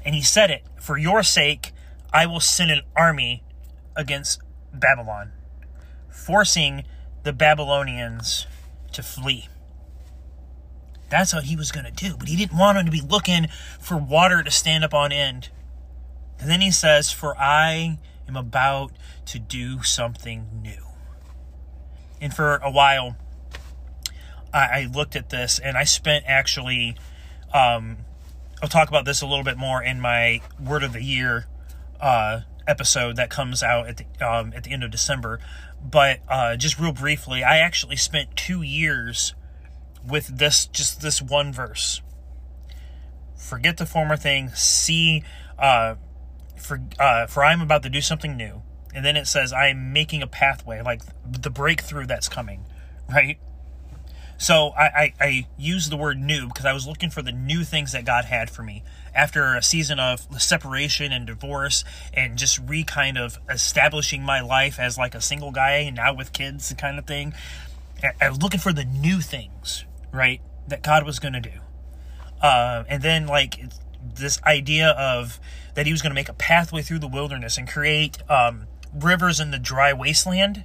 And 0.04 0.14
he 0.14 0.22
said 0.22 0.50
it, 0.50 0.64
for 0.80 0.96
your 0.96 1.22
sake, 1.22 1.72
I 2.12 2.26
will 2.26 2.40
send 2.40 2.70
an 2.70 2.82
army 2.94 3.42
against 3.96 4.40
Babylon, 4.76 5.32
forcing 6.08 6.84
the 7.22 7.32
Babylonians 7.32 8.46
to 8.92 9.02
flee. 9.02 9.48
That's 11.08 11.32
what 11.32 11.44
he 11.44 11.56
was 11.56 11.70
going 11.70 11.86
to 11.86 11.92
do. 11.92 12.16
But 12.16 12.28
he 12.28 12.36
didn't 12.36 12.58
want 12.58 12.76
them 12.76 12.86
to 12.86 12.92
be 12.92 13.00
looking 13.00 13.48
for 13.80 13.96
water 13.96 14.42
to 14.42 14.50
stand 14.50 14.84
up 14.84 14.94
on 14.94 15.12
end. 15.12 15.50
And 16.38 16.50
then 16.50 16.60
he 16.60 16.70
says, 16.70 17.10
For 17.10 17.36
I 17.38 17.98
am 18.28 18.36
about 18.36 18.92
to 19.26 19.38
do 19.38 19.82
something 19.82 20.48
new. 20.62 20.86
And 22.20 22.34
for 22.34 22.56
a 22.56 22.70
while, 22.70 23.16
I, 24.52 24.58
I 24.58 24.88
looked 24.92 25.16
at 25.16 25.30
this 25.30 25.58
and 25.58 25.76
I 25.76 25.84
spent 25.84 26.24
actually, 26.26 26.96
um, 27.52 27.98
I'll 28.62 28.68
talk 28.68 28.88
about 28.88 29.04
this 29.04 29.22
a 29.22 29.26
little 29.26 29.44
bit 29.44 29.58
more 29.58 29.82
in 29.82 30.00
my 30.00 30.40
Word 30.60 30.82
of 30.82 30.92
the 30.92 31.02
Year 31.02 31.46
uh, 32.00 32.40
episode 32.66 33.16
that 33.16 33.30
comes 33.30 33.62
out 33.62 33.88
at 33.88 33.96
the, 33.98 34.26
um, 34.26 34.52
at 34.54 34.64
the 34.64 34.72
end 34.72 34.84
of 34.84 34.90
December. 34.90 35.40
But 35.82 36.20
uh, 36.28 36.56
just 36.56 36.78
real 36.78 36.92
briefly, 36.92 37.44
I 37.44 37.58
actually 37.58 37.96
spent 37.96 38.36
two 38.36 38.62
years 38.62 39.34
with 40.06 40.38
this 40.38 40.66
just 40.66 41.00
this 41.00 41.20
one 41.20 41.52
verse. 41.52 42.00
Forget 43.36 43.76
the 43.76 43.86
former 43.86 44.16
thing. 44.16 44.50
See, 44.50 45.22
uh, 45.58 45.96
for 46.56 46.80
uh, 46.98 47.26
for 47.26 47.44
I 47.44 47.52
am 47.52 47.60
about 47.60 47.82
to 47.84 47.90
do 47.90 48.00
something 48.00 48.36
new. 48.36 48.62
And 48.94 49.04
then 49.04 49.16
it 49.16 49.26
says 49.26 49.52
I 49.52 49.68
am 49.68 49.92
making 49.92 50.22
a 50.22 50.26
pathway, 50.26 50.80
like 50.80 51.02
the 51.30 51.50
breakthrough 51.50 52.06
that's 52.06 52.28
coming, 52.28 52.64
right? 53.08 53.38
So 54.38 54.70
I, 54.70 54.84
I, 54.84 55.14
I 55.20 55.46
use 55.58 55.88
the 55.88 55.96
word 55.96 56.18
new 56.18 56.46
because 56.48 56.64
I 56.64 56.72
was 56.72 56.86
looking 56.86 57.10
for 57.10 57.22
the 57.22 57.32
new 57.32 57.64
things 57.64 57.92
that 57.92 58.04
God 58.04 58.26
had 58.26 58.50
for 58.50 58.62
me 58.62 58.82
after 59.16 59.56
a 59.56 59.62
season 59.62 59.98
of 59.98 60.26
separation 60.40 61.10
and 61.10 61.26
divorce 61.26 61.84
and 62.12 62.36
just 62.36 62.58
re 62.58 62.84
kind 62.84 63.16
of 63.16 63.38
establishing 63.48 64.22
my 64.22 64.40
life 64.40 64.78
as 64.78 64.98
like 64.98 65.14
a 65.14 65.20
single 65.20 65.50
guy 65.50 65.78
and 65.78 65.96
now 65.96 66.14
with 66.14 66.32
kids 66.32 66.72
kind 66.78 66.98
of 66.98 67.06
thing. 67.06 67.34
I 68.20 68.28
was 68.28 68.42
looking 68.42 68.60
for 68.60 68.74
the 68.74 68.84
new 68.84 69.20
things, 69.20 69.84
right? 70.12 70.40
That 70.68 70.82
God 70.82 71.04
was 71.04 71.18
going 71.18 71.32
to 71.32 71.40
do. 71.40 71.60
Uh, 72.42 72.84
and 72.88 73.02
then, 73.02 73.26
like, 73.26 73.58
this 74.14 74.40
idea 74.42 74.90
of 74.90 75.40
that 75.74 75.86
he 75.86 75.92
was 75.92 76.02
going 76.02 76.10
to 76.10 76.14
make 76.14 76.28
a 76.28 76.34
pathway 76.34 76.82
through 76.82 76.98
the 76.98 77.08
wilderness 77.08 77.56
and 77.56 77.66
create 77.66 78.18
um, 78.30 78.66
rivers 78.94 79.40
in 79.40 79.50
the 79.50 79.58
dry 79.58 79.92
wasteland. 79.92 80.64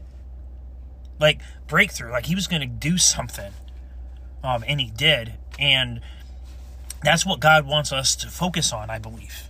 Like, 1.19 1.39
breakthrough. 1.67 2.11
Like, 2.11 2.25
he 2.25 2.35
was 2.35 2.47
going 2.47 2.61
to 2.61 2.67
do 2.67 2.97
something. 2.97 3.53
Um, 4.43 4.63
and 4.67 4.81
he 4.81 4.89
did. 4.89 5.35
And 5.57 6.01
that's 7.03 7.25
what 7.25 7.39
God 7.39 7.65
wants 7.65 7.91
us 7.91 8.15
to 8.17 8.27
focus 8.27 8.71
on, 8.71 8.89
I 8.89 8.99
believe. 8.99 9.49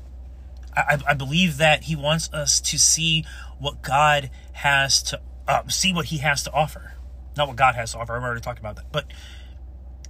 I, 0.76 1.00
I 1.10 1.14
believe 1.14 1.58
that 1.58 1.84
he 1.84 1.96
wants 1.96 2.32
us 2.32 2.62
to 2.62 2.80
see 2.80 3.26
what 3.60 3.82
God 3.82 4.30
has 4.54 5.04
to 5.04 5.22
uh, 5.48 5.68
see 5.68 5.94
what 5.94 6.06
he 6.06 6.20
has 6.20 6.44
to 6.44 6.52
offer. 6.54 6.94
Not 7.36 7.48
what 7.48 7.58
God 7.58 7.76
has 7.76 7.92
to 7.92 8.00
offer. 8.00 8.16
I've 8.16 8.24
already 8.24 8.42
talked 8.42 8.60
about 8.60 8.76
that. 8.78 8.92
But 8.92 9.06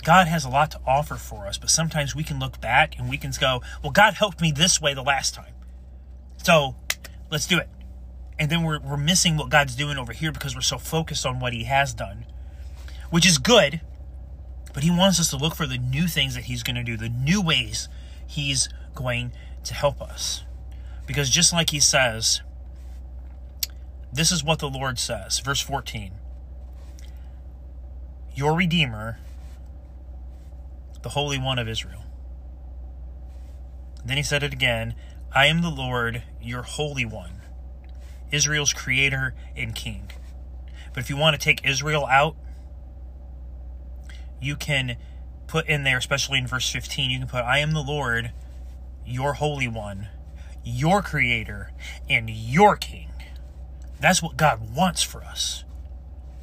God 0.04 0.28
has 0.28 0.46
a 0.46 0.50
lot 0.50 0.72
to 0.72 0.80
offer 0.86 1.16
for 1.16 1.48
us, 1.48 1.58
but 1.58 1.70
sometimes 1.70 2.16
we 2.16 2.24
can 2.24 2.40
look 2.40 2.60
back 2.60 2.98
and 2.98 3.10
we 3.10 3.18
can 3.18 3.32
go, 3.40 3.62
well, 3.84 3.92
God 3.92 4.16
helped 4.16 4.42
me 4.42 4.52
this 4.52 4.82
way 4.82 4.94
the 4.94 5.04
last 5.04 5.34
time. 5.34 5.54
So 6.44 6.76
let's 7.32 7.48
do 7.48 7.60
it. 7.60 7.70
And 8.40 8.50
then 8.50 8.64
we're, 8.64 8.80
we're 8.80 8.98
missing 8.98 9.38
what 9.38 9.50
God's 9.50 9.76
doing 9.76 9.98
over 9.98 10.14
here 10.14 10.32
because 10.32 10.56
we're 10.56 10.62
so 10.62 10.80
focused 10.80 11.26
on 11.26 11.40
what 11.40 11.54
He 11.54 11.66
has 11.66 11.94
done, 11.94 12.26
which 13.12 13.28
is 13.28 13.38
good, 13.38 13.82
but 14.74 14.84
He 14.84 14.92
wants 14.92 15.20
us 15.20 15.30
to 15.30 15.38
look 15.38 15.56
for 15.56 15.68
the 15.68 15.78
new 15.78 16.08
things 16.08 16.36
that 16.36 16.46
He's 16.46 16.64
going 16.64 16.76
to 16.76 16.84
do, 16.84 16.98
the 16.98 17.10
new 17.10 17.42
ways 17.42 17.90
He's 18.26 18.70
going 18.96 19.32
to 19.64 19.74
help 19.74 20.02
us. 20.02 20.44
Because 21.06 21.30
just 21.30 21.54
like 21.54 21.72
He 21.72 21.80
says, 21.80 22.42
this 24.14 24.32
is 24.32 24.44
what 24.44 24.60
the 24.60 24.70
Lord 24.70 25.00
says, 25.00 25.40
verse 25.40 25.62
14 25.62 26.12
your 28.34 28.56
Redeemer, 28.56 29.20
the 31.02 31.10
Holy 31.10 31.38
One 31.38 31.60
of 31.60 31.68
Israel. 31.68 32.04
Then 34.06 34.18
he 34.18 34.24
said 34.24 34.42
it 34.42 34.54
again 34.54 34.96
I 35.34 35.48
am 35.48 35.62
the 35.62 35.70
Lord, 35.70 36.24
your 36.42 36.64
Holy 36.64 37.06
One, 37.06 37.42
Israel's 38.32 38.74
Creator 38.74 39.34
and 39.56 39.76
King. 39.76 40.12
But 40.94 41.04
if 41.04 41.10
you 41.10 41.18
want 41.18 41.40
to 41.40 41.44
take 41.44 41.66
Israel 41.66 42.06
out, 42.06 42.36
you 44.42 44.56
can 44.56 44.98
put 45.48 45.68
in 45.68 45.84
there, 45.84 45.98
especially 45.98 46.40
in 46.40 46.48
verse 46.48 46.70
15, 46.70 47.12
you 47.12 47.20
can 47.20 47.28
put, 47.28 47.44
I 47.44 47.60
am 47.60 47.72
the 47.72 47.84
Lord, 47.84 48.32
your 49.06 49.34
Holy 49.34 49.68
One, 49.68 50.08
your 50.64 51.02
Creator, 51.02 51.72
and 52.10 52.30
your 52.30 52.76
King. 52.76 53.10
That's 54.00 54.22
what 54.22 54.38
God 54.38 54.76
wants 54.76 55.04
for 55.04 55.24
us. 55.24 55.64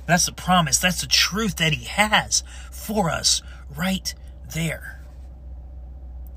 That's 0.06 0.26
the 0.26 0.32
promise. 0.32 0.78
That's 0.78 1.00
the 1.00 1.06
truth 1.06 1.56
that 1.56 1.72
He 1.72 1.84
has 1.84 2.42
for 2.70 3.10
us 3.10 3.42
right 3.74 4.14
there. 4.54 5.00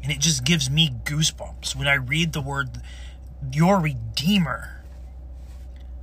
And 0.03 0.11
it 0.11 0.19
just 0.19 0.43
gives 0.43 0.69
me 0.69 0.89
goosebumps 1.03 1.75
when 1.75 1.87
I 1.87 1.93
read 1.93 2.33
the 2.33 2.41
word, 2.41 2.81
your 3.53 3.79
Redeemer, 3.79 4.83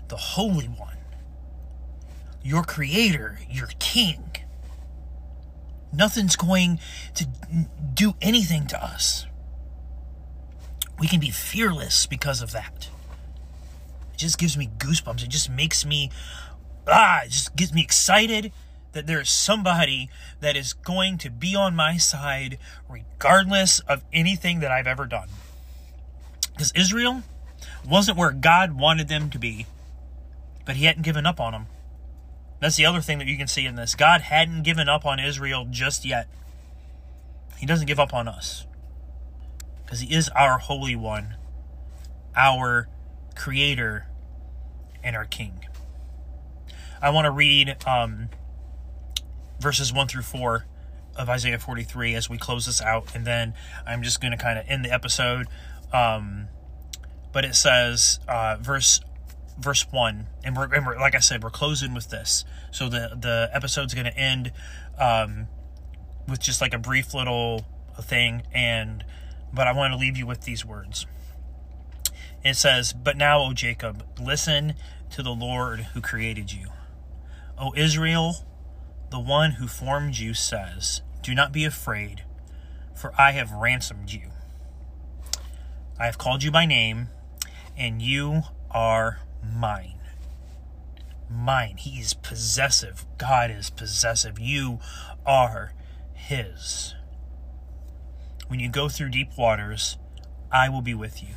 the 0.09 0.16
Holy 0.16 0.66
One, 0.66 0.96
your 2.42 2.62
Creator, 2.62 3.40
your 3.50 3.68
King. 3.78 4.28
Nothing's 5.93 6.36
going 6.36 6.80
to 7.14 7.26
do 7.95 8.14
anything 8.20 8.66
to 8.68 8.82
us. 8.82 9.26
We 10.99 11.09
can 11.09 11.20
be 11.20 11.30
fearless 11.30 12.07
because 12.07 12.43
of 12.43 12.53
that. 12.53 12.89
It 14.12 14.18
just 14.18 14.39
gives 14.39 14.57
me 14.57 14.70
goosebumps. 14.78 15.22
It 15.22 15.28
just 15.28 15.49
makes 15.49 15.86
me, 15.86 16.11
ah, 16.86 17.22
it 17.24 17.30
just 17.30 17.55
gets 17.57 17.72
me 17.72 17.82
excited 17.82 18.53
that 18.93 19.07
there 19.07 19.20
is 19.20 19.30
somebody 19.30 20.11
that 20.41 20.57
is 20.57 20.72
going 20.72 21.18
to 21.18 21.30
be 21.30 21.55
on 21.55 21.76
my 21.76 21.97
side 21.97 22.59
regardless 22.89 23.80
of 23.80 24.03
anything 24.12 24.61
that 24.61 24.72
I've 24.72 24.86
ever 24.86 25.07
done. 25.07 25.28
Because 26.53 26.72
Israel 26.72 27.22
wasn't 27.89 28.18
where 28.18 28.32
God 28.32 28.72
wanted 28.72 29.09
them 29.09 29.30
to 29.30 29.39
be, 29.39 29.66
but 30.66 30.76
He 30.76 30.86
hadn't 30.86 31.03
given 31.03 31.26
up 31.26 31.39
on 31.41 31.53
them. 31.53 31.66
That's 32.61 32.76
the 32.76 32.86
other 32.86 33.00
thing 33.00 33.18
that 33.18 33.28
you 33.28 33.36
can 33.36 33.46
see 33.46 33.66
in 33.66 33.76
this. 33.76 33.94
God 33.94 34.22
hadn't 34.22 34.62
given 34.62 34.88
up 34.88 35.06
on 35.06 35.20
Israel 35.20 35.66
just 35.70 36.04
yet. 36.04 36.28
He 37.59 37.66
doesn't 37.66 37.86
give 37.86 38.00
up 38.00 38.12
on 38.12 38.28
us 38.28 38.66
because 39.84 40.00
He 40.00 40.14
is 40.14 40.28
our 40.30 40.59
Holy 40.59 40.96
One, 40.96 41.36
our 42.36 42.88
Creator, 43.34 44.06
and 45.02 45.16
our 45.16 45.24
King. 45.24 45.64
I 47.00 47.11
want 47.11 47.26
to 47.26 47.30
read 47.30 47.76
um, 47.86 48.28
verses 49.61 49.92
1 49.92 50.09
through 50.09 50.22
4 50.22 50.66
of 51.16 51.28
Isaiah 51.28 51.59
43 51.59 52.14
as 52.14 52.28
we 52.28 52.38
close 52.38 52.66
this 52.66 52.82
out, 52.82 53.14
and 53.14 53.24
then 53.24 53.54
I'm 53.86 54.02
just 54.02 54.20
going 54.20 54.32
to 54.32 54.38
kind 54.38 54.59
of 54.59 54.64
end 54.68 54.84
the 54.84 54.92
episode. 54.92 55.46
Um, 55.92 56.48
but 57.32 57.44
it 57.44 57.54
says, 57.54 58.20
uh, 58.28 58.56
verse 58.61 59.00
verse 59.59 59.86
1 59.90 60.26
and 60.44 60.56
we're, 60.56 60.72
and 60.72 60.86
we're, 60.86 60.98
like 60.98 61.14
i 61.14 61.18
said 61.18 61.42
we're 61.42 61.50
closing 61.50 61.94
with 61.94 62.11
this. 62.11 62.44
So 62.70 62.88
the 62.88 63.16
the 63.20 63.50
episode's 63.52 63.94
going 63.94 64.06
to 64.06 64.16
end 64.16 64.52
um, 64.98 65.48
with 66.26 66.40
just 66.40 66.61
like 66.61 66.74
a 66.74 66.78
brief 66.78 67.14
little 67.14 67.66
thing 68.00 68.42
and 68.52 69.04
but 69.52 69.66
i 69.66 69.72
want 69.72 69.92
to 69.92 69.98
leave 69.98 70.16
you 70.16 70.26
with 70.26 70.42
these 70.42 70.64
words. 70.64 71.06
It 72.44 72.54
says 72.54 72.92
but 72.92 73.16
now 73.16 73.40
o 73.40 73.52
jacob 73.52 74.04
listen 74.20 74.74
to 75.11 75.22
the 75.22 75.32
lord 75.32 75.80
who 75.94 76.00
created 76.00 76.52
you. 76.52 76.68
O 77.59 77.72
israel 77.76 78.46
the 79.11 79.18
one 79.18 79.52
who 79.52 79.66
formed 79.66 80.18
you 80.18 80.34
says 80.34 81.02
do 81.22 81.34
not 81.34 81.50
be 81.50 81.64
afraid 81.64 82.24
for 82.94 83.12
i 83.18 83.32
have 83.32 83.50
ransomed 83.50 84.12
you. 84.12 84.30
I 85.98 86.06
have 86.06 86.18
called 86.18 86.44
you 86.44 86.52
by 86.52 86.64
name 86.64 87.09
and 87.76 88.00
you 88.00 88.42
are 88.70 89.18
mine. 89.55 90.01
Mine. 91.30 91.76
He 91.76 92.01
is 92.01 92.14
possessive. 92.14 93.05
God 93.18 93.51
is 93.51 93.70
possessive. 93.70 94.38
You 94.38 94.80
are 95.26 95.72
His. 96.14 96.94
When 98.49 98.61
you 98.61 98.70
go 98.70 98.88
through 98.88 99.11
deep 99.11 99.36
waters, 99.36 99.99
I 100.51 100.68
will 100.68 100.80
be 100.80 100.94
with 100.94 101.22
you. 101.22 101.34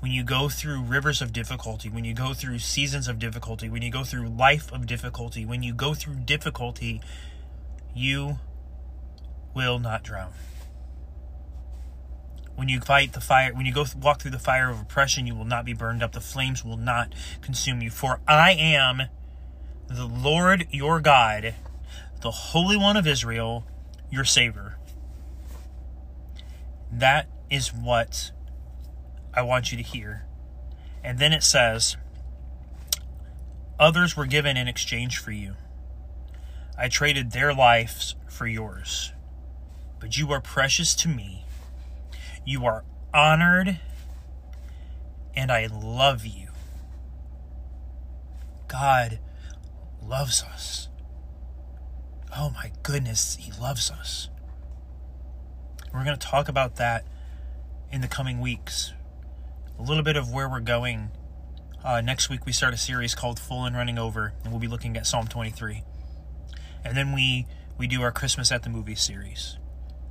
When 0.00 0.12
you 0.12 0.22
go 0.22 0.48
through 0.48 0.82
rivers 0.82 1.20
of 1.20 1.32
difficulty, 1.32 1.88
when 1.88 2.04
you 2.04 2.14
go 2.14 2.32
through 2.32 2.60
seasons 2.60 3.08
of 3.08 3.18
difficulty, 3.18 3.68
when 3.68 3.82
you 3.82 3.90
go 3.90 4.04
through 4.04 4.28
life 4.28 4.72
of 4.72 4.86
difficulty, 4.86 5.44
when 5.44 5.62
you 5.62 5.74
go 5.74 5.94
through 5.94 6.14
difficulty, 6.16 7.00
you 7.94 8.38
will 9.54 9.78
not 9.78 10.04
drown 10.04 10.32
when 12.58 12.68
you 12.68 12.80
fight 12.80 13.12
the 13.12 13.20
fire, 13.20 13.54
when 13.54 13.66
you 13.66 13.72
go 13.72 13.84
walk 14.02 14.20
through 14.20 14.32
the 14.32 14.38
fire 14.40 14.68
of 14.68 14.80
oppression, 14.80 15.28
you 15.28 15.34
will 15.36 15.44
not 15.44 15.64
be 15.64 15.72
burned 15.72 16.02
up. 16.02 16.10
The 16.10 16.20
flames 16.20 16.64
will 16.64 16.76
not 16.76 17.14
consume 17.40 17.80
you. 17.80 17.88
For 17.88 18.18
I 18.26 18.50
am 18.50 19.02
the 19.86 20.06
Lord 20.06 20.66
your 20.72 21.00
God, 21.00 21.54
the 22.20 22.32
Holy 22.32 22.76
One 22.76 22.96
of 22.96 23.06
Israel, 23.06 23.64
your 24.10 24.24
Savior. 24.24 24.76
That 26.90 27.28
is 27.48 27.72
what 27.72 28.32
I 29.32 29.42
want 29.42 29.70
you 29.70 29.76
to 29.76 29.84
hear. 29.84 30.26
And 31.04 31.20
then 31.20 31.32
it 31.32 31.44
says, 31.44 31.96
Others 33.78 34.16
were 34.16 34.26
given 34.26 34.56
in 34.56 34.66
exchange 34.66 35.18
for 35.18 35.30
you. 35.30 35.54
I 36.76 36.88
traded 36.88 37.30
their 37.30 37.54
lives 37.54 38.16
for 38.28 38.48
yours. 38.48 39.12
But 40.00 40.18
you 40.18 40.32
are 40.32 40.40
precious 40.40 40.96
to 40.96 41.08
me 41.08 41.44
you 42.48 42.64
are 42.64 42.82
honored, 43.12 43.78
and 45.36 45.52
I 45.52 45.66
love 45.66 46.24
you. 46.24 46.48
God 48.68 49.18
loves 50.02 50.42
us. 50.42 50.88
Oh 52.34 52.48
my 52.48 52.72
goodness, 52.82 53.36
He 53.38 53.52
loves 53.60 53.90
us. 53.90 54.30
We're 55.92 56.04
going 56.04 56.18
to 56.18 56.26
talk 56.26 56.48
about 56.48 56.76
that 56.76 57.04
in 57.92 58.00
the 58.00 58.08
coming 58.08 58.40
weeks. 58.40 58.94
A 59.78 59.82
little 59.82 60.02
bit 60.02 60.16
of 60.16 60.32
where 60.32 60.48
we're 60.48 60.60
going. 60.60 61.10
Uh, 61.84 62.00
next 62.00 62.30
week, 62.30 62.46
we 62.46 62.52
start 62.52 62.72
a 62.72 62.78
series 62.78 63.14
called 63.14 63.38
Full 63.38 63.66
and 63.66 63.76
Running 63.76 63.98
Over, 63.98 64.32
and 64.42 64.52
we'll 64.52 64.60
be 64.60 64.68
looking 64.68 64.96
at 64.96 65.06
Psalm 65.06 65.28
23. 65.28 65.82
And 66.82 66.96
then 66.96 67.12
we, 67.12 67.46
we 67.76 67.86
do 67.86 68.00
our 68.00 68.12
Christmas 68.12 68.50
at 68.50 68.62
the 68.62 68.70
Movies 68.70 69.02
series. 69.02 69.58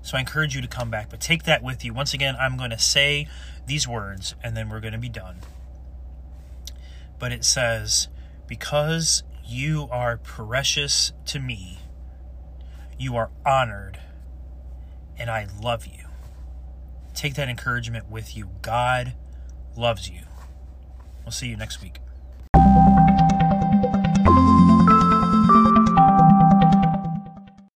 So 0.02 0.18
I 0.18 0.22
encourage 0.22 0.56
you 0.56 0.62
to 0.62 0.68
come 0.68 0.89
back, 0.89 1.10
but 1.10 1.20
take 1.20 1.43
that 1.43 1.62
with 1.62 1.84
you. 1.84 1.93
Once 1.93 2.14
again, 2.14 2.36
I'm 2.39 2.58
going 2.58 2.70
to 2.70 2.80
say 2.80 3.28
these 3.66 3.88
words 3.88 4.36
and 4.43 4.56
then 4.56 4.70
we're 4.70 4.80
going 4.80 4.93
to 4.93 5.00
be 5.00 5.10
done. 5.10 5.38
But 7.20 7.32
it 7.32 7.43
says, 7.43 8.08
Because 8.48 9.24
you 9.45 9.88
are 9.91 10.18
precious 10.18 11.14
to 11.26 11.39
me, 11.39 11.80
you 12.98 13.16
are 13.16 13.32
honored, 13.45 14.00
and 15.18 15.30
I 15.30 15.48
love 15.62 15.86
you. 15.86 16.06
Take 17.14 17.36
that 17.36 17.50
encouragement 17.50 18.10
with 18.10 18.38
you. 18.38 18.50
God 18.62 19.14
loves 19.76 20.10
you. 20.10 20.22
We'll 21.26 21.32
see 21.32 21.48
you 21.48 21.58
next 21.58 21.82
week. 21.82 22.00